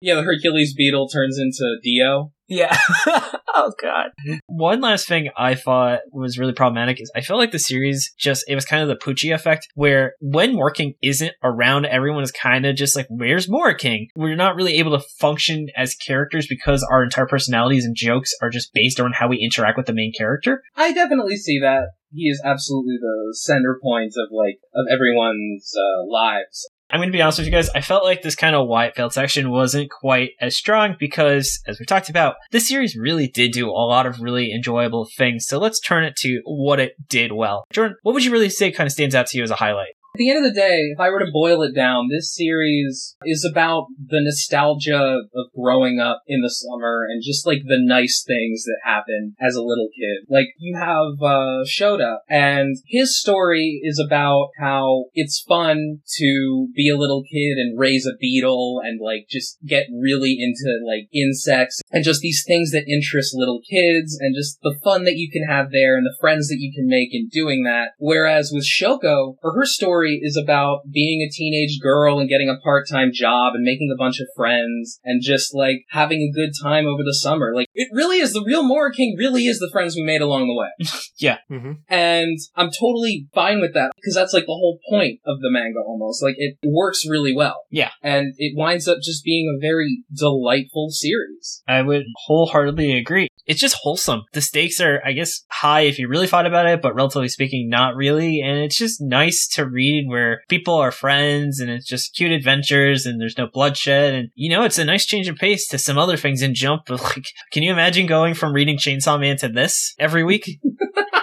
Yeah, 0.05 0.15
the 0.15 0.23
Hercules 0.23 0.73
beetle 0.73 1.07
turns 1.07 1.39
into 1.39 1.77
Dio. 1.81 2.32
Yeah. 2.47 2.77
oh 3.53 3.71
god. 3.81 4.07
One 4.47 4.81
last 4.81 5.07
thing 5.07 5.29
I 5.37 5.55
thought 5.55 5.99
was 6.11 6.37
really 6.37 6.53
problematic 6.53 7.01
is 7.01 7.11
I 7.15 7.21
felt 7.21 7.39
like 7.39 7.51
the 7.51 7.59
series 7.59 8.13
just 8.17 8.45
it 8.47 8.55
was 8.55 8.65
kind 8.65 8.81
of 8.81 8.89
the 8.89 8.95
Poochie 8.95 9.33
effect 9.33 9.67
where 9.75 10.13
when 10.19 10.53
Moriking 10.53 10.95
isn't 11.01 11.33
around, 11.43 11.85
everyone 11.85 12.23
is 12.23 12.31
kind 12.31 12.65
of 12.65 12.75
just 12.75 12.95
like, 12.95 13.07
"Where's 13.09 13.47
Moriking?" 13.47 14.07
We're 14.15 14.35
not 14.35 14.55
really 14.55 14.77
able 14.77 14.97
to 14.97 15.05
function 15.19 15.67
as 15.77 15.95
characters 15.95 16.47
because 16.47 16.85
our 16.91 17.03
entire 17.03 17.27
personalities 17.27 17.85
and 17.85 17.95
jokes 17.95 18.33
are 18.41 18.49
just 18.49 18.73
based 18.73 18.99
on 18.99 19.13
how 19.13 19.27
we 19.27 19.37
interact 19.37 19.77
with 19.77 19.87
the 19.87 19.93
main 19.93 20.11
character. 20.17 20.61
I 20.75 20.93
definitely 20.93 21.37
see 21.37 21.59
that. 21.59 21.91
He 22.11 22.29
is 22.29 22.41
absolutely 22.45 22.97
the 22.99 23.35
center 23.35 23.79
point 23.81 24.13
of 24.17 24.29
like 24.31 24.59
of 24.75 24.85
everyone's 24.91 25.73
uh, 25.75 26.05
lives. 26.05 26.69
I'm 26.93 26.99
going 26.99 27.09
to 27.09 27.17
be 27.17 27.23
honest 27.23 27.39
with 27.39 27.47
you 27.47 27.51
guys. 27.51 27.71
I 27.73 27.81
felt 27.81 28.03
like 28.03 28.21
this 28.21 28.35
kind 28.35 28.55
of 28.55 28.69
failed 28.95 29.13
section 29.13 29.49
wasn't 29.49 29.89
quite 29.89 30.33
as 30.39 30.55
strong 30.55 30.95
because, 30.99 31.59
as 31.67 31.79
we 31.79 31.87
talked 31.87 32.07
about, 32.07 32.35
this 32.51 32.67
series 32.67 32.95
really 32.95 33.27
did 33.27 33.51
do 33.51 33.67
a 33.67 33.71
lot 33.71 34.05
of 34.05 34.21
really 34.21 34.53
enjoyable 34.53 35.09
things. 35.17 35.47
So 35.47 35.57
let's 35.57 35.79
turn 35.79 36.03
it 36.03 36.15
to 36.17 36.41
what 36.45 36.79
it 36.79 37.09
did 37.09 37.31
well. 37.31 37.65
Jordan, 37.73 37.97
what 38.03 38.13
would 38.13 38.23
you 38.23 38.31
really 38.31 38.47
say 38.47 38.71
kind 38.71 38.85
of 38.85 38.91
stands 38.91 39.15
out 39.15 39.25
to 39.27 39.37
you 39.39 39.43
as 39.43 39.49
a 39.49 39.55
highlight? 39.55 39.95
At 40.15 40.19
the 40.19 40.29
end 40.29 40.45
of 40.45 40.53
the 40.53 40.61
day, 40.61 40.91
if 40.93 40.99
I 40.99 41.09
were 41.09 41.25
to 41.25 41.31
boil 41.33 41.63
it 41.63 41.73
down, 41.73 42.07
this 42.07 42.35
series 42.35 43.15
is 43.25 43.43
about 43.43 43.87
the 43.97 44.21
nostalgia 44.21 45.21
of 45.33 45.45
growing 45.59 45.99
up 45.99 46.21
in 46.27 46.41
the 46.41 46.51
summer 46.51 47.07
and 47.09 47.23
just 47.23 47.47
like 47.47 47.63
the 47.65 47.81
nice 47.81 48.23
things 48.23 48.63
that 48.65 48.77
happen 48.83 49.35
as 49.41 49.55
a 49.55 49.63
little 49.63 49.89
kid. 49.89 50.27
Like 50.29 50.49
you 50.59 50.77
have 50.77 51.17
uh, 51.19 51.65
Shota, 51.65 52.17
and 52.29 52.77
his 52.85 53.19
story 53.19 53.81
is 53.83 53.99
about 53.99 54.49
how 54.59 55.05
it's 55.15 55.43
fun 55.47 56.01
to 56.19 56.67
be 56.75 56.89
a 56.89 56.97
little 56.97 57.23
kid 57.23 57.57
and 57.57 57.79
raise 57.79 58.05
a 58.05 58.15
beetle 58.19 58.81
and 58.83 59.01
like 59.03 59.25
just 59.31 59.57
get 59.65 59.87
really 59.99 60.37
into 60.39 60.79
like 60.85 61.09
insects 61.11 61.81
and 61.91 62.03
just 62.03 62.21
these 62.21 62.43
things 62.45 62.69
that 62.69 62.85
interest 62.87 63.33
little 63.33 63.61
kids 63.67 64.15
and 64.19 64.35
just 64.35 64.59
the 64.61 64.77
fun 64.83 65.05
that 65.05 65.17
you 65.17 65.31
can 65.31 65.47
have 65.49 65.71
there 65.71 65.97
and 65.97 66.05
the 66.05 66.15
friends 66.21 66.49
that 66.49 66.59
you 66.59 66.71
can 66.71 66.85
make 66.85 67.09
in 67.13 67.29
doing 67.29 67.63
that. 67.63 67.93
Whereas 67.97 68.51
with 68.53 68.63
Shoko, 68.63 69.37
or 69.41 69.55
her 69.55 69.65
story 70.03 70.19
is 70.21 70.37
about 70.41 70.81
being 70.91 71.21
a 71.21 71.31
teenage 71.31 71.79
girl 71.81 72.19
and 72.19 72.29
getting 72.29 72.49
a 72.49 72.59
part-time 72.63 73.11
job 73.13 73.53
and 73.55 73.63
making 73.63 73.89
a 73.93 73.97
bunch 73.97 74.19
of 74.19 74.27
friends 74.35 74.99
and 75.03 75.21
just 75.23 75.53
like 75.53 75.85
having 75.89 76.21
a 76.21 76.35
good 76.35 76.51
time 76.61 76.85
over 76.85 77.03
the 77.03 77.13
summer. 77.13 77.53
Like 77.55 77.67
it 77.73 77.87
really 77.91 78.19
is 78.19 78.33
the 78.33 78.43
real 78.45 78.63
Moriking 78.63 79.17
really 79.17 79.45
is 79.45 79.59
the 79.59 79.69
friends 79.71 79.95
we 79.95 80.03
made 80.03 80.21
along 80.21 80.47
the 80.47 80.55
way. 80.55 80.99
yeah. 81.17 81.37
Mm-hmm. 81.51 81.73
And 81.89 82.37
I'm 82.55 82.69
totally 82.69 83.27
fine 83.33 83.61
with 83.61 83.73
that 83.73 83.91
because 83.95 84.15
that's 84.15 84.33
like 84.33 84.45
the 84.45 84.47
whole 84.47 84.79
point 84.89 85.19
of 85.25 85.39
the 85.41 85.51
manga 85.51 85.79
almost. 85.85 86.23
Like 86.23 86.35
it 86.37 86.57
works 86.65 87.03
really 87.07 87.35
well. 87.35 87.63
Yeah. 87.69 87.91
And 88.01 88.33
it 88.37 88.53
winds 88.55 88.87
up 88.87 88.97
just 89.03 89.23
being 89.23 89.47
a 89.47 89.61
very 89.61 90.03
delightful 90.15 90.89
series. 90.89 91.63
I 91.67 91.81
would 91.81 92.03
wholeheartedly 92.25 92.97
agree. 92.97 93.27
It's 93.45 93.59
just 93.59 93.77
wholesome. 93.81 94.23
The 94.33 94.41
stakes 94.41 94.79
are, 94.79 95.01
I 95.05 95.11
guess, 95.11 95.43
high 95.49 95.81
if 95.81 95.99
you 95.99 96.07
really 96.07 96.27
thought 96.27 96.45
about 96.45 96.67
it, 96.67 96.81
but 96.81 96.95
relatively 96.95 97.27
speaking, 97.27 97.69
not 97.69 97.95
really. 97.95 98.41
And 98.41 98.59
it's 98.59 98.77
just 98.77 99.01
nice 99.01 99.47
to 99.53 99.65
read 99.65 100.05
where 100.07 100.41
people 100.49 100.75
are 100.75 100.91
friends 100.91 101.59
and 101.59 101.69
it's 101.69 101.87
just 101.87 102.15
cute 102.15 102.31
adventures 102.31 103.05
and 103.05 103.19
there's 103.19 103.37
no 103.37 103.47
bloodshed. 103.51 104.13
And, 104.13 104.29
you 104.35 104.49
know, 104.49 104.63
it's 104.63 104.77
a 104.77 104.85
nice 104.85 105.05
change 105.05 105.27
of 105.27 105.35
pace 105.35 105.67
to 105.69 105.77
some 105.77 105.97
other 105.97 106.17
things 106.17 106.41
in 106.41 106.53
Jump. 106.53 106.83
But, 106.93 107.01
like, 107.01 107.25
can 107.51 107.63
you 107.63 107.71
imagine 107.71 108.05
going 108.05 108.35
from 108.35 108.53
reading 108.53 108.77
Chainsaw 108.77 109.19
Man 109.19 109.37
to 109.37 109.47
this 109.47 109.95
every 109.97 110.23
week? 110.23 110.59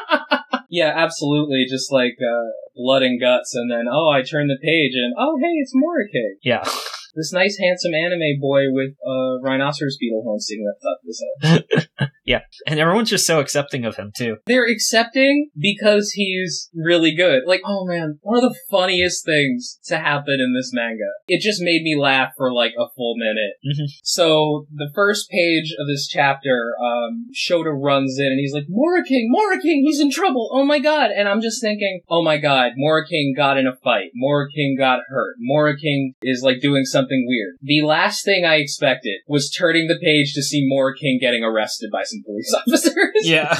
yeah, 0.68 0.92
absolutely. 0.96 1.64
Just 1.68 1.92
like, 1.92 2.16
uh, 2.20 2.50
blood 2.74 3.02
and 3.02 3.20
guts 3.20 3.54
and 3.54 3.70
then, 3.70 3.84
oh, 3.90 4.08
I 4.08 4.22
turn 4.22 4.48
the 4.48 4.58
page 4.60 4.92
and, 4.94 5.14
oh, 5.18 5.38
hey, 5.38 5.52
it's 5.60 5.74
Moriking. 5.74 6.34
Yeah. 6.42 6.68
this 7.20 7.32
nice, 7.32 7.58
handsome 7.60 7.92
anime 7.92 8.40
boy 8.40 8.72
with 8.72 8.96
a 9.04 9.38
rhinoceros 9.44 9.96
beetle 10.00 10.22
horn 10.24 10.40
sticking 10.40 10.64
up 10.64 10.80
top 10.80 10.98
of 10.98 11.06
his 11.06 11.20
head. 11.42 12.10
yeah, 12.30 12.42
and 12.64 12.78
everyone's 12.78 13.10
just 13.10 13.26
so 13.26 13.40
accepting 13.40 13.84
of 13.84 13.96
him 13.96 14.12
too. 14.16 14.36
They're 14.46 14.70
accepting 14.70 15.50
because 15.58 16.12
he's 16.12 16.70
really 16.72 17.12
good. 17.12 17.42
Like, 17.44 17.62
oh 17.66 17.84
man, 17.84 18.20
one 18.22 18.36
of 18.36 18.44
the 18.44 18.56
funniest 18.70 19.24
things 19.26 19.80
to 19.86 19.98
happen 19.98 20.38
in 20.38 20.54
this 20.56 20.70
manga. 20.72 21.10
It 21.26 21.42
just 21.42 21.60
made 21.60 21.82
me 21.82 21.96
laugh 21.98 22.30
for 22.36 22.52
like 22.52 22.74
a 22.78 22.86
full 22.96 23.16
minute. 23.16 23.54
Mm-hmm. 23.66 23.86
So 24.04 24.66
the 24.72 24.92
first 24.94 25.28
page 25.28 25.74
of 25.80 25.88
this 25.88 26.06
chapter, 26.06 26.70
um, 26.80 27.26
Shota 27.34 27.72
runs 27.76 28.16
in 28.20 28.26
and 28.26 28.38
he's 28.38 28.54
like, 28.54 28.68
Moriking, 28.70 29.24
Mora 29.26 29.60
King, 29.60 29.82
he's 29.84 30.00
in 30.00 30.12
trouble. 30.12 30.50
Oh 30.52 30.64
my 30.64 30.78
god. 30.78 31.10
And 31.10 31.28
I'm 31.28 31.40
just 31.40 31.60
thinking, 31.60 32.02
oh 32.08 32.22
my 32.22 32.38
god, 32.38 32.74
Moriking 32.78 33.34
got 33.36 33.58
in 33.58 33.66
a 33.66 33.74
fight. 33.82 34.10
Moriking 34.16 34.78
got 34.78 35.00
hurt. 35.08 35.34
Moriking 35.42 36.12
is 36.22 36.44
like 36.44 36.60
doing 36.60 36.84
something 36.84 37.26
weird. 37.26 37.56
The 37.60 37.84
last 37.84 38.24
thing 38.24 38.44
I 38.44 38.56
expected 38.56 39.22
was 39.26 39.50
turning 39.50 39.88
the 39.88 39.98
page 40.00 40.32
to 40.34 40.42
see 40.42 40.70
Moriking 40.72 41.18
getting 41.20 41.42
arrested 41.42 41.90
by 41.90 42.04
some 42.04 42.19
police 42.26 42.54
officers. 42.54 43.22
Yeah. 43.22 43.56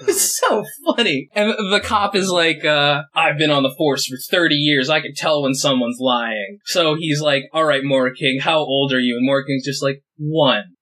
it's 0.07 0.38
so 0.38 0.64
funny. 0.85 1.29
And 1.35 1.50
the 1.50 1.81
cop 1.83 2.14
is 2.14 2.29
like, 2.31 2.64
uh, 2.64 3.02
I've 3.14 3.38
been 3.38 3.50
on 3.50 3.62
the 3.62 3.74
force 3.76 4.07
for 4.07 4.16
30 4.31 4.55
years. 4.55 4.88
I 4.90 5.00
can 5.00 5.14
tell 5.14 5.42
when 5.42 5.55
someone's 5.55 5.98
lying. 6.00 6.59
So 6.64 6.94
he's 6.94 7.20
like, 7.20 7.44
all 7.52 7.64
right, 7.64 7.83
Moriking, 7.83 8.40
how 8.40 8.59
old 8.59 8.92
are 8.92 9.00
you? 9.00 9.16
And 9.18 9.29
Moriking's 9.29 9.64
just 9.64 9.83
like, 9.83 10.02
one. 10.18 10.64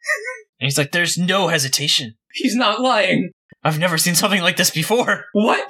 And 0.61 0.69
he's 0.69 0.79
like, 0.79 0.93
there's 0.93 1.19
no 1.19 1.49
hesitation. 1.49 2.15
He's 2.33 2.55
not 2.55 2.81
lying. 2.81 3.33
I've 3.65 3.79
never 3.79 3.99
seen 3.99 4.15
something 4.15 4.41
like 4.41 4.57
this 4.57 4.71
before. 4.71 5.25
What? 5.33 5.69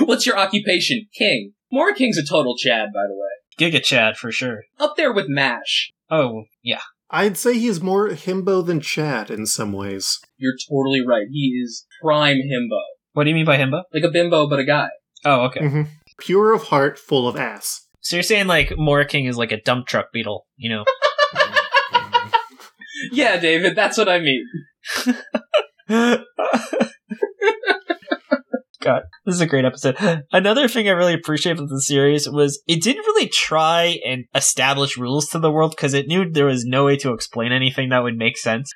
What's 0.00 0.26
your 0.26 0.38
occupation? 0.38 1.06
King. 1.16 1.54
Moriking's 1.72 2.18
a 2.18 2.24
total 2.24 2.56
Chad, 2.56 2.90
by 2.92 3.02
the 3.08 3.14
way. 3.14 3.70
Giga 3.70 3.82
Chad, 3.82 4.16
for 4.16 4.30
sure. 4.30 4.64
Up 4.78 4.96
there 4.96 5.12
with 5.12 5.28
MASH. 5.28 5.90
Oh, 6.10 6.44
yeah. 6.62 6.82
I'd 7.10 7.36
say 7.36 7.58
he's 7.58 7.80
more 7.80 8.08
himbo 8.10 8.64
than 8.64 8.80
Chad 8.80 9.30
in 9.30 9.46
some 9.46 9.72
ways. 9.72 10.18
You're 10.36 10.54
totally 10.68 11.00
right. 11.06 11.26
He 11.30 11.60
is 11.62 11.86
prime 12.02 12.36
himbo. 12.36 12.80
What 13.14 13.24
do 13.24 13.30
you 13.30 13.34
mean 13.34 13.46
by 13.46 13.56
himbo? 13.56 13.82
Like 13.92 14.04
a 14.04 14.10
bimbo, 14.10 14.48
but 14.48 14.58
a 14.58 14.64
guy. 14.64 14.88
Oh, 15.24 15.46
okay. 15.46 15.60
Mm-hmm. 15.60 15.82
Pure 16.18 16.52
of 16.52 16.64
heart, 16.64 16.98
full 16.98 17.26
of 17.26 17.36
ass. 17.36 17.86
So 18.00 18.16
you're 18.16 18.22
saying 18.22 18.46
like 18.46 18.70
Moriking 18.70 19.28
is 19.28 19.36
like 19.36 19.52
a 19.52 19.60
dump 19.60 19.86
truck 19.86 20.12
beetle, 20.12 20.46
you 20.56 20.70
know? 20.70 20.84
yeah, 23.12 23.38
David, 23.38 23.76
that's 23.76 23.98
what 23.98 24.08
I 24.08 24.18
mean. 24.20 24.46
God, 28.80 29.02
this 29.24 29.34
is 29.34 29.40
a 29.40 29.46
great 29.46 29.64
episode. 29.64 29.96
Another 30.32 30.68
thing 30.68 30.88
I 30.88 30.92
really 30.92 31.14
appreciate 31.14 31.58
with 31.58 31.68
the 31.68 31.80
series 31.80 32.28
was 32.28 32.62
it 32.66 32.82
didn't 32.82 33.06
really 33.06 33.28
try 33.28 33.98
and 34.06 34.24
establish 34.34 34.96
rules 34.96 35.28
to 35.28 35.38
the 35.38 35.50
world 35.50 35.72
because 35.72 35.94
it 35.94 36.06
knew 36.06 36.30
there 36.30 36.46
was 36.46 36.64
no 36.64 36.84
way 36.84 36.96
to 36.98 37.12
explain 37.12 37.52
anything 37.52 37.88
that 37.88 38.02
would 38.02 38.16
make 38.16 38.38
sense. 38.38 38.70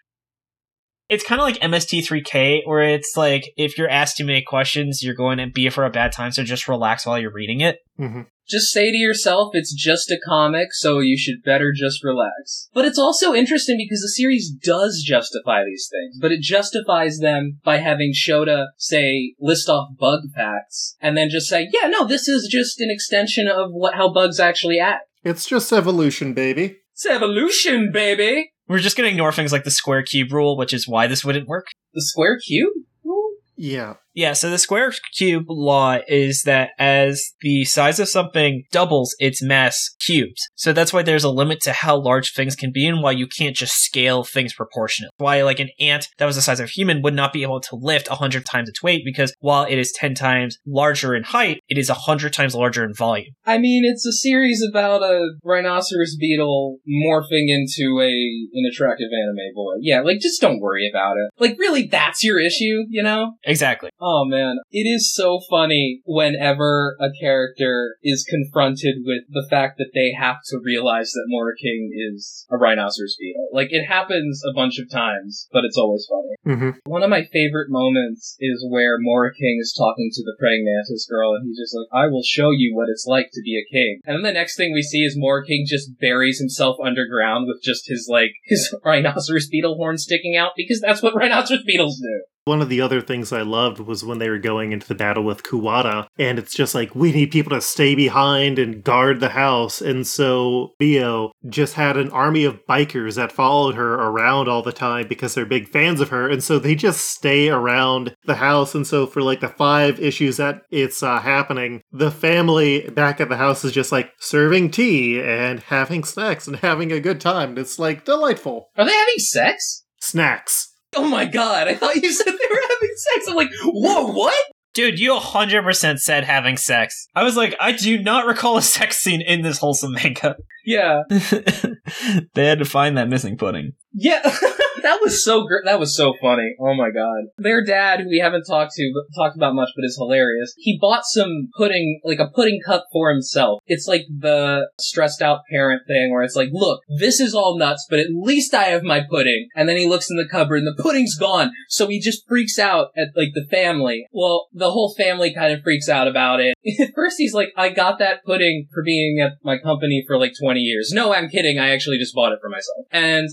It's 1.08 1.24
kind 1.24 1.40
of 1.40 1.44
like 1.44 1.60
MST3K, 1.60 2.62
where 2.64 2.82
it's 2.82 3.16
like 3.16 3.44
if 3.56 3.76
you're 3.76 3.88
asked 3.88 4.16
too 4.16 4.24
many 4.24 4.42
questions, 4.42 5.02
you're 5.02 5.14
going 5.14 5.38
to 5.38 5.46
be 5.46 5.68
for 5.68 5.84
a 5.84 5.90
bad 5.90 6.10
time, 6.12 6.32
so 6.32 6.42
just 6.42 6.68
relax 6.68 7.04
while 7.04 7.18
you're 7.18 7.32
reading 7.32 7.60
it. 7.60 7.78
Mm-hmm. 8.00 8.22
Just 8.48 8.72
say 8.72 8.90
to 8.90 8.96
yourself, 8.96 9.50
it's 9.54 9.74
just 9.74 10.10
a 10.10 10.18
comic, 10.26 10.68
so 10.72 10.98
you 10.98 11.16
should 11.16 11.42
better 11.44 11.72
just 11.74 12.04
relax. 12.04 12.68
But 12.74 12.84
it's 12.84 12.98
also 12.98 13.34
interesting 13.34 13.78
because 13.78 14.00
the 14.00 14.08
series 14.08 14.50
does 14.50 15.02
justify 15.06 15.64
these 15.64 15.88
things, 15.90 16.18
but 16.20 16.32
it 16.32 16.42
justifies 16.42 17.18
them 17.18 17.60
by 17.64 17.78
having 17.78 18.12
Shota 18.12 18.66
say, 18.76 19.34
list 19.40 19.68
off 19.68 19.96
bug 19.98 20.20
facts, 20.34 20.96
and 21.00 21.16
then 21.16 21.30
just 21.30 21.48
say, 21.48 21.68
yeah, 21.72 21.88
no, 21.88 22.04
this 22.04 22.28
is 22.28 22.48
just 22.50 22.80
an 22.80 22.90
extension 22.90 23.48
of 23.48 23.70
what, 23.70 23.94
how 23.94 24.12
bugs 24.12 24.40
actually 24.40 24.78
act. 24.78 25.04
It's 25.24 25.46
just 25.46 25.72
evolution, 25.72 26.34
baby. 26.34 26.78
It's 26.92 27.06
evolution, 27.06 27.90
baby! 27.92 28.52
We're 28.68 28.78
just 28.78 28.96
going 28.96 29.08
to 29.08 29.12
ignore 29.12 29.32
things 29.32 29.52
like 29.52 29.64
the 29.64 29.70
square 29.70 30.02
cube 30.02 30.32
rule, 30.32 30.56
which 30.56 30.72
is 30.72 30.88
why 30.88 31.06
this 31.06 31.24
wouldn't 31.24 31.48
work. 31.48 31.66
The 31.94 32.02
square 32.02 32.38
cube 32.38 32.72
rule? 33.04 33.30
Yeah. 33.56 33.94
Yeah, 34.14 34.34
so 34.34 34.50
the 34.50 34.58
square 34.58 34.92
cube 35.16 35.46
law 35.48 35.98
is 36.06 36.42
that 36.42 36.70
as 36.78 37.32
the 37.40 37.64
size 37.64 37.98
of 37.98 38.08
something 38.08 38.64
doubles, 38.70 39.14
its 39.18 39.42
mass 39.42 39.90
cubes. 40.04 40.48
So 40.54 40.72
that's 40.72 40.92
why 40.92 41.02
there's 41.02 41.24
a 41.24 41.30
limit 41.30 41.60
to 41.62 41.72
how 41.72 41.96
large 41.96 42.34
things 42.34 42.54
can 42.54 42.72
be 42.72 42.86
and 42.86 43.02
why 43.02 43.12
you 43.12 43.26
can't 43.26 43.56
just 43.56 43.76
scale 43.76 44.24
things 44.24 44.54
proportionate. 44.54 45.12
Why 45.16 45.42
like 45.42 45.60
an 45.60 45.70
ant 45.80 46.08
that 46.18 46.26
was 46.26 46.36
the 46.36 46.42
size 46.42 46.60
of 46.60 46.66
a 46.66 46.68
human 46.68 47.02
would 47.02 47.14
not 47.14 47.32
be 47.32 47.42
able 47.42 47.60
to 47.60 47.76
lift 47.76 48.08
100 48.08 48.44
times 48.44 48.68
its 48.68 48.82
weight 48.82 49.02
because 49.04 49.32
while 49.40 49.64
it 49.64 49.78
is 49.78 49.92
10 49.92 50.14
times 50.14 50.58
larger 50.66 51.14
in 51.14 51.22
height, 51.22 51.60
it 51.68 51.78
is 51.78 51.88
100 51.88 52.32
times 52.32 52.54
larger 52.54 52.84
in 52.84 52.94
volume. 52.94 53.34
I 53.46 53.58
mean, 53.58 53.84
it's 53.84 54.06
a 54.06 54.12
series 54.12 54.62
about 54.68 55.02
a 55.02 55.30
rhinoceros 55.44 56.16
beetle 56.16 56.78
morphing 56.88 57.48
into 57.48 58.00
a 58.00 58.12
an 58.52 58.64
attractive 58.70 59.08
anime 59.12 59.54
boy. 59.54 59.74
Yeah, 59.80 60.00
like 60.02 60.20
just 60.20 60.40
don't 60.40 60.60
worry 60.60 60.88
about 60.92 61.16
it. 61.16 61.30
Like 61.38 61.58
really 61.58 61.86
that's 61.86 62.22
your 62.22 62.38
issue, 62.38 62.84
you 62.88 63.02
know? 63.02 63.32
Exactly. 63.44 63.90
Oh 64.02 64.24
man, 64.24 64.58
it 64.72 64.82
is 64.82 65.14
so 65.14 65.38
funny 65.48 66.02
whenever 66.04 66.96
a 67.00 67.06
character 67.20 67.96
is 68.02 68.26
confronted 68.28 68.96
with 69.06 69.22
the 69.30 69.46
fact 69.48 69.78
that 69.78 69.92
they 69.94 70.10
have 70.18 70.38
to 70.50 70.58
realize 70.58 71.12
that 71.12 71.30
Moriking 71.30 71.90
is 71.94 72.44
a 72.50 72.56
rhinoceros 72.56 73.14
beetle. 73.16 73.48
Like 73.52 73.68
it 73.70 73.86
happens 73.86 74.42
a 74.42 74.52
bunch 74.52 74.80
of 74.80 74.90
times, 74.90 75.46
but 75.52 75.64
it's 75.64 75.78
always 75.78 76.04
funny. 76.10 76.56
Mm-hmm. 76.56 76.90
One 76.90 77.04
of 77.04 77.10
my 77.10 77.22
favorite 77.32 77.70
moments 77.70 78.36
is 78.40 78.66
where 78.68 78.98
Moriking 78.98 79.60
is 79.60 79.72
talking 79.78 80.10
to 80.12 80.22
the 80.24 80.34
praying 80.36 80.64
mantis 80.66 81.06
girl, 81.08 81.34
and 81.34 81.46
he's 81.46 81.58
just 81.58 81.76
like, 81.76 81.86
"I 81.94 82.08
will 82.08 82.24
show 82.26 82.50
you 82.50 82.74
what 82.74 82.88
it's 82.90 83.06
like 83.06 83.30
to 83.32 83.42
be 83.44 83.54
a 83.54 83.72
king." 83.72 84.00
And 84.04 84.16
then 84.16 84.34
the 84.34 84.38
next 84.38 84.56
thing 84.56 84.72
we 84.72 84.82
see 84.82 85.04
is 85.04 85.16
Moriking 85.16 85.64
just 85.64 86.00
buries 86.00 86.40
himself 86.40 86.76
underground 86.84 87.46
with 87.46 87.62
just 87.62 87.86
his 87.86 88.08
like 88.10 88.32
his 88.46 88.74
rhinoceros 88.84 89.46
beetle 89.46 89.76
horn 89.76 89.96
sticking 89.96 90.36
out 90.36 90.52
because 90.56 90.80
that's 90.80 91.02
what 91.02 91.14
rhinoceros 91.22 91.62
beetles 91.62 92.00
do. 92.00 92.22
One 92.44 92.60
of 92.60 92.68
the 92.68 92.80
other 92.80 93.00
things 93.00 93.32
I 93.32 93.42
loved 93.42 93.78
was 93.78 94.04
when 94.04 94.18
they 94.18 94.28
were 94.28 94.38
going 94.38 94.72
into 94.72 94.88
the 94.88 94.96
battle 94.96 95.22
with 95.22 95.44
Kuwata, 95.44 96.06
and 96.18 96.40
it's 96.40 96.54
just 96.54 96.74
like, 96.74 96.92
we 96.92 97.12
need 97.12 97.30
people 97.30 97.50
to 97.50 97.60
stay 97.60 97.94
behind 97.94 98.58
and 98.58 98.82
guard 98.82 99.20
the 99.20 99.28
house. 99.28 99.80
And 99.80 100.04
so 100.04 100.74
Bio 100.80 101.30
just 101.48 101.74
had 101.74 101.96
an 101.96 102.10
army 102.10 102.42
of 102.44 102.66
bikers 102.68 103.14
that 103.14 103.30
followed 103.30 103.76
her 103.76 103.94
around 103.94 104.48
all 104.48 104.62
the 104.62 104.72
time 104.72 105.06
because 105.06 105.34
they're 105.34 105.46
big 105.46 105.68
fans 105.68 106.00
of 106.00 106.08
her. 106.08 106.28
And 106.28 106.42
so 106.42 106.58
they 106.58 106.74
just 106.74 107.04
stay 107.04 107.48
around 107.48 108.16
the 108.24 108.34
house. 108.34 108.74
And 108.74 108.86
so 108.86 109.06
for 109.06 109.22
like 109.22 109.40
the 109.40 109.48
five 109.48 110.00
issues 110.00 110.38
that 110.38 110.62
it's 110.70 111.00
uh, 111.02 111.20
happening, 111.20 111.82
the 111.92 112.10
family 112.10 112.88
back 112.90 113.20
at 113.20 113.28
the 113.28 113.36
house 113.36 113.64
is 113.64 113.72
just 113.72 113.92
like 113.92 114.10
serving 114.18 114.72
tea 114.72 115.20
and 115.22 115.60
having 115.60 116.02
snacks 116.02 116.48
and 116.48 116.56
having 116.56 116.90
a 116.90 117.00
good 117.00 117.20
time. 117.20 117.50
And 117.50 117.58
it's 117.58 117.78
like 117.78 118.04
delightful. 118.04 118.68
Are 118.76 118.84
they 118.84 118.92
having 118.92 119.18
sex? 119.18 119.84
Snacks. 120.00 120.71
Oh 120.94 121.08
my 121.08 121.24
god, 121.24 121.68
I 121.68 121.74
thought 121.74 121.96
you 121.96 122.12
said 122.12 122.26
they 122.26 122.32
were 122.32 122.62
having 122.68 122.90
sex. 122.96 123.26
I'm 123.28 123.36
like, 123.36 123.50
whoa, 123.64 124.12
what? 124.12 124.36
Dude, 124.74 124.98
you 124.98 125.12
100% 125.12 125.98
said 125.98 126.24
having 126.24 126.56
sex. 126.56 127.06
I 127.14 127.24
was 127.24 127.36
like, 127.36 127.54
I 127.60 127.72
do 127.72 128.02
not 128.02 128.26
recall 128.26 128.56
a 128.56 128.62
sex 128.62 128.98
scene 128.98 129.20
in 129.20 129.42
this 129.42 129.58
wholesome 129.58 129.92
manga. 129.92 130.36
Yeah. 130.64 131.02
they 131.08 132.46
had 132.46 132.58
to 132.58 132.64
find 132.64 132.96
that 132.96 133.08
missing 133.08 133.36
pudding. 133.36 133.72
Yeah, 133.94 134.22
that 134.82 134.98
was 135.02 135.24
so 135.24 135.46
gr- 135.46 135.64
that 135.64 135.78
was 135.78 135.96
so 135.96 136.14
funny. 136.20 136.54
Oh 136.58 136.74
my 136.74 136.90
god. 136.90 137.24
Their 137.38 137.64
dad, 137.64 138.00
who 138.00 138.08
we 138.08 138.18
haven't 138.18 138.44
talked 138.44 138.72
to 138.74 138.92
talked 139.16 139.36
about 139.36 139.54
much, 139.54 139.68
but 139.76 139.84
is 139.84 139.96
hilarious. 139.98 140.54
He 140.58 140.78
bought 140.80 141.04
some 141.04 141.48
pudding, 141.56 142.00
like 142.04 142.18
a 142.18 142.28
pudding 142.28 142.60
cup 142.64 142.86
for 142.92 143.10
himself. 143.10 143.60
It's 143.66 143.86
like 143.86 144.06
the 144.08 144.68
stressed 144.78 145.22
out 145.22 145.40
parent 145.50 145.82
thing 145.86 146.12
where 146.12 146.22
it's 146.22 146.36
like, 146.36 146.50
look, 146.52 146.80
this 146.98 147.20
is 147.20 147.34
all 147.34 147.58
nuts, 147.58 147.86
but 147.88 147.98
at 147.98 148.06
least 148.10 148.54
I 148.54 148.64
have 148.64 148.82
my 148.82 149.00
pudding. 149.08 149.48
And 149.54 149.68
then 149.68 149.76
he 149.76 149.86
looks 149.86 150.10
in 150.10 150.16
the 150.16 150.28
cupboard 150.30 150.58
and 150.58 150.66
the 150.66 150.82
pudding's 150.82 151.16
gone. 151.16 151.52
So 151.68 151.86
he 151.88 152.00
just 152.00 152.26
freaks 152.28 152.58
out 152.58 152.88
at 152.96 153.08
like 153.16 153.32
the 153.34 153.46
family. 153.50 154.06
Well, 154.12 154.48
the 154.52 154.70
whole 154.70 154.94
family 154.96 155.34
kind 155.34 155.52
of 155.52 155.62
freaks 155.62 155.88
out 155.88 156.08
about 156.08 156.40
it. 156.40 156.54
At 156.80 156.94
first 156.94 157.16
he's 157.18 157.34
like, 157.34 157.48
I 157.56 157.70
got 157.70 157.98
that 157.98 158.24
pudding 158.24 158.68
for 158.72 158.82
being 158.84 159.20
at 159.20 159.32
my 159.42 159.58
company 159.58 160.04
for 160.06 160.18
like 160.18 160.32
20 160.40 160.60
years. 160.60 160.90
No, 160.92 161.12
I'm 161.12 161.28
kidding. 161.28 161.58
I 161.58 161.70
actually 161.70 161.98
just 161.98 162.14
bought 162.14 162.32
it 162.32 162.38
for 162.40 162.48
myself. 162.48 162.86
And 162.90 163.28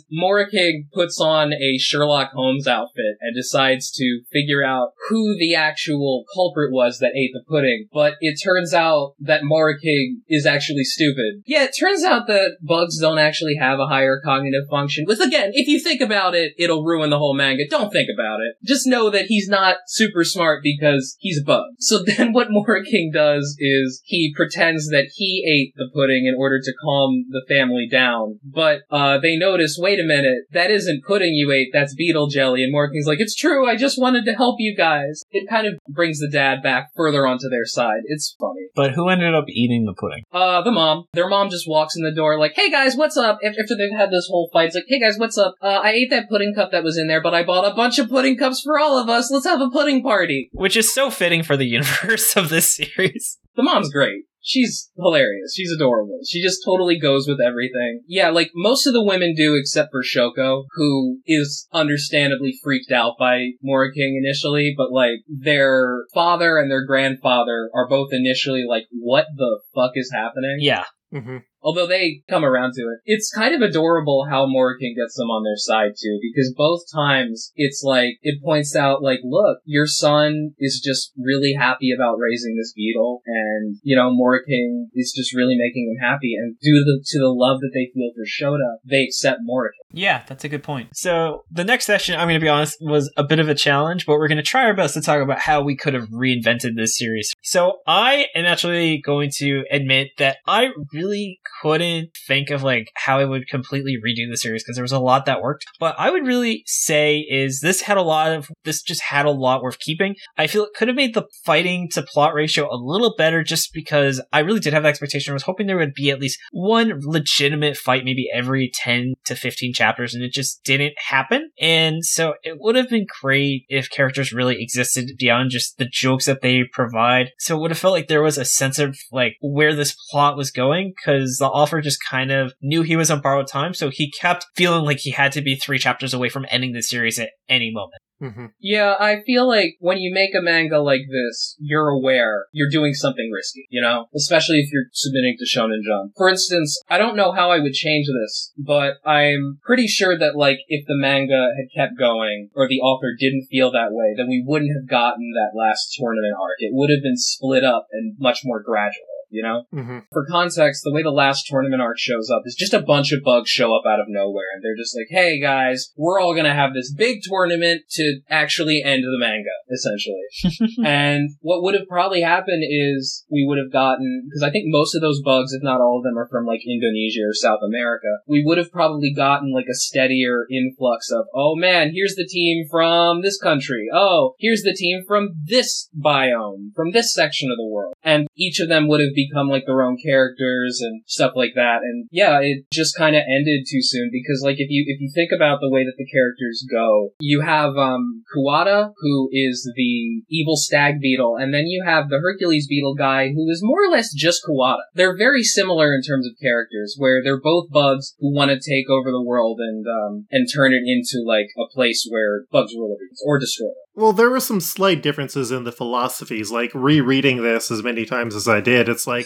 Moriking 0.50 0.92
puts 0.94 1.20
on 1.20 1.54
a 1.54 1.78
Sherlock 1.78 2.32
Holmes 2.34 2.68
outfit 2.68 3.18
and 3.22 3.36
decides 3.36 3.92
to 3.92 4.22
figure 4.32 4.64
out 4.64 4.94
who 5.10 5.36
the 5.38 5.56
actual 5.56 6.26
culprit 6.34 6.72
was 6.72 7.00
that 7.00 7.14
ate 7.16 7.32
the 7.34 7.44
pudding. 7.48 7.88
But 7.92 8.16
it 8.22 8.40
turns 8.44 8.74
out 8.74 9.14
that 9.20 9.44
Moriking 9.44 10.22
is 10.28 10.46
actually 10.46 10.84
stupid. 10.84 11.44
Yeah, 11.46 11.64
it 11.64 11.76
turns 11.80 12.04
out 12.04 12.28
that 12.28 12.58
bugs 12.62 13.00
don't 13.00 13.20
actually 13.20 13.56
have 13.60 13.80
a 13.80 13.88
higher 13.88 14.22
cognitive 14.24 14.66
function. 14.70 15.06
Which 15.06 15.20
again, 15.20 15.52
if 15.54 15.68
you 15.68 15.80
think 15.80 16.02
about 16.02 16.36
it, 16.36 16.54
it'll 16.58 16.84
ruin 16.84 17.10
the 17.10 17.18
whole 17.18 17.34
manga. 17.34 17.68
Don't 17.70 17.92
think 17.92 18.10
about 18.14 18.40
it. 18.42 18.56
Just 18.66 18.88
know 18.88 19.10
that 19.10 19.26
he's 19.26 19.48
not 19.48 19.78
super 19.88 20.24
smart 20.24 20.62
because 20.64 21.16
he's 21.20 21.42
a 21.42 21.46
bug. 21.46 21.66
So 21.80 22.04
then 22.06 22.34
what 22.34 22.50
Moriking 22.50 23.12
does 23.14 23.56
is 23.60 24.02
he 24.06 24.34
pretends 24.36 24.88
that 24.88 25.10
he 25.14 25.44
ate 25.46 25.74
the 25.76 25.90
pudding 25.94 26.26
in 26.26 26.36
order 26.38 26.60
to 26.62 26.74
calm 26.84 27.26
the 27.30 27.46
family 27.48 27.88
down. 27.90 28.40
But 28.44 28.82
uh, 28.90 29.20
they 29.20 29.38
notice, 29.38 29.78
wait 29.80 30.00
a 30.00 30.04
minute, 30.04 30.39
that 30.52 30.72
isn't 30.72 31.04
pudding 31.06 31.34
you 31.34 31.52
ate, 31.52 31.70
that's 31.74 31.94
beetle 31.96 32.28
jelly. 32.28 32.64
And 32.64 32.74
Moriking's 32.74 33.08
like, 33.08 33.20
it's 33.20 33.36
true, 33.36 33.68
I 33.68 33.76
just 33.76 34.00
wanted 34.00 34.26
to 34.26 34.34
help 34.34 34.56
you 34.60 34.76
guys. 34.76 35.24
It 35.32 35.50
kind 35.50 35.68
of 35.68 35.74
brings 35.88 36.20
the 36.20 36.30
dad 36.30 36.62
back 36.64 36.90
further 36.96 37.26
onto 37.26 37.50
their 37.50 37.66
side. 37.66 38.02
It's 38.06 38.36
funny. 38.40 38.68
But 38.76 38.92
who 38.92 39.10
ended 39.10 39.34
up 39.34 39.46
eating 39.50 39.86
the 39.86 39.94
pudding? 39.94 40.24
Uh, 40.32 40.62
the 40.62 40.72
mom. 40.72 41.06
Their 41.14 41.28
mom 41.28 41.50
just 41.50 41.68
walks 41.68 41.96
in 41.96 42.04
the 42.04 42.14
door 42.14 42.40
like, 42.40 42.54
hey 42.56 42.70
guys, 42.70 42.96
what's 42.96 43.18
up? 43.18 43.40
After 43.44 43.76
they've 43.78 43.98
had 43.98 44.12
this 44.12 44.28
whole 44.30 44.50
fight, 44.52 44.68
it's 44.68 44.76
like, 44.76 44.86
hey 44.88 45.00
guys, 45.00 45.18
what's 45.18 45.38
up? 45.38 45.56
Uh, 45.62 45.80
I 45.84 45.92
ate 45.92 46.10
that 46.12 46.30
pudding 46.30 46.54
cup 46.56 46.72
that 46.72 46.84
was 46.84 46.98
in 46.98 47.08
there, 47.08 47.22
but 47.22 47.34
I 47.34 47.44
bought 47.44 47.70
a 47.70 47.76
bunch 47.76 48.00
of 48.00 48.10
pudding 48.10 48.38
cups 48.38 48.62
for 48.62 48.80
all 48.80 48.98
of 48.98 49.10
us. 49.10 49.32
Let's 49.32 49.46
have 49.46 49.62
a 49.62 49.70
pudding 49.70 50.02
party. 50.02 50.50
Which 50.54 50.78
is 50.78 50.94
so 50.94 51.10
fitting 51.10 51.44
for 51.44 51.58
the 51.58 51.66
universe 51.80 52.36
of 52.36 52.50
this 52.50 52.76
series. 52.76 53.38
The 53.56 53.64
mom's 53.64 53.92
great. 53.92 54.24
She's 54.50 54.90
hilarious. 54.98 55.54
She's 55.56 55.72
adorable. 55.72 56.22
She 56.28 56.42
just 56.42 56.62
totally 56.66 57.00
goes 57.00 57.28
with 57.28 57.40
everything. 57.40 58.02
Yeah, 58.08 58.30
like 58.30 58.50
most 58.56 58.88
of 58.88 58.94
the 58.94 59.04
women 59.04 59.36
do 59.38 59.56
except 59.56 59.90
for 59.92 60.02
Shoko, 60.02 60.64
who 60.72 61.20
is 61.28 61.68
understandably 61.72 62.58
freaked 62.64 62.92
out 62.92 63.14
by 63.20 63.50
Moriking 63.64 64.18
initially, 64.18 64.74
but 64.76 64.92
like 64.92 65.20
their 65.28 66.06
father 66.16 66.58
and 66.58 66.72
their 66.72 66.84
grandfather 66.84 67.70
are 67.76 67.88
both 67.88 68.10
initially 68.12 68.64
like, 68.68 68.86
what 68.92 69.28
the 69.36 69.60
fuck 69.76 69.92
is 69.94 70.12
happening? 70.12 70.58
Yeah. 70.62 70.86
hmm 71.12 71.38
Although 71.62 71.88
they 71.88 72.22
come 72.30 72.46
around 72.46 72.74
to 72.76 72.82
it. 72.82 73.00
It's 73.06 73.32
kind 73.32 73.54
of 73.54 73.62
adorable 73.62 74.28
how 74.30 74.46
Moriking 74.46 74.96
gets 74.96 75.16
them 75.16 75.30
on 75.30 75.44
their 75.44 75.58
side 75.58 75.92
too, 76.00 76.20
because 76.22 76.54
both 76.56 76.82
times 76.94 77.52
it's 77.56 77.82
like, 77.84 78.18
it 78.22 78.42
points 78.44 78.76
out 78.76 79.04
like, 79.04 79.20
look, 79.24 79.60
your 79.66 79.86
son 79.86 80.52
is 80.58 80.82
just 80.84 81.12
really 81.18 81.54
happy 81.58 81.92
about 81.94 82.18
raising 82.18 82.56
this 82.56 82.74
beetle, 82.74 83.22
and, 83.26 83.78
you 83.84 83.96
know, 83.96 84.10
Moriking 84.10 84.88
is 84.94 85.14
just 85.16 85.36
really 85.36 85.56
making 85.58 85.94
him 85.94 86.02
happy, 86.02 86.36
and 86.36 86.56
due 86.62 86.74
to 86.74 86.84
the, 86.86 87.04
to 87.06 87.20
the 87.20 87.34
love 87.34 87.60
that 87.60 87.72
they 87.74 87.92
feel 87.94 88.12
for 88.16 88.26
Shota, 88.26 88.78
they 88.90 89.04
accept 89.04 89.42
Moriking. 89.48 89.70
Yeah, 89.92 90.24
that's 90.28 90.44
a 90.44 90.50
good 90.50 90.64
point. 90.64 90.96
So 90.96 91.44
the 91.52 91.64
next 91.64 91.86
session, 91.86 92.16
I'm 92.16 92.28
going 92.28 92.40
to 92.40 92.44
be 92.44 92.50
honest, 92.50 92.78
was 92.80 93.12
a 93.18 93.24
bit 93.24 93.40
of 93.40 93.50
a 93.50 93.56
challenge, 93.56 94.06
but 94.06 94.14
we're 94.14 94.28
going 94.28 94.38
to 94.38 94.44
try 94.44 94.66
our 94.66 94.76
best 94.76 94.94
to 94.94 95.02
talk 95.02 95.22
about 95.22 95.40
how 95.40 95.62
we 95.62 95.76
could 95.76 95.94
have 95.94 96.10
reinvented 96.10 96.76
this 96.76 96.98
series. 96.98 97.34
So 97.42 97.80
I 97.88 98.28
am 98.36 98.46
actually 98.46 99.02
going 99.04 99.32
to 99.38 99.64
admit 99.72 100.10
that 100.18 100.38
I 100.48 100.70
really 100.94 101.40
couldn't 101.62 102.10
think 102.28 102.50
of 102.50 102.64
like 102.64 102.92
how 102.96 103.20
I 103.20 103.26
would 103.26 103.48
completely 103.48 103.98
redo 103.98 104.30
the 104.30 104.38
series 104.38 104.64
because 104.64 104.76
there 104.76 104.84
was 104.84 104.92
a 104.92 105.00
lot 105.00 105.26
that 105.26 105.42
worked. 105.42 105.66
But 105.80 105.96
I 105.98 106.10
would 106.10 106.26
really 106.26 106.64
say 106.66 107.20
is 107.20 107.62
this 107.62 107.82
had 107.82 107.98
a 107.98 108.02
lot 108.02 108.32
of 108.32 108.50
this 108.64 108.82
just 108.82 109.02
had 109.02 109.26
a 109.26 109.32
lot 109.32 109.62
worth 109.62 109.80
keeping. 109.80 110.16
I 110.38 110.48
feel 110.48 110.64
it 110.64 110.74
could 110.76 110.88
have 110.88 110.98
made 110.98 111.14
the 111.14 111.28
fighting 111.46 111.90
to 111.94 112.04
plot 112.04 112.34
ratio 112.34 112.68
a 112.72 112.78
little 112.78 113.16
better 113.18 113.44
just 113.44 113.74
because 113.74 114.22
I 114.32 114.40
really 114.40 114.60
did 114.60 114.74
have 114.74 114.84
the 114.84 114.90
expectation. 114.90 115.32
I 115.32 115.34
was 115.34 115.44
hoping 115.44 115.68
there 115.68 115.78
would 115.78 115.94
be 115.94 116.12
at 116.12 116.20
least 116.20 116.40
one 116.52 117.00
legitimate 117.02 117.78
fight 117.78 118.06
maybe 118.06 118.28
every 118.34 118.72
10 118.74 119.14
to 119.26 119.36
15 119.36 119.74
chapters 119.74 120.14
and 120.14 120.24
it 120.24 120.32
just 120.32 120.64
didn't 120.64 120.94
happen. 120.98 121.52
And 121.60 122.06
so 122.06 122.36
it 122.44 122.58
would 122.60 122.76
have 122.76 122.90
been 122.90 123.06
great 123.22 123.64
if 123.70 123.90
characters 123.90 124.32
really 124.32 124.62
existed 124.62 125.12
beyond 125.18 125.52
just 125.52 125.78
the 125.78 125.88
jokes 125.92 126.26
that 126.26 126.42
they 126.42 126.64
provide. 126.72 127.32
So 127.40 127.58
it 127.58 127.62
would 127.62 127.72
have 127.72 127.78
felt 127.78 127.94
like 127.94 128.08
there 128.08 128.22
was 128.22 128.38
a 128.38 128.46
sense 128.46 128.80
of 128.80 128.98
like 129.12 129.36
where 129.42 129.76
this 129.76 129.96
plot 130.12 130.38
was 130.38 130.52
going 130.52 130.94
because 130.96 131.39
the 131.40 131.48
author 131.48 131.82
just 131.82 132.00
kind 132.10 132.32
of 132.32 132.54
knew 132.62 132.84
he 132.84 132.96
was 132.96 133.10
on 133.12 133.22
borrowed 133.22 133.48
time. 133.48 133.74
So 133.74 133.90
he 133.90 134.12
kept 134.12 134.46
feeling 134.56 134.86
like 134.86 135.00
he 135.00 135.12
had 135.12 135.32
to 135.34 135.42
be 135.42 135.56
three 135.56 135.80
chapters 135.80 136.14
away 136.14 136.30
from 136.30 136.46
ending 136.50 136.74
the 136.74 136.82
series 136.82 137.20
at 137.20 137.32
any 137.48 137.72
moment. 137.72 138.02
hmm 138.20 138.48
Yeah, 138.60 138.96
I 139.00 139.22
feel 139.26 139.48
like 139.48 139.76
when 139.80 139.98
you 139.98 140.14
make 140.14 140.36
a 140.36 140.42
manga 140.42 140.80
like 140.80 141.04
this, 141.10 141.56
you're 141.60 141.88
aware 141.88 142.46
you're 142.52 142.70
doing 142.70 142.94
something 142.94 143.32
risky, 143.34 143.66
you 143.70 143.82
know? 143.82 144.06
Especially 144.16 144.58
if 144.60 144.72
you're 144.72 144.86
submitting 144.94 145.38
to 145.40 145.46
Shonen 145.46 145.84
Jump. 145.86 146.12
For 146.18 146.30
instance, 146.30 146.82
I 146.90 146.98
don't 146.98 147.16
know 147.16 147.32
how 147.32 147.52
I 147.52 147.60
would 147.60 147.74
change 147.74 148.08
this, 148.08 148.52
but 148.58 148.96
I'm 149.06 149.60
pretty 149.64 149.88
sure 149.88 150.18
that 150.18 150.36
like 150.36 150.60
if 150.68 150.86
the 150.88 150.98
manga 150.98 151.54
had 151.58 151.74
kept 151.76 151.98
going 151.98 152.50
or 152.56 152.68
the 152.68 152.82
author 152.82 153.16
didn't 153.18 153.48
feel 153.50 153.72
that 153.72 153.92
way, 153.92 154.14
then 154.16 154.28
we 154.28 154.44
wouldn't 154.46 154.76
have 154.76 154.90
gotten 154.90 155.32
that 155.34 155.58
last 155.58 155.96
tournament 155.98 156.36
arc. 156.40 156.58
It 156.60 156.74
would 156.74 156.90
have 156.90 157.04
been 157.04 157.18
split 157.18 157.64
up 157.64 157.88
and 157.92 158.16
much 158.20 158.42
more 158.44 158.62
gradual. 158.62 159.19
You 159.30 159.44
know? 159.44 159.64
hmm 159.72 160.00
For 160.12 160.26
context, 160.26 160.82
the 160.84 160.94
way 160.94 161.04
the 161.04 161.12
last 161.12 161.46
tournament 161.48 161.82
arc 161.82 161.98
shows 161.98 162.30
up 162.30 162.42
is 162.46 162.56
just 162.56 162.74
a 162.74 162.82
bunch 162.82 163.12
of 163.12 163.24
bugs 163.24 163.50
show 163.50 163.76
up 163.76 163.84
out 163.88 164.00
of 164.00 164.08
nowhere, 164.08 164.48
and 164.54 164.64
they're 164.64 164.78
just 164.78 164.96
like, 164.98 165.08
hey 165.10 165.40
guys, 165.40 165.92
we're 165.96 166.20
all 166.20 166.36
gonna 166.36 166.54
have 166.54 166.74
this 166.74 166.92
big 166.92 167.20
tournament 167.24 167.84
to 167.92 168.22
actually 168.30 168.82
end 168.84 169.04
the 169.04 169.20
manga, 169.20 169.56
essentially. 169.72 170.78
and 170.86 171.30
what 171.42 171.64
would 171.64 171.76
have 171.76 171.88
probably 171.88 172.22
happened 172.22 172.64
is 172.68 173.26
we 173.32 173.46
would 173.48 173.58
have 173.58 173.72
gotten, 173.72 174.24
because 174.28 174.44
I 174.44 174.52
think 174.52 174.66
most 174.68 174.96
of 174.96 175.02
those 175.02 175.22
bugs, 175.22 175.54
if 175.54 175.64
not 175.64 175.82
all 175.82 175.98
of 175.98 176.04
them, 176.04 176.18
are 176.18 176.28
from 176.30 176.46
like 176.46 176.62
Indonesia 176.66 177.22
or 177.28 177.34
South 177.34 177.60
America, 177.66 178.08
we 178.28 178.44
would 178.46 178.58
have 178.58 178.72
probably 178.72 179.14
gotten 179.14 179.54
like 179.54 179.68
a 179.70 179.76
steadier 179.76 180.46
influx 180.52 181.12
of, 181.12 181.26
oh 181.34 181.56
man, 181.56 181.92
here's 181.94 182.16
the 182.16 182.28
team 182.28 182.66
from 182.70 183.22
this 183.22 183.40
country. 183.40 183.88
Oh, 183.94 184.36
here's 184.40 184.64
the 184.64 184.76
team 184.76 185.04
from 185.08 185.30
this 185.46 185.90
biome, 185.98 186.74
from 186.76 186.92
this 186.92 187.14
section 187.14 187.50
of 187.52 187.58
the 187.58 187.70
world. 187.70 187.94
And 188.04 188.28
each 188.36 188.60
of 188.60 188.70
them 188.70 188.88
would 188.88 189.02
have 189.02 189.14
become 189.28 189.50
like 189.50 189.66
their 189.66 189.82
own 189.82 189.98
characters 190.04 190.80
and 190.82 191.02
stuff 191.06 191.34
like 191.36 191.54
that. 191.56 191.80
And 191.84 192.08
yeah, 192.12 192.40
it 192.42 192.66
just 192.72 192.98
kind 192.98 193.16
of 193.16 193.24
ended 193.28 193.66
too 193.70 193.82
soon 193.82 194.10
because 194.12 194.42
like 194.44 194.58
if 194.60 194.70
you, 194.70 194.86
if 194.88 195.00
you 195.02 195.12
think 195.14 195.32
about 195.36 195.60
the 195.62 195.70
way 195.70 195.84
that 195.84 195.98
the 195.98 196.06
characters 196.06 196.66
go, 196.70 197.12
you 197.20 197.42
have, 197.42 197.78
um, 197.78 198.24
Kuwata, 198.36 198.94
who 199.00 199.30
is 199.32 199.70
the 199.76 200.22
evil 200.30 200.56
stag 200.56 201.00
beetle, 201.02 201.38
and 201.38 201.54
then 201.54 201.66
you 201.66 201.84
have 201.86 202.10
the 202.10 202.20
Hercules 202.20 202.68
beetle 202.68 202.96
guy, 202.96 203.30
who 203.30 203.50
is 203.50 203.62
more 203.64 203.84
or 203.84 203.92
less 203.92 204.14
just 204.14 204.42
Kuwata. 204.48 204.84
They're 204.94 205.18
very 205.18 205.44
similar 205.44 205.94
in 205.94 206.02
terms 206.02 206.28
of 206.28 206.34
characters, 206.42 206.96
where 206.98 207.24
they're 207.24 207.42
both 207.42 207.70
bugs 207.72 208.16
who 208.20 208.34
want 208.34 208.52
to 208.52 208.60
take 208.60 208.90
over 208.90 209.12
the 209.12 209.24
world 209.24 209.60
and, 209.60 209.86
um, 209.88 210.28
and 210.32 210.48
turn 210.54 210.74
it 210.74 210.84
into 210.86 211.26
like 211.26 211.48
a 211.58 211.74
place 211.74 212.08
where 212.10 212.46
bugs 212.52 212.74
rule 212.76 212.96
everything, 212.96 213.18
or 213.26 213.40
destroy 213.40 213.68
it. 213.68 213.90
Well, 213.96 214.14
there 214.14 214.30
were 214.30 214.40
some 214.40 214.62
slight 214.62 215.04
differences 215.04 215.52
in 215.52 215.66
the 215.66 215.74
philosophies. 215.74 216.52
Like 216.52 216.72
rereading 216.74 217.42
this 217.42 217.70
as 217.70 217.84
many 217.84 218.06
times 218.06 218.34
as 218.34 218.48
I 218.48 218.62
did, 218.62 218.88
it's 218.88 219.06
like 219.10 219.26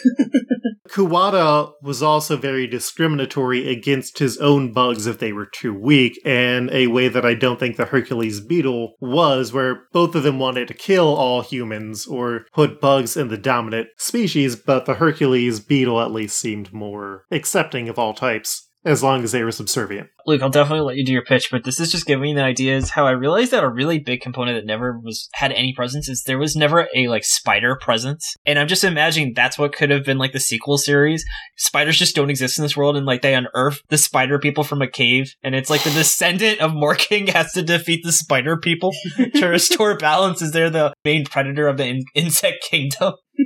Kuwata 0.89 1.73
was 1.81 2.01
also 2.03 2.38
very 2.38 2.67
discriminatory 2.67 3.69
against 3.69 4.19
his 4.19 4.38
own 4.38 4.73
bugs 4.73 5.07
if 5.07 5.19
they 5.19 5.31
were 5.31 5.45
too 5.45 5.73
weak, 5.73 6.19
and 6.25 6.69
a 6.71 6.88
way 6.88 7.07
that 7.07 7.25
I 7.25 7.34
don't 7.34 7.59
think 7.59 7.77
the 7.77 7.86
Hercules 7.86 8.41
beetle 8.41 8.95
was, 8.99 9.53
where 9.53 9.84
both 9.91 10.15
of 10.15 10.23
them 10.23 10.39
wanted 10.39 10.67
to 10.67 10.73
kill 10.73 11.07
all 11.07 11.41
humans 11.41 12.05
or 12.05 12.45
put 12.53 12.81
bugs 12.81 13.15
in 13.15 13.29
the 13.29 13.38
dominant 13.38 13.88
species, 13.97 14.55
but 14.55 14.86
the 14.86 14.95
Hercules 14.95 15.59
beetle 15.59 16.01
at 16.01 16.11
least 16.11 16.38
seemed 16.38 16.73
more 16.73 17.25
accepting 17.31 17.89
of 17.89 17.99
all 17.99 18.13
types 18.13 18.69
as 18.86 19.01
long 19.01 19.23
as 19.23 19.31
they 19.31 19.43
were 19.43 19.51
subservient. 19.51 20.09
Luke, 20.25 20.41
I'll 20.41 20.49
definitely 20.49 20.86
let 20.86 20.97
you 20.97 21.05
do 21.05 21.11
your 21.11 21.23
pitch, 21.23 21.49
but 21.51 21.63
this 21.63 21.79
is 21.79 21.91
just 21.91 22.05
giving 22.05 22.21
me 22.21 22.34
the 22.34 22.43
ideas 22.43 22.89
how 22.89 23.05
I 23.05 23.11
realized 23.11 23.51
that 23.51 23.63
a 23.63 23.69
really 23.69 23.99
big 23.99 24.21
component 24.21 24.57
that 24.57 24.65
never 24.65 24.99
was 24.99 25.29
had 25.34 25.51
any 25.51 25.73
presence 25.73 26.09
is 26.09 26.23
there 26.23 26.38
was 26.38 26.55
never 26.55 26.88
a 26.95 27.07
like 27.07 27.23
spider 27.23 27.77
presence. 27.79 28.36
And 28.45 28.59
I'm 28.59 28.67
just 28.67 28.84
imagining 28.84 29.34
that's 29.34 29.57
what 29.57 29.73
could 29.73 29.89
have 29.89 30.03
been 30.03 30.17
like 30.17 30.34
the 30.34 30.39
sequel 30.39 30.77
series. 30.77 31.25
Spiders 31.57 31.97
just 31.97 32.15
don't 32.15 32.29
exist 32.29 32.57
in 32.57 32.63
this 32.63 32.77
world 32.77 32.97
and 32.97 33.05
like 33.05 33.21
they 33.21 33.36
unearth 33.36 33.81
the 33.89 33.97
spider 33.97 34.39
people 34.39 34.63
from 34.63 34.81
a 34.81 34.88
cave 34.88 35.34
and 35.43 35.55
it's 35.55 35.69
like 35.69 35.84
the 35.84 35.91
descendant 35.91 36.59
of 36.59 36.71
Moriking 36.71 37.29
has 37.34 37.53
to 37.53 37.61
defeat 37.61 38.01
the 38.03 38.11
spider 38.11 38.57
people 38.57 38.91
to 39.36 39.47
restore 39.47 39.97
balance 39.97 40.41
as 40.41 40.51
they're 40.51 40.69
the 40.69 40.93
main 41.05 41.25
predator 41.25 41.67
of 41.67 41.77
the 41.77 41.86
in- 41.86 42.05
insect 42.15 42.63
kingdom. 42.69 43.13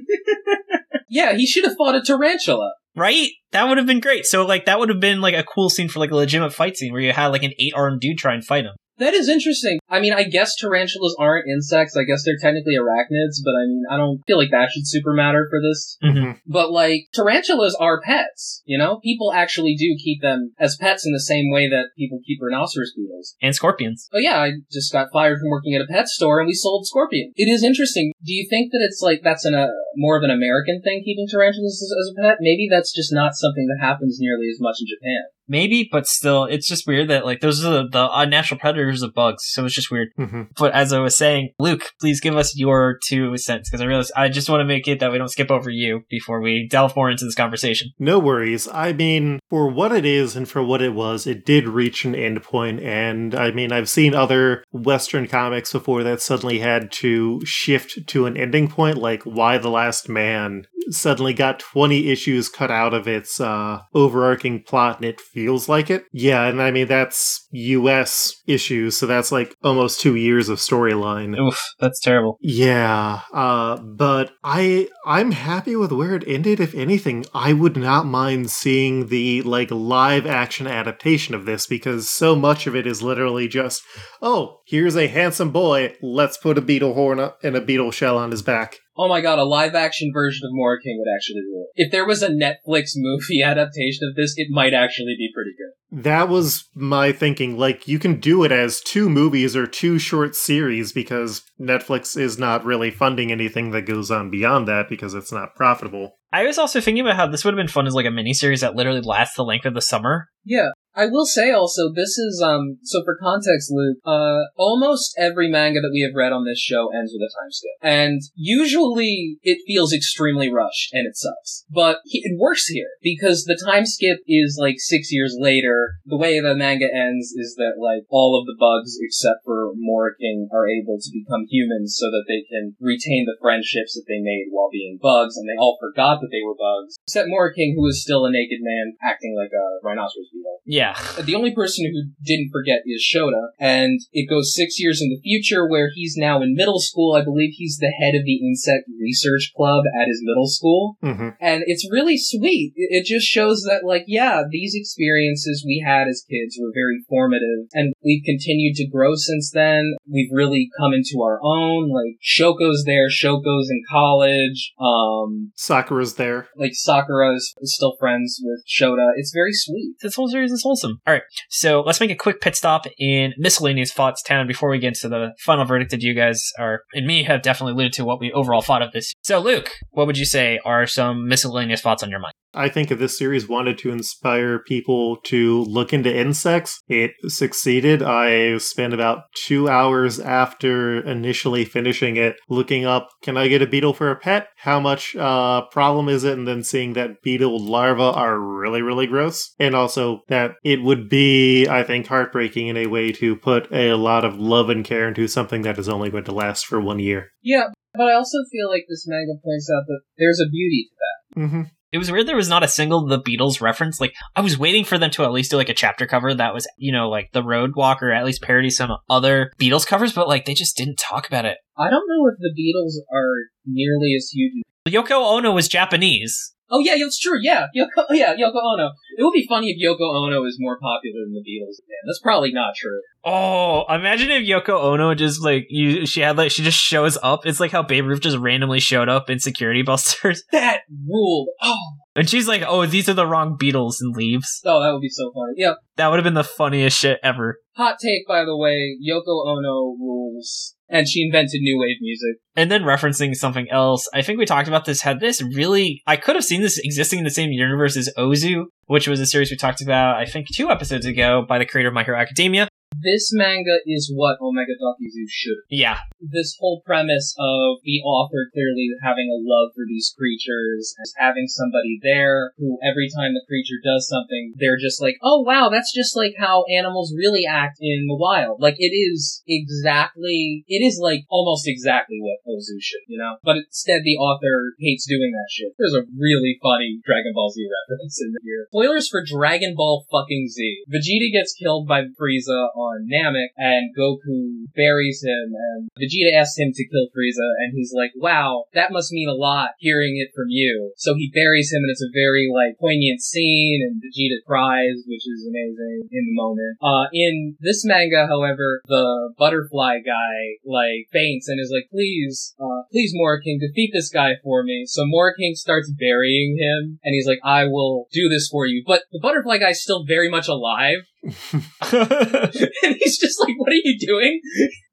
Yeah, 1.10 1.34
he 1.34 1.48
should 1.48 1.66
have 1.66 1.78
fought 1.78 1.96
a 1.96 2.02
tarantula. 2.02 2.74
Right? 2.98 3.30
That 3.52 3.70
would 3.70 3.78
have 3.78 3.86
been 3.86 4.00
great. 4.00 4.26
So 4.26 4.44
like 4.46 4.66
that 4.66 4.80
would 4.80 4.90
have 4.90 5.00
been 5.00 5.22
like 5.22 5.36
a 5.36 5.44
cool 5.44 5.70
scene 5.70 5.88
for 5.88 6.00
like 6.00 6.12
a 6.12 6.16
legitimate 6.16 6.52
fight 6.52 6.76
scene 6.76 6.92
where 6.92 7.02
you 7.02 7.14
had 7.14 7.28
like 7.28 7.44
an 7.44 7.54
eight 7.60 7.74
armed 7.76 8.02
dude 8.02 8.18
try 8.18 8.34
and 8.34 8.44
fight 8.44 8.66
him. 8.66 8.74
That 8.98 9.14
is 9.14 9.30
interesting. 9.30 9.78
I 9.90 10.00
mean, 10.00 10.14
I 10.14 10.24
guess 10.24 10.56
tarantulas 10.56 11.16
aren't 11.18 11.48
insects. 11.48 11.96
I 11.96 12.04
guess 12.04 12.24
they're 12.26 12.42
technically 12.42 12.76
arachnids, 12.76 13.40
but 13.44 13.52
I 13.52 13.64
mean, 13.68 13.84
I 13.90 13.98
don't 13.98 14.22
feel 14.28 14.38
like 14.38 14.52
that 14.52 14.70
should 14.72 14.88
super 14.88 15.14
matter 15.14 15.48
for 15.50 15.60
this. 15.62 15.98
Mm-hmm. 16.04 16.32
But 16.46 16.72
like, 16.72 17.08
tarantulas 17.14 17.76
are 17.80 18.02
pets, 18.02 18.64
you 18.66 18.78
know? 18.78 19.00
People 19.04 19.32
actually 19.34 19.76
do 19.76 19.96
keep 20.04 20.22
them 20.22 20.54
as 20.60 20.78
pets 20.80 21.06
in 21.06 21.14
the 21.14 21.20
same 21.20 21.52
way 21.52 21.70
that 21.70 21.96
people 21.98 22.20
keep 22.26 22.40
rhinoceros 22.42 22.94
beetles. 22.96 23.36
And 23.42 23.56
scorpions. 23.56 24.10
Oh 24.14 24.20
yeah, 24.20 24.40
I 24.40 24.52
just 24.72 24.92
got 24.92 25.08
fired 25.14 25.40
from 25.40 25.50
working 25.50 25.74
at 25.76 25.82
a 25.82 25.88
pet 25.88 26.08
store 26.08 26.40
and 26.40 26.48
we 26.48 26.54
sold 26.54 26.86
scorpion. 26.86 27.32
It 27.36 27.50
is 27.50 27.64
interesting. 27.64 28.12
Do 28.26 28.34
you 28.34 28.48
think 28.50 28.72
that 28.72 28.86
it's 28.88 29.02
like, 29.02 29.22
that's 29.24 29.46
an, 29.46 29.54
a, 29.54 29.68
more 29.96 30.18
of 30.18 30.24
an 30.24 30.32
American 30.32 30.82
thing 30.84 31.02
keeping 31.06 31.28
tarantulas 31.32 31.82
as, 31.82 31.92
as 31.92 32.14
a 32.14 32.22
pet? 32.22 32.38
Maybe 32.42 32.68
that's 32.70 32.94
just 32.94 33.14
not 33.14 33.36
something 33.36 33.68
that 33.68 33.86
happens 33.86 34.18
nearly 34.20 34.50
as 34.52 34.60
much 34.60 34.78
in 34.82 34.88
Japan. 34.88 35.24
Maybe, 35.50 35.88
but 35.90 36.08
still, 36.08 36.44
it's 36.44 36.68
just 36.68 36.86
weird 36.86 37.08
that 37.08 37.24
like 37.24 37.40
those 37.40 37.64
are 37.64 37.70
the, 37.70 37.90
the 37.90 38.10
unnatural 38.12 38.60
predators 38.60 39.02
of 39.02 39.14
bugs. 39.14 39.44
So 39.46 39.64
it's 39.64 39.74
just 39.78 39.92
weird. 39.92 40.10
hmm 40.18 40.44
But 40.58 40.74
as 40.74 40.92
I 40.92 41.00
was 41.00 41.18
saying, 41.18 41.54
Luke, 41.60 41.92
please 42.00 42.20
give 42.20 42.36
us 42.36 42.58
your 42.58 43.00
two 43.08 43.38
cents 43.38 43.70
because 43.70 43.82
I 43.82 43.86
realize 43.86 44.12
I 44.16 44.28
just 44.28 44.50
want 44.50 44.60
to 44.62 44.66
make 44.66 44.88
it 44.88 45.00
that 45.00 45.12
we 45.12 45.18
don't 45.18 45.30
skip 45.30 45.50
over 45.50 45.70
you 45.70 46.02
before 46.10 46.42
we 46.42 46.68
delve 46.70 46.96
more 46.96 47.10
into 47.10 47.26
this 47.26 47.36
conversation. 47.36 47.92
No 48.00 48.20
worries. 48.20 48.68
I 48.68 48.92
mean, 48.94 49.40
for 49.50 49.70
what 49.70 49.92
it 49.92 50.06
is 50.06 50.36
and 50.36 50.48
for 50.50 50.62
what 50.62 50.82
it 50.82 50.94
was, 50.94 51.26
it 51.26 51.46
did 51.46 51.68
reach 51.68 52.04
an 52.04 52.16
end 52.16 52.44
point, 52.44 52.82
and 52.82 53.34
I 53.34 53.52
mean, 53.52 53.72
I've 53.72 53.90
seen 53.90 54.14
other 54.14 54.64
Western 54.72 55.28
comics 55.28 55.72
before 55.72 56.04
that 56.04 56.22
suddenly 56.22 56.60
had 56.60 56.92
to 56.94 57.40
shift 57.46 58.08
to 58.08 58.26
an 58.26 58.36
ending 58.36 58.68
point, 58.68 58.98
like 58.98 59.26
Y 59.26 59.58
the 59.58 59.70
Last 59.70 60.10
Man 60.10 60.66
suddenly 60.90 61.34
got 61.34 61.60
20 61.60 62.10
issues 62.10 62.50
cut 62.50 62.72
out 62.72 62.94
of 62.94 63.08
its 63.08 63.40
uh, 63.40 63.80
overarching 63.94 64.64
plot, 64.64 64.98
and 64.98 65.06
it 65.06 65.20
feels 65.22 65.68
like 65.68 65.90
it. 65.90 66.06
Yeah, 66.14 66.46
and 66.46 66.62
I 66.62 66.72
mean, 66.72 66.88
that's 66.88 67.48
US 67.52 68.42
issues, 68.48 68.98
so 68.98 69.06
that's 69.06 69.32
like 69.32 69.56
almost 69.68 70.02
two 70.02 70.16
years 70.16 70.50
of 70.50 70.58
storyline. 70.58 71.38
Oof, 71.40 71.62
that's 71.80 72.00
terrible. 72.00 72.38
Yeah, 72.42 73.22
uh, 73.34 73.78
but 73.78 74.32
I 74.44 74.90
I'm 75.06 75.32
happy 75.32 75.76
with 75.76 75.92
where 75.92 76.16
it 76.16 76.28
ended. 76.28 76.60
If 76.60 76.74
anything, 76.74 77.26
I 77.34 77.54
would 77.54 77.78
not 77.78 78.06
mind 78.06 78.50
seeing 78.50 79.08
the 79.08 79.42
like 79.44 79.70
live 79.70 80.26
action 80.26 80.66
adaptation 80.68 81.36
of 81.36 81.46
this 81.46 81.68
because 81.68 82.10
so 82.10 82.36
much 82.36 82.68
of 82.68 82.76
it 82.76 82.88
is 82.88 83.04
literally 83.04 83.48
just, 83.48 83.84
oh, 84.22 84.62
here's 84.66 84.96
a 84.96 85.08
handsome 85.08 85.52
boy. 85.52 85.96
Let's 86.02 86.38
put 86.38 86.58
a 86.58 86.62
beetle 86.62 86.94
horn 86.94 87.20
up 87.20 87.40
and 87.44 87.56
a 87.56 87.62
beetle 87.62 87.92
shell 87.92 88.18
on 88.18 88.32
his 88.32 88.42
back. 88.42 88.78
Oh 89.00 89.08
my 89.08 89.22
god, 89.22 89.38
a 89.38 89.44
live 89.44 89.76
action 89.76 90.12
version 90.12 90.42
of 90.46 90.58
Moriking 90.58 90.98
would 90.98 91.14
actually 91.16 91.42
rule. 91.52 91.68
If 91.76 91.92
there 91.92 92.06
was 92.06 92.24
a 92.24 92.30
Netflix 92.30 92.92
movie 92.96 93.44
adaptation 93.44 94.08
of 94.10 94.16
this, 94.16 94.34
it 94.38 94.48
might 94.50 94.74
actually 94.74 95.16
be 95.18 95.30
pretty 95.34 95.52
good. 95.52 95.74
That 95.92 96.28
was 96.28 96.68
my 96.76 97.12
thinking. 97.12 97.58
Like, 97.58 97.88
you 97.88 97.98
can 97.98 98.20
do 98.20 98.44
it 98.44 98.52
as 98.52 98.82
two 98.82 99.10
movies 99.10 99.56
or 99.56 99.66
two 99.66 100.00
short 100.00 100.36
series 100.36 100.92
because 100.92 101.44
Netflix 101.60 102.20
is 102.20 102.38
not 102.38 102.66
really 102.66 102.92
funding 102.92 103.32
anything 103.32 103.72
that 103.72 103.84
goes 103.84 104.12
on 104.12 104.30
beyond 104.30 104.68
that 104.68 104.90
because 104.90 105.14
it's 105.14 105.32
not 105.32 105.56
profitable. 105.56 106.18
I 106.34 106.44
was 106.44 106.58
also 106.58 106.82
thinking 106.82 107.06
about 107.06 107.16
how 107.16 107.28
this 107.28 107.46
would 107.46 107.54
have 107.54 107.58
been 107.58 107.70
fun 107.70 107.88
as 107.88 107.94
like 107.94 108.06
a 108.06 108.10
miniseries 108.10 108.60
that 108.60 108.76
literally 108.76 109.02
lasts 109.02 109.38
the 109.38 109.44
length 109.44 109.66
of 109.66 109.74
the 109.74 109.82
summer. 109.82 110.28
Yeah. 110.44 110.70
I 110.98 111.06
will 111.06 111.28
say 111.28 111.52
also, 111.52 111.94
this 111.94 112.18
is, 112.18 112.42
um, 112.44 112.80
so 112.82 113.04
for 113.06 113.16
context, 113.22 113.70
Luke, 113.70 114.00
uh, 114.04 114.50
almost 114.58 115.14
every 115.20 115.48
manga 115.48 115.80
that 115.80 115.94
we 115.94 116.02
have 116.02 116.18
read 116.18 116.34
on 116.34 116.44
this 116.44 116.58
show 116.58 116.90
ends 116.90 117.14
with 117.14 117.22
a 117.22 117.30
time 117.38 117.52
skip. 117.52 117.78
And 117.84 118.20
usually 118.34 119.38
it 119.44 119.62
feels 119.68 119.94
extremely 119.94 120.52
rushed 120.52 120.90
and 120.94 121.06
it 121.06 121.16
sucks. 121.16 121.66
But 121.70 122.02
it 122.06 122.40
works 122.40 122.66
here 122.66 122.98
because 123.04 123.46
the 123.46 123.62
time 123.64 123.86
skip 123.86 124.26
is 124.28 124.58
like 124.60 124.80
six 124.80 125.14
years 125.14 125.38
later. 125.38 126.02
The 126.08 126.18
way 126.18 126.40
the 126.42 126.56
manga 126.56 126.90
ends 126.90 127.30
is 127.38 127.54
that 127.62 127.78
like 127.78 128.10
all 128.10 128.34
of 128.34 128.48
the 128.50 128.58
bugs 128.58 128.98
except 129.00 129.46
for 129.46 129.78
Moriking 129.78 130.50
are 130.50 130.66
able 130.66 130.98
to 130.98 131.14
become 131.14 131.46
humans 131.46 131.94
so 131.94 132.10
that 132.10 132.26
they 132.26 132.42
can 132.50 132.74
retain 132.82 133.30
the 133.30 133.38
friendships 133.40 133.94
that 133.94 134.10
they 134.10 134.18
made 134.18 134.50
while 134.50 134.74
being 134.74 134.98
bugs 135.00 135.38
and 135.38 135.46
they 135.46 135.62
all 135.62 135.78
forgot 135.78 136.22
that 136.22 136.34
they 136.34 136.42
were 136.42 136.58
bugs. 136.58 136.98
Except 137.06 137.30
Moriking 137.30 137.78
who 137.78 137.86
is 137.86 138.02
still 138.02 138.26
a 138.26 138.32
naked 138.32 138.66
man 138.66 138.98
acting 139.06 139.38
like 139.38 139.54
a 139.54 139.86
rhinoceros 139.86 140.34
beetle. 140.34 140.58
Yeah. 140.66 140.87
The 141.28 141.36
only 141.36 141.54
person 141.54 141.86
who 141.92 142.12
didn't 142.24 142.52
forget 142.52 142.80
is 142.86 143.04
Shota, 143.04 143.50
and 143.60 144.00
it 144.14 144.30
goes 144.30 144.56
six 144.56 144.80
years 144.80 145.02
in 145.02 145.10
the 145.10 145.20
future 145.24 145.68
where 145.68 145.90
he's 145.94 146.16
now 146.18 146.42
in 146.42 146.56
middle 146.56 146.80
school. 146.80 147.14
I 147.16 147.24
believe 147.24 147.52
he's 147.56 147.78
the 147.80 147.92
head 148.00 148.16
of 148.16 148.24
the 148.24 148.40
insect 148.48 148.86
research 149.00 149.52
club 149.56 149.84
at 150.00 150.08
his 150.08 150.22
middle 150.24 150.48
school. 150.48 150.98
hmm 151.02 151.30
And 151.42 151.64
it's 151.66 151.90
really 151.92 152.18
sweet. 152.18 152.74
It 152.76 152.98
it 152.98 153.06
just 153.06 153.28
shows 153.28 153.62
that, 153.70 153.82
like, 153.86 154.06
yeah, 154.08 154.44
these 154.50 154.74
experiences 154.76 155.64
we 155.66 155.84
had 155.86 156.08
as 156.08 156.26
kids 156.30 156.58
were 156.60 156.72
very 156.74 157.00
formative, 157.10 157.68
and 157.74 157.94
we've 158.04 158.24
continued 158.26 158.76
to 158.78 158.88
grow 158.88 159.16
since 159.16 159.52
then. 159.52 159.96
We've 160.12 160.32
really 160.32 160.70
come 160.80 160.94
into 160.94 161.22
our 161.22 161.40
own. 161.44 161.90
Like, 161.90 162.18
Shoko's 162.24 162.84
there, 162.86 163.10
Shoko's 163.10 163.70
in 163.70 163.82
college. 163.90 164.74
Um, 164.80 165.52
Sakura's 165.56 166.16
there. 166.16 166.48
like, 166.56 166.72
Sakura 166.74 167.36
is 167.36 167.54
is 167.62 167.76
still 167.76 167.96
friends 168.00 168.40
with 168.44 168.64
Shota. 168.68 169.12
It's 169.18 169.32
very 169.34 169.54
sweet. 169.54 169.96
This 170.02 170.16
whole 170.16 170.28
series 170.30 170.52
is 170.52 170.64
wholesome. 170.68 171.00
All 171.08 171.14
right, 171.14 171.24
so 171.50 171.82
let's 171.82 172.00
make 172.00 172.12
a 172.12 172.16
quick 172.16 172.42
pit 172.42 172.56
stop 172.56 172.86
in 173.00 173.34
miscellaneous 173.38 173.94
thoughts 173.94 174.22
town 174.22 174.48
before 174.48 174.70
we 174.70 174.80
get 174.80 174.90
into 174.90 175.10
the 175.10 175.32
final 175.40 175.66
verdict 175.66 175.92
that 175.92 176.02
you 176.02 176.14
guys 176.14 176.52
are 176.60 176.82
and 176.94 177.08
me 177.08 177.24
have 177.24 177.42
definitely 177.42 177.74
alluded 177.74 177.94
to 177.94 178.06
what 178.06 178.20
we 178.20 178.32
overall 178.32 178.62
thought 178.62 178.82
of 178.82 178.92
this. 178.92 179.14
So, 179.24 179.40
Luke, 179.40 179.72
what 179.92 180.08
would 180.08 180.18
you 180.18 180.26
say 180.26 180.60
are 180.66 180.86
some 180.86 181.28
miscellaneous 181.28 181.82
thoughts 181.82 182.04
on 182.04 182.10
your 182.10 182.20
mind? 182.20 182.34
I 182.54 182.70
think 182.70 182.92
if 182.92 183.00
this 183.00 183.18
series 183.18 183.48
wanted 183.48 183.78
to 183.80 183.92
inspire 183.92 184.60
people 184.60 185.18
to 185.26 185.62
look 185.64 185.94
into 185.94 186.16
insects, 186.16 186.82
it 186.88 187.12
succeeded. 187.28 188.02
I 188.02 188.58
spent 188.58 188.94
about 188.94 189.24
two 189.36 189.70
hours 189.70 190.20
after 190.20 191.00
initially 191.02 191.66
finishing 191.66 192.16
it 192.16 192.38
looking 192.50 192.86
up 192.86 193.10
can 193.22 193.38
I 193.38 193.48
get 193.48 193.62
a 193.62 193.68
beetle 193.68 193.94
for 193.94 194.10
a 194.10 194.16
pet? 194.16 194.48
How 194.58 194.80
much 194.80 195.16
uh, 195.16 195.64
problem 195.72 196.10
is 196.10 196.24
it? 196.24 196.38
And 196.38 196.48
then 196.48 196.64
seeing 196.64 196.94
that 196.94 197.22
beetle 197.22 197.64
larvae 197.64 198.02
are 198.02 198.40
really, 198.40 198.82
really 198.82 199.08
gross. 199.08 199.54
And 199.60 199.76
also 199.76 200.22
that 200.30 200.56
it 200.64 200.82
would 200.82 201.10
be, 201.10 201.68
I 201.68 201.84
think, 201.84 202.08
heartbreaking 202.08 202.68
in 202.68 202.78
a 202.78 202.88
way 202.88 203.12
to 203.14 203.36
put 203.36 203.72
a 203.72 203.94
lot 203.94 204.26
of 204.26 204.40
love 204.40 204.70
and 204.70 204.86
care 204.86 205.08
into 205.08 205.28
something 205.28 205.62
that 205.64 205.78
is 205.78 205.90
only 205.90 206.10
going 206.10 206.24
to 206.26 206.32
last 206.32 206.66
for 206.66 206.80
one 206.80 207.00
year. 207.00 207.32
Yeah, 207.42 207.68
but 207.94 208.08
I 208.08 208.14
also 208.14 208.38
feel 208.52 208.70
like 208.70 208.86
this 208.90 209.06
manga 209.08 209.34
points 209.44 209.70
out 209.76 209.86
that 209.88 210.02
there's 210.18 210.40
a 210.40 210.50
beauty 210.50 210.90
to 210.90 211.42
that. 211.42 211.50
hmm 211.50 211.77
It 211.92 211.98
was 211.98 212.12
weird 212.12 212.28
there 212.28 212.36
was 212.36 212.50
not 212.50 212.64
a 212.64 212.68
single 212.68 213.06
The 213.06 213.22
Beatles 213.22 213.62
reference. 213.62 214.02
Like, 214.02 214.14
I 214.36 214.42
was 214.42 214.58
waiting 214.58 214.84
for 214.84 214.98
them 214.98 215.10
to 215.12 215.24
at 215.24 215.32
least 215.32 215.52
do 215.52 215.58
like 215.58 215.70
a 215.70 215.74
chapter 215.74 216.06
cover 216.06 216.34
that 216.34 216.54
was, 216.54 216.68
you 216.78 216.92
know, 216.92 217.10
like 217.10 217.32
The 217.32 217.44
Road 217.44 217.72
Walk 217.76 218.04
or 218.04 218.12
at 218.12 218.26
least 218.26 218.42
parody 218.42 218.70
some 218.70 218.92
other 219.10 219.52
Beatles 219.60 219.88
covers, 219.88 220.14
but 220.14 220.28
like 220.28 220.46
they 220.46 220.54
just 220.54 220.76
didn't 220.76 220.98
talk 220.98 221.28
about 221.28 221.46
it. 221.46 221.58
I 221.78 221.90
don't 221.90 222.08
know 222.08 222.28
if 222.28 222.38
the 222.40 222.54
Beatles 222.54 223.00
are 223.16 223.50
nearly 223.66 224.16
as 224.16 224.30
huge. 224.34 224.64
Yoko 224.88 225.38
Ono 225.38 225.54
was 225.54 225.68
Japanese. 225.68 226.54
Oh 226.70 226.80
yeah, 226.80 226.94
it's 226.96 227.20
true. 227.20 227.40
Yeah, 227.42 227.68
Yoko. 227.76 228.06
Yeah, 228.12 228.34
Yoko 228.36 228.56
Ono. 228.62 228.92
It 229.18 229.24
would 229.24 229.34
be 229.34 229.46
funny 229.48 229.70
if 229.72 229.78
Yoko 229.82 230.02
Ono 230.26 230.44
is 230.46 230.58
more 230.60 230.78
popular 230.80 231.22
than 231.26 231.34
the 231.34 231.40
Beatles. 231.40 231.80
Man, 231.88 231.98
that's 232.06 232.20
probably 232.22 232.52
not 232.52 232.74
true. 232.76 233.00
Oh, 233.24 233.84
imagine 233.94 234.30
if 234.32 234.44
Yoko 234.48 234.82
Ono 234.82 235.14
just 235.16 235.42
like 235.44 235.66
you 235.70 236.06
she 236.06 236.22
had 236.22 236.38
like 236.38 236.52
she 236.52 236.64
just 236.64 236.78
shows 236.80 237.18
up. 237.24 237.46
It's 237.46 237.60
like 237.60 237.72
how 237.72 237.84
Babe 237.84 238.06
Ruth 238.06 238.22
just 238.22 238.38
randomly 238.38 238.80
showed 238.80 239.10
up 239.10 239.30
in 239.30 239.40
Security 239.40 239.82
Busters. 239.82 240.44
That 240.52 240.82
ruled. 241.08 241.50
Oh, 241.62 241.78
And 242.16 242.30
she's 242.30 242.48
like, 242.48 242.64
"Oh, 242.66 242.86
these 242.86 243.08
are 243.10 243.14
the 243.14 243.28
wrong 243.28 243.58
Beatles," 243.62 243.96
and 244.00 244.16
leaves. 244.16 244.62
oh, 244.66 244.82
that 244.82 244.92
would 244.92 245.02
be 245.02 245.10
so 245.10 245.32
funny. 245.34 245.54
Yeah. 245.58 245.74
That 245.98 246.08
would 246.10 246.18
have 246.18 246.24
been 246.24 246.34
the 246.34 246.44
funniest 246.44 246.98
shit 247.00 247.20
ever. 247.24 247.60
Hot 247.76 247.98
take, 248.02 248.28
by 248.28 248.44
the 248.44 248.58
way. 248.58 248.98
Yoko 249.06 249.46
Ono 249.48 249.96
rules 250.00 250.76
and 250.90 251.08
she 251.08 251.24
invented 251.24 251.62
new 251.62 251.80
wave 251.80 251.98
music. 252.02 252.42
And 252.56 252.72
then 252.72 252.84
referencing 252.84 253.36
something 253.36 253.70
else, 253.70 254.08
I 254.14 254.22
think 254.22 254.40
we 254.40 254.46
talked 254.46 254.68
about 254.68 254.86
this, 254.86 255.02
had 255.02 255.20
this 255.20 255.42
really, 255.42 256.02
I 256.08 256.16
could 256.16 256.36
have 256.36 256.46
seen 256.46 256.62
this 256.62 256.78
existing 256.78 257.20
in 257.20 257.26
the 257.26 257.32
same 257.32 257.52
universe 257.52 257.98
as 257.98 258.10
Ozu, 258.18 258.66
which 258.86 259.08
was 259.08 259.20
a 259.20 259.26
series 259.26 259.52
we 259.52 259.58
talked 259.58 259.82
about, 259.82 260.18
I 260.18 260.26
think, 260.26 260.48
two 260.54 260.70
episodes 260.70 261.06
ago 261.06 261.46
by 261.48 261.58
the 261.58 261.66
creator 261.66 261.90
of 261.90 261.94
My 261.94 262.04
Hero 262.04 262.20
Academia. 262.20 262.68
This 263.08 263.32
manga 263.32 263.80
is 263.88 264.12
what 264.14 264.36
Oumagadoki 264.44 265.08
Zoo 265.08 265.32
should 265.32 265.64
have. 265.64 265.72
Yeah. 265.72 265.98
This 266.20 266.58
whole 266.60 266.84
premise 266.84 267.32
of 267.40 267.80
the 267.88 268.04
author 268.04 268.52
clearly 268.52 268.92
having 269.00 269.32
a 269.32 269.40
love 269.40 269.72
for 269.72 269.88
these 269.88 270.12
creatures, 270.12 270.92
and 271.00 271.08
having 271.16 271.48
somebody 271.48 272.04
there 272.04 272.52
who 272.60 272.76
every 272.84 273.08
time 273.08 273.32
the 273.32 273.48
creature 273.48 273.80
does 273.80 274.12
something, 274.12 274.60
they're 274.60 274.76
just 274.76 275.00
like, 275.00 275.16
oh 275.24 275.40
wow, 275.40 275.70
that's 275.72 275.96
just 275.96 276.20
like 276.20 276.36
how 276.36 276.66
animals 276.68 277.16
really 277.16 277.48
act 277.48 277.78
in 277.80 278.12
the 278.12 278.20
wild. 278.20 278.60
Like 278.60 278.76
it 278.78 278.92
is 278.92 279.42
exactly, 279.48 280.66
it 280.68 280.84
is 280.84 281.00
like 281.00 281.24
almost 281.30 281.64
exactly 281.64 282.20
what 282.20 282.44
Ozu 282.44 282.76
should, 282.84 283.08
you 283.08 283.18
know? 283.18 283.40
But 283.40 283.64
instead 283.64 284.04
the 284.04 284.20
author 284.20 284.76
hates 284.80 285.08
doing 285.08 285.32
that 285.32 285.48
shit. 285.48 285.72
There's 285.80 285.96
a 285.96 286.04
really 286.20 286.60
funny 286.60 287.00
Dragon 287.06 287.32
Ball 287.32 287.52
Z 287.56 287.64
reference 287.64 288.20
in 288.20 288.36
here. 288.44 288.68
Spoilers 288.68 289.08
for 289.08 289.24
Dragon 289.24 289.76
Ball 289.78 290.04
fucking 290.12 290.50
Z. 290.52 290.84
Vegeta 290.92 291.32
gets 291.32 291.54
killed 291.54 291.88
by 291.88 292.04
Frieza 292.20 292.68
on 292.76 292.97
Namek, 293.06 293.54
and 293.58 293.94
Goku 293.94 294.66
buries 294.76 295.24
him, 295.24 295.54
and 295.54 295.90
Vegeta 296.00 296.34
asks 296.34 296.58
him 296.58 296.74
to 296.74 296.88
kill 296.90 297.08
Frieza, 297.14 297.48
and 297.62 297.74
he's 297.76 297.94
like, 297.94 298.12
wow, 298.16 298.66
that 298.74 298.92
must 298.92 299.12
mean 299.12 299.30
a 299.30 299.38
lot 299.38 299.78
hearing 299.78 300.18
it 300.18 300.34
from 300.34 300.50
you. 300.50 300.92
So 300.98 301.14
he 301.16 301.32
buries 301.34 301.72
him, 301.72 301.84
and 301.84 301.92
it's 301.92 302.04
a 302.04 302.14
very, 302.14 302.50
like, 302.50 302.80
poignant 302.80 303.22
scene, 303.22 303.86
and 303.86 304.02
Vegeta 304.02 304.42
cries, 304.46 305.04
which 305.06 305.28
is 305.28 305.46
amazing 305.48 306.10
in 306.12 306.26
the 306.26 306.36
moment. 306.36 306.78
Uh, 306.82 307.06
in 307.14 307.56
this 307.60 307.86
manga, 307.86 308.26
however, 308.28 308.82
the 308.88 309.34
butterfly 309.38 310.00
guy, 310.06 310.58
like, 310.66 311.08
faints 311.12 311.48
and 311.48 311.60
is 311.60 311.72
like, 311.74 311.90
please, 311.92 312.56
uh, 312.60 312.84
please, 312.92 313.14
King, 313.44 313.60
defeat 313.60 313.92
this 313.94 314.10
guy 314.10 314.34
for 314.44 314.64
me. 314.64 314.86
So 314.88 315.04
Moriking 315.04 315.56
starts 315.56 315.92
burying 315.92 316.58
him, 316.58 317.00
and 317.04 317.14
he's 317.14 317.28
like, 317.28 317.40
I 317.44 317.66
will 317.66 318.08
do 318.12 318.30
this 318.30 318.48
for 318.50 318.66
you. 318.66 318.84
But 318.86 319.04
the 319.12 319.20
butterfly 319.22 319.58
guy's 319.58 319.82
still 319.82 320.06
very 320.08 320.30
much 320.30 320.48
alive, 320.48 321.00
and 321.92 322.96
he's 323.00 323.18
just 323.18 323.40
like, 323.42 323.56
"What 323.58 323.72
are 323.72 323.82
you 323.84 323.98
doing?" 324.00 324.42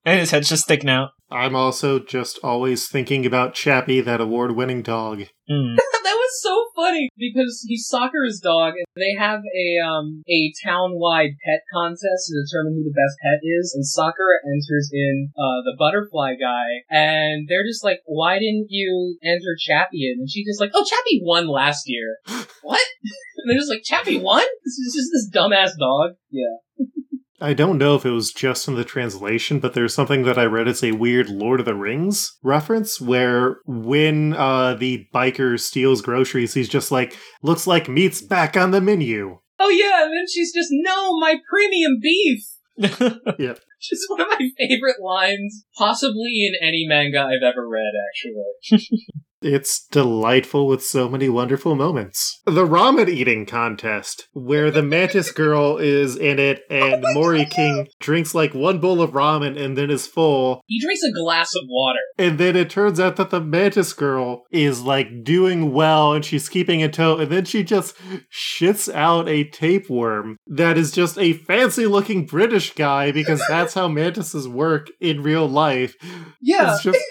And 0.05 0.21
his 0.21 0.31
head's 0.31 0.49
just 0.49 0.65
sticking 0.65 0.91
out. 0.91 1.11
I'm 1.35 1.57
also 1.57 1.99
just 1.99 2.39
always 2.43 2.87
thinking 2.89 3.27
about 3.27 3.55
Chappie, 3.55 4.01
that 4.01 4.21
award-winning 4.21 4.83
dog. 4.83 5.25
Mm. 5.51 5.77
that 6.05 6.17
was 6.17 6.43
so 6.43 6.65
funny 6.77 7.09
because 7.19 7.65
he's 7.67 7.87
Soccer's 7.89 8.41
dog, 8.43 8.75
and 8.77 8.87
they 8.97 9.15
have 9.19 9.41
a 9.41 9.85
um 9.85 10.23
a 10.29 10.53
town-wide 10.65 11.37
pet 11.45 11.61
contest 11.75 12.31
to 12.31 12.41
determine 12.41 12.75
who 12.75 12.85
the 12.85 12.95
best 12.95 13.19
pet 13.21 13.41
is. 13.43 13.75
And 13.75 13.85
Soccer 13.85 14.41
enters 14.47 14.91
in 14.93 15.31
uh 15.37 15.61
the 15.65 15.77
butterfly 15.79 16.35
guy, 16.41 16.87
and 16.89 17.49
they're 17.49 17.67
just 17.67 17.85
like, 17.85 18.01
"Why 18.07 18.39
didn't 18.39 18.69
you 18.71 19.19
enter 19.23 19.57
Chappie 19.59 20.09
in?" 20.09 20.21
And 20.21 20.31
she's 20.31 20.47
just 20.47 20.61
like, 20.61 20.71
"Oh, 20.73 20.85
Chappie 20.85 21.21
won 21.23 21.49
last 21.49 21.85
year." 21.87 22.19
what? 22.63 22.81
And 23.45 23.51
they're 23.51 23.59
just 23.59 23.69
like, 23.69 23.83
Chappie 23.85 24.19
won? 24.19 24.43
This 24.65 24.79
is 24.79 24.95
just 24.95 25.11
this 25.13 25.29
dumbass 25.29 25.77
dog. 25.79 26.17
Yeah. 26.31 26.87
I 27.41 27.53
don't 27.53 27.79
know 27.79 27.97
if 27.97 28.07
it 28.07 28.11
was 28.11 28.33
just 28.33 28.69
in 28.69 28.75
the 28.75 28.85
translation, 28.85 29.59
but 29.59 29.75
there's 29.75 29.95
something 29.95 30.23
that 30.23 30.39
I 30.39 30.45
read 30.45 30.69
as 30.69 30.83
a 30.85 30.93
weird 30.93 31.29
Lord 31.29 31.61
of 31.61 31.67
the 31.67 31.75
Rings 31.75 32.37
reference 32.43 33.01
where 33.01 33.59
when 33.67 34.35
uh, 34.35 34.75
the 34.75 35.07
biker 35.13 35.59
steals 35.59 36.01
groceries, 36.01 36.55
he's 36.55 36.69
just 36.69 36.91
like, 36.91 37.17
looks 37.43 37.67
like 37.67 37.89
meat's 37.89 38.23
back 38.23 38.57
on 38.57 38.71
the 38.71 38.81
menu. 38.81 39.39
Oh 39.59 39.69
yeah, 39.69 40.05
and 40.05 40.13
then 40.13 40.27
she's 40.33 40.53
just, 40.53 40.69
no, 40.71 41.19
my 41.19 41.37
premium 41.49 41.99
beef! 42.01 42.45
yep. 43.91 43.99
Just 43.99 44.05
one 44.09 44.21
of 44.21 44.29
my 44.29 44.49
favorite 44.59 45.03
lines, 45.03 45.65
possibly 45.77 46.47
in 46.47 46.55
any 46.67 46.87
manga 46.89 47.21
I've 47.21 47.43
ever 47.43 47.69
read, 47.69 47.93
actually. 48.09 48.89
It's 49.45 49.87
delightful 49.89 50.67
with 50.67 50.83
so 50.83 51.07
many 51.07 51.29
wonderful 51.29 51.75
moments. 51.75 52.41
The 52.47 52.67
ramen 52.67 53.11
eating 53.11 53.45
contest, 53.45 54.27
where 54.33 54.71
the 54.71 54.83
mantis 54.83 55.31
girl 55.33 55.77
is 55.77 56.17
in 56.17 56.39
it 56.39 56.63
oh 56.71 56.75
and 56.75 57.05
Moriking 57.15 57.87
drinks 58.01 58.35
like 58.35 58.55
one 58.55 58.81
bowl 58.81 59.03
of 59.03 59.11
ramen 59.11 59.61
and 59.61 59.77
then 59.77 59.91
is 59.91 60.07
full. 60.07 60.63
He 60.67 60.81
drinks 60.81 61.03
a 61.03 61.13
glass 61.13 61.55
of 61.55 61.65
water. 61.69 61.99
And 62.17 62.39
then 62.39 62.57
it 62.57 62.71
turns 62.71 62.99
out 62.99 63.17
that 63.17 63.29
the 63.29 63.41
mantis 63.41 63.93
girl 63.93 64.45
is 64.51 64.81
like 64.81 65.23
doing 65.23 65.75
well 65.75 66.15
and 66.15 66.25
she's 66.25 66.49
keeping 66.49 66.83
a 66.83 66.89
toe, 66.89 67.19
and 67.19 67.31
then 67.31 67.45
she 67.45 67.63
just 67.63 67.95
shits 68.33 68.93
out 68.95 69.29
a 69.29 69.45
tapeworm 69.45 70.39
that 70.47 70.79
is 70.79 70.91
just 70.91 71.19
a 71.19 71.35
fancy 71.35 71.87
looking 71.87 72.25
British 72.25 72.75
guy 72.75 73.13
because 73.13 73.43
that's 73.49 73.74
how 73.75 73.89
mantises 73.89 74.49
work 74.49 74.89
in 75.01 75.23
real 75.23 75.49
life. 75.49 75.95
Yeah. 76.41 76.75
It's 76.75 76.83
just. 76.83 76.99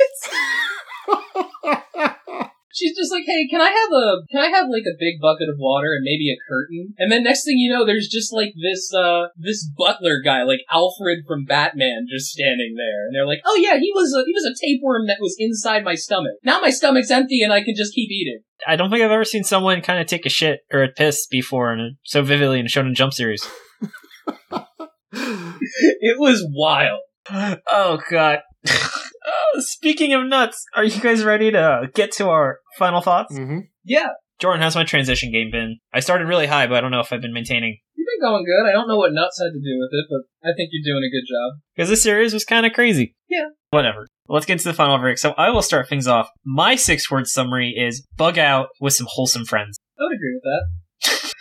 she's 2.73 2.97
just 2.97 3.11
like, 3.11 3.23
"Hey, 3.25 3.47
can 3.47 3.61
I 3.61 3.69
have 3.69 3.91
a 3.93 4.25
can 4.29 4.41
I 4.41 4.49
have 4.49 4.67
like 4.67 4.83
a 4.83 4.97
big 4.99 5.21
bucket 5.21 5.47
of 5.47 5.55
water 5.57 5.93
and 5.93 6.03
maybe 6.03 6.33
a 6.33 6.41
curtain?" 6.49 6.93
And 6.97 7.11
then 7.11 7.23
next 7.23 7.45
thing 7.45 7.57
you 7.57 7.71
know, 7.71 7.85
there's 7.85 8.09
just 8.11 8.33
like 8.33 8.53
this 8.57 8.93
uh 8.93 9.29
this 9.37 9.65
butler 9.77 10.19
guy, 10.25 10.43
like 10.43 10.65
Alfred 10.71 11.23
from 11.27 11.45
Batman, 11.45 12.07
just 12.09 12.33
standing 12.33 12.75
there, 12.75 13.05
and 13.07 13.15
they're 13.15 13.27
like, 13.27 13.41
"Oh 13.45 13.55
yeah, 13.55 13.77
he 13.77 13.91
was 13.93 14.11
a 14.13 14.25
he 14.25 14.33
was 14.33 14.45
a 14.45 14.57
tapeworm 14.59 15.07
that 15.07 15.21
was 15.21 15.35
inside 15.39 15.85
my 15.85 15.95
stomach. 15.95 16.33
Now 16.43 16.59
my 16.59 16.71
stomach's 16.71 17.11
empty 17.11 17.41
and 17.41 17.53
I 17.53 17.63
can 17.63 17.75
just 17.77 17.93
keep 17.93 18.09
eating." 18.09 18.41
I 18.65 18.75
don't 18.75 18.89
think 18.89 19.03
I've 19.03 19.11
ever 19.11 19.25
seen 19.25 19.43
someone 19.43 19.81
kind 19.81 19.99
of 19.99 20.07
take 20.07 20.25
a 20.25 20.29
shit 20.29 20.61
or 20.71 20.83
a 20.83 20.89
piss 20.89 21.27
before 21.27 21.73
in 21.73 21.79
a, 21.79 21.89
so 22.03 22.23
vividly 22.23 22.59
in 22.59 22.65
a 22.65 22.69
Shonen 22.69 22.95
Jump 22.95 23.13
series. 23.13 23.47
it 25.13 26.19
was 26.19 26.45
wild. 26.53 27.01
Oh 27.31 27.99
god. 28.09 28.39
Uh, 28.65 28.79
speaking 29.59 30.13
of 30.13 30.25
nuts, 30.25 30.65
are 30.75 30.83
you 30.83 30.99
guys 30.99 31.23
ready 31.23 31.51
to 31.51 31.89
get 31.93 32.11
to 32.13 32.29
our 32.29 32.59
final 32.77 33.01
thoughts? 33.01 33.33
Mm-hmm. 33.33 33.59
Yeah. 33.83 34.09
Jordan, 34.39 34.61
how's 34.61 34.75
my 34.75 34.83
transition 34.83 35.31
game 35.31 35.51
been? 35.51 35.77
I 35.93 35.99
started 35.99 36.27
really 36.27 36.47
high, 36.47 36.67
but 36.67 36.75
I 36.75 36.81
don't 36.81 36.91
know 36.91 36.99
if 36.99 37.13
I've 37.13 37.21
been 37.21 37.33
maintaining. 37.33 37.77
You've 37.95 38.07
been 38.19 38.29
going 38.29 38.43
good. 38.43 38.67
I 38.67 38.73
don't 38.73 38.87
know 38.87 38.97
what 38.97 39.13
nuts 39.13 39.39
had 39.39 39.53
to 39.53 39.59
do 39.59 39.79
with 39.79 39.89
it, 39.91 40.05
but 40.09 40.49
I 40.49 40.51
think 40.55 40.69
you're 40.71 40.93
doing 40.93 41.03
a 41.03 41.13
good 41.13 41.25
job. 41.27 41.61
Because 41.75 41.89
this 41.89 42.03
series 42.03 42.33
was 42.33 42.43
kind 42.43 42.65
of 42.65 42.73
crazy. 42.73 43.15
Yeah. 43.29 43.45
Whatever. 43.69 44.07
Let's 44.27 44.45
get 44.45 44.53
into 44.53 44.65
the 44.65 44.73
final 44.73 44.97
verdict. 44.97 45.19
So 45.19 45.33
I 45.37 45.49
will 45.49 45.61
start 45.61 45.87
things 45.87 46.07
off. 46.07 46.29
My 46.45 46.75
six 46.75 47.09
word 47.11 47.27
summary 47.27 47.73
is 47.77 48.05
bug 48.17 48.37
out 48.37 48.69
with 48.81 48.93
some 48.93 49.07
wholesome 49.09 49.45
friends. 49.45 49.77
I 49.97 50.03
would 50.03 50.15
agree 50.15 50.33
with 50.33 50.43
that. 50.43 50.65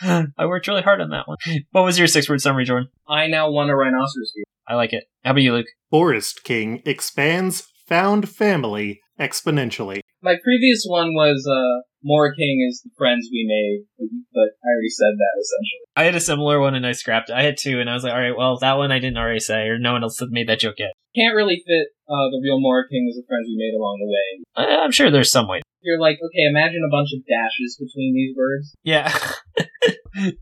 I 0.39 0.47
worked 0.47 0.67
really 0.67 0.83
hard 0.83 1.01
on 1.01 1.11
that 1.11 1.29
one. 1.29 1.39
What 1.71 1.85
was 1.85 1.99
your 1.99 2.09
six 2.09 2.29
word 2.29 2.41
summary, 2.41 2.65
Jordan? 2.65 2.89
I 3.09 3.29
now 3.29 3.51
want 3.51 3.71
a 3.71 3.77
rhinoceros 3.77 4.33
beard. 4.35 4.47
I 4.67 4.75
like 4.75 4.93
it. 4.93 5.05
How 5.25 5.33
about 5.33 5.43
you, 5.43 5.53
Luke? 5.53 5.67
Forest 5.91 6.45
King 6.45 6.83
expands 6.85 7.69
found 7.87 8.29
family 8.29 9.01
exponentially. 9.21 10.01
My 10.23 10.37
previous 10.43 10.85
one 10.87 11.15
was 11.15 11.47
uh, 11.47 11.83
Moriking 12.05 12.67
is 12.69 12.81
the 12.83 12.91
friends 12.97 13.29
we 13.31 13.45
made, 13.47 13.87
but 14.33 14.57
I 14.65 14.69
already 14.75 14.89
said 14.89 15.15
that 15.19 15.35
essentially. 15.41 15.83
I 15.97 16.05
had 16.05 16.15
a 16.15 16.21
similar 16.21 16.61
one 16.61 16.75
and 16.75 16.87
I 16.87 16.93
scrapped 16.93 17.31
it. 17.31 17.35
I 17.35 17.43
had 17.43 17.57
two, 17.57 17.81
and 17.81 17.91
I 17.91 17.95
was 17.95 18.05
like, 18.05 18.13
all 18.13 18.21
right, 18.21 18.37
well, 18.37 18.59
that 18.59 18.79
one 18.79 18.91
I 18.93 18.99
didn't 18.99 19.19
already 19.19 19.41
say, 19.41 19.67
or 19.69 19.79
no 19.79 19.93
one 19.93 20.03
else 20.03 20.19
had 20.19 20.31
made 20.31 20.49
that 20.49 20.61
joke 20.61 20.77
yet. 20.79 20.93
Can't 21.15 21.37
really 21.37 21.63
fit 21.67 21.89
uh, 22.09 22.31
the 22.31 22.41
real 22.43 22.59
Moriking 22.59 23.05
was 23.07 23.17
the 23.17 23.27
friends 23.29 23.47
we 23.47 23.57
made 23.57 23.77
along 23.77 23.99
the 24.01 24.67
way. 24.67 24.77
I'm 24.83 24.93
sure 24.93 25.11
there's 25.11 25.31
some 25.31 25.49
way. 25.49 25.61
You're 25.83 26.01
like, 26.01 26.17
okay, 26.17 26.47
imagine 26.49 26.83
a 26.87 26.91
bunch 26.91 27.11
of 27.13 27.27
dashes 27.27 27.77
between 27.79 28.15
these 28.15 28.37
words. 28.37 28.75
Yeah. 28.83 29.13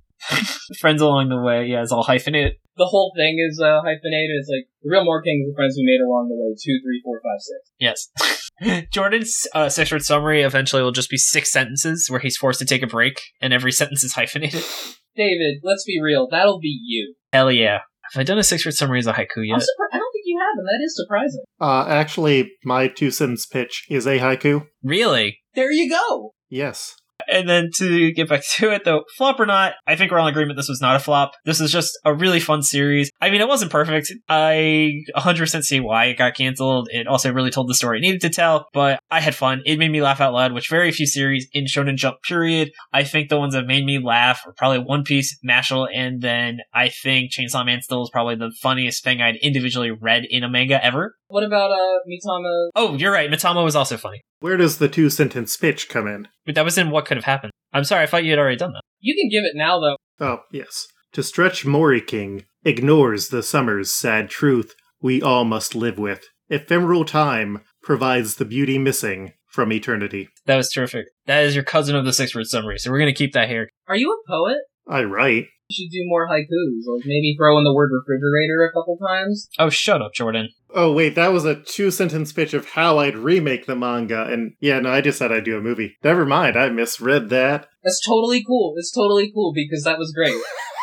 friends 0.79 1.01
along 1.01 1.31
the 1.31 1.41
way, 1.41 1.67
yeah, 1.67 1.83
it's 1.83 1.93
all 1.93 2.03
hyphenated 2.03 2.55
the 2.81 2.87
whole 2.87 3.13
thing 3.15 3.37
is 3.39 3.61
uh, 3.61 3.81
hyphenated. 3.85 4.41
It's 4.41 4.49
like 4.49 4.67
the 4.83 4.91
real 4.91 5.05
More 5.05 5.21
Kings, 5.21 5.47
the 5.47 5.55
friends 5.55 5.77
we 5.77 5.85
made 5.85 6.03
along 6.03 6.33
the 6.33 6.35
way. 6.35 6.57
Two, 6.57 6.81
three, 6.83 7.01
four, 7.05 7.21
five, 7.21 7.41
six. 7.45 7.61
Yes. 7.79 8.89
Jordan's 8.93 9.47
uh, 9.55 9.69
six 9.69 9.93
word 9.93 10.03
summary 10.03 10.41
eventually 10.43 10.83
will 10.83 10.91
just 10.91 11.11
be 11.11 11.19
six 11.19 11.53
sentences 11.53 12.09
where 12.09 12.21
he's 12.21 12.39
forced 12.39 12.59
to 12.61 12.65
take 12.65 12.83
a 12.83 12.87
break, 12.87 13.21
and 13.41 13.53
every 13.53 13.71
sentence 13.71 14.03
is 14.03 14.15
hyphenated. 14.15 14.65
David, 15.17 15.61
let's 15.63 15.85
be 15.85 16.01
real. 16.03 16.27
That'll 16.31 16.59
be 16.59 16.81
you. 16.83 17.15
Hell 17.33 17.53
yeah. 17.53 17.81
Have 18.13 18.21
I 18.21 18.25
done 18.25 18.39
a 18.39 18.43
six 18.45 18.65
word 18.65 18.75
summary 18.75 18.99
as 18.99 19.07
a 19.07 19.13
haiku 19.13 19.47
yet? 19.47 19.59
Surpri- 19.59 19.93
I 19.93 19.99
don't 19.99 20.13
think 20.13 20.25
you 20.25 20.39
have, 20.39 20.59
and 20.59 20.67
that 20.67 20.81
is 20.85 20.97
surprising. 20.97 21.41
Uh, 21.61 21.87
actually, 21.89 22.51
my 22.65 22.89
two 22.89 23.11
sentence 23.11 23.47
pitch 23.47 23.85
is 23.89 24.07
a 24.07 24.19
haiku. 24.19 24.67
Really? 24.83 25.39
There 25.55 25.71
you 25.71 25.89
go. 25.91 26.33
Yes. 26.49 26.95
And 27.31 27.49
then 27.49 27.71
to 27.77 28.13
get 28.13 28.29
back 28.29 28.43
to 28.57 28.73
it 28.73 28.85
though, 28.85 29.05
flop 29.17 29.41
or 29.41 29.47
not, 29.47 29.75
I 29.87 29.97
think 29.97 30.11
we're 30.11 30.19
all 30.19 30.27
in 30.27 30.33
agreement 30.33 30.57
this 30.57 30.69
was 30.69 30.81
not 30.81 30.97
a 30.97 31.01
flop. 31.01 31.33
This 31.45 31.61
is 31.61 31.73
just 31.73 31.99
a 32.05 32.15
really 32.15 32.41
fun 32.41 32.63
series. 32.63 33.11
I 33.21 33.31
mean, 33.31 33.41
it 33.41 33.49
wasn't 33.49 33.73
perfect. 33.73 34.13
I 34.29 35.03
100% 35.17 35.63
see 35.63 35.81
why 35.81 36.07
it 36.07 36.19
got 36.19 36.37
canceled. 36.37 36.89
It 36.91 37.07
also 37.07 37.33
really 37.33 37.51
told 37.51 37.69
the 37.69 37.75
story 37.75 37.99
it 37.99 38.03
needed 38.03 38.21
to 38.23 38.31
tell, 38.31 38.67
but 38.73 39.01
I 39.11 39.21
had 39.21 39.35
fun. 39.35 39.63
It 39.65 39.79
made 39.79 39.91
me 39.91 40.03
laugh 40.03 40.21
out 40.21 40.33
loud, 40.33 40.53
which 40.53 40.69
very 40.69 40.91
few 40.93 41.07
series 41.07 41.49
in 41.53 41.65
Shonen 41.65 41.97
Jump 41.97 42.23
period. 42.23 42.71
I 42.93 43.05
think 43.05 43.29
the 43.29 43.39
ones 43.39 43.55
that 43.55 43.67
made 43.67 43.85
me 43.85 43.99
laugh 43.99 44.43
are 44.47 44.53
probably 44.57 44.79
One 44.79 45.05
Piece, 45.05 45.39
Mashle, 45.47 45.89
and 45.95 46.21
then 46.21 46.59
I 46.75 46.89
think 46.89 47.33
Chainsaw 47.33 47.65
Man 47.65 47.83
still 47.83 48.03
is 48.03 48.11
probably 48.11 48.37
the 48.37 48.53
funniest 48.63 49.05
thing 49.05 49.21
I'd 49.21 49.37
individually 49.37 49.91
read 49.91 50.25
in 50.29 50.45
a 50.45 50.49
manga 50.49 50.83
ever. 50.85 51.15
What 51.29 51.45
about 51.45 51.71
uh 51.71 51.99
Mitama? 52.09 52.71
Oh, 52.75 52.95
you're 52.97 53.13
right. 53.13 53.31
Mitama 53.31 53.65
was 53.65 53.77
also 53.77 53.97
funny. 53.97 54.21
Where 54.41 54.57
does 54.57 54.79
the 54.79 54.89
two 54.89 55.11
sentence 55.11 55.57
pitch 55.57 55.89
come 55.89 56.09
in? 56.09 56.27
But 56.47 56.55
that 56.55 56.65
was 56.65 56.79
in 56.79 56.91
what 56.91 57.05
could 57.05 57.19
have 57.23 57.33
happened. 57.33 57.53
I'm 57.73 57.85
sorry, 57.85 58.03
I 58.03 58.07
thought 58.07 58.25
you 58.25 58.31
had 58.31 58.39
already 58.39 58.57
done 58.57 58.73
that. 58.73 58.83
You 59.01 59.15
can 59.15 59.31
give 59.31 59.45
it 59.45 59.57
now, 59.57 59.81
though. 59.81 59.97
Oh, 60.21 60.41
yes. 60.53 60.87
To 61.13 61.23
stretch 61.23 61.65
Moriking 61.65 62.45
ignores 62.65 63.29
the 63.29 63.43
summer's 63.43 63.93
sad 63.93 64.29
truth 64.29 64.75
we 65.01 65.23
all 65.23 65.45
must 65.45 65.75
live 65.75 65.99
with 65.99 66.29
ephemeral 66.51 67.05
time 67.05 67.63
provides 67.83 68.35
the 68.35 68.45
beauty 68.45 68.77
missing 68.77 69.33
from 69.47 69.73
eternity. 69.73 70.29
That 70.47 70.57
was 70.57 70.71
terrific. 70.71 71.07
That 71.27 71.45
is 71.45 71.55
your 71.55 71.65
cousin 71.65 71.97
of 71.97 72.05
the 72.05 72.13
six 72.13 72.35
word 72.35 72.47
summary, 72.47 72.79
so 72.79 72.91
we're 72.91 72.99
gonna 72.99 73.15
keep 73.15 73.33
that 73.33 73.49
here. 73.49 73.69
Are 73.89 73.97
you 73.97 74.13
a 74.13 74.31
poet? 74.31 74.59
I 74.89 75.03
write. 75.05 75.47
You 75.71 75.85
should 75.85 75.93
do 75.93 76.03
more 76.07 76.29
haikus. 76.29 76.83
Like 76.87 77.07
maybe 77.07 77.35
throw 77.39 77.57
in 77.59 77.65
the 77.65 77.73
word 77.73 77.91
refrigerator 77.93 78.67
a 78.67 78.73
couple 78.73 78.99
times. 78.99 79.49
Oh, 79.59 79.71
shut 79.71 80.03
up, 80.03 80.13
Jordan. 80.13 80.49
Oh 80.75 80.93
wait, 80.93 81.15
that 81.15 81.33
was 81.33 81.45
a 81.45 81.57
two 81.57 81.91
sentence 81.91 82.33
pitch 82.33 82.55
of 82.55 82.71
how 82.71 82.99
I'd 82.99 83.17
remake 83.17 83.67
the 83.67 83.77
manga, 83.77 84.25
and 84.25 84.55
yeah, 84.61 84.81
no, 84.81 84.91
I 84.91 85.01
just 85.01 85.19
said 85.19 85.33
I'd 85.33 85.45
do 85.45 85.59
a 85.59 85.61
movie. 85.61 85.97
Never 86.03 86.27
mind, 86.27 86.57
I 86.57 86.69
misread 86.69 87.29
that. 87.31 87.69
That's 87.83 88.01
totally 88.07 88.45
cool. 88.45 88.75
It's 88.77 88.93
totally 88.93 89.33
cool 89.33 89.53
because 89.55 89.85
that 89.85 89.99
was 89.99 90.13
great. 90.13 90.35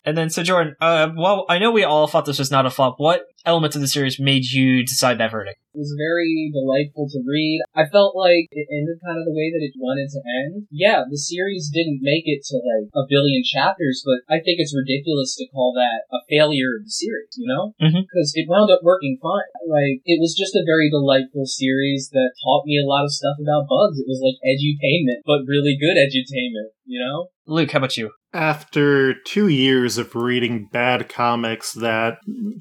And 0.00 0.16
then, 0.16 0.30
so 0.32 0.42
Jordan, 0.42 0.74
uh, 0.80 1.12
well, 1.14 1.44
I 1.48 1.58
know 1.60 1.70
we 1.70 1.84
all 1.84 2.08
thought 2.08 2.24
this 2.24 2.40
was 2.40 2.50
not 2.50 2.64
a 2.64 2.70
flop. 2.72 2.96
What 2.96 3.28
elements 3.44 3.76
of 3.76 3.82
the 3.84 3.88
series 3.88 4.18
made 4.18 4.48
you 4.48 4.80
decide 4.82 5.20
that 5.20 5.30
verdict? 5.30 5.60
It 5.70 5.78
was 5.78 5.94
very 5.94 6.50
delightful 6.50 7.06
to 7.12 7.20
read. 7.22 7.60
I 7.76 7.84
felt 7.86 8.16
like 8.16 8.48
it 8.50 8.66
ended 8.72 8.98
kind 9.04 9.20
of 9.20 9.28
the 9.28 9.36
way 9.36 9.52
that 9.52 9.62
it 9.62 9.76
wanted 9.78 10.08
to 10.10 10.20
end. 10.24 10.66
Yeah, 10.72 11.04
the 11.04 11.20
series 11.20 11.70
didn't 11.70 12.00
make 12.02 12.24
it 12.26 12.42
to 12.48 12.56
like 12.58 12.88
a 12.96 13.06
billion 13.06 13.44
chapters, 13.44 14.02
but 14.02 14.24
I 14.26 14.40
think 14.40 14.58
it's 14.58 14.74
ridiculous 14.74 15.36
to 15.36 15.46
call 15.52 15.76
that 15.76 16.08
a 16.10 16.24
failure 16.26 16.80
of 16.80 16.88
the 16.88 16.96
series, 16.96 17.36
you 17.36 17.46
know? 17.46 17.76
Mhm. 17.78 18.08
Because 18.08 18.32
it 18.34 18.48
wound 18.48 18.72
up 18.72 18.80
working 18.82 19.20
fine. 19.20 19.52
Like, 19.68 20.00
it 20.08 20.18
was 20.18 20.34
just 20.34 20.56
a 20.56 20.66
very 20.66 20.90
delightful 20.90 21.44
series 21.46 22.10
that 22.10 22.34
taught 22.42 22.66
me 22.66 22.80
a 22.80 22.88
lot 22.88 23.04
of 23.04 23.12
stuff 23.12 23.36
about 23.38 23.68
bugs. 23.68 24.00
It 24.00 24.08
was 24.08 24.24
like 24.24 24.40
edutainment, 24.42 25.22
but 25.28 25.46
really 25.46 25.76
good 25.76 26.00
edutainment, 26.00 26.72
you 26.88 26.98
know? 26.98 27.28
Luke, 27.46 27.70
how 27.70 27.78
about 27.78 27.96
you? 27.96 28.10
After 28.32 29.12
two 29.12 29.48
years 29.48 29.98
of 29.98 30.14
reading 30.14 30.68
bad 30.72 31.08
comics 31.08 31.72
that, 31.72 32.18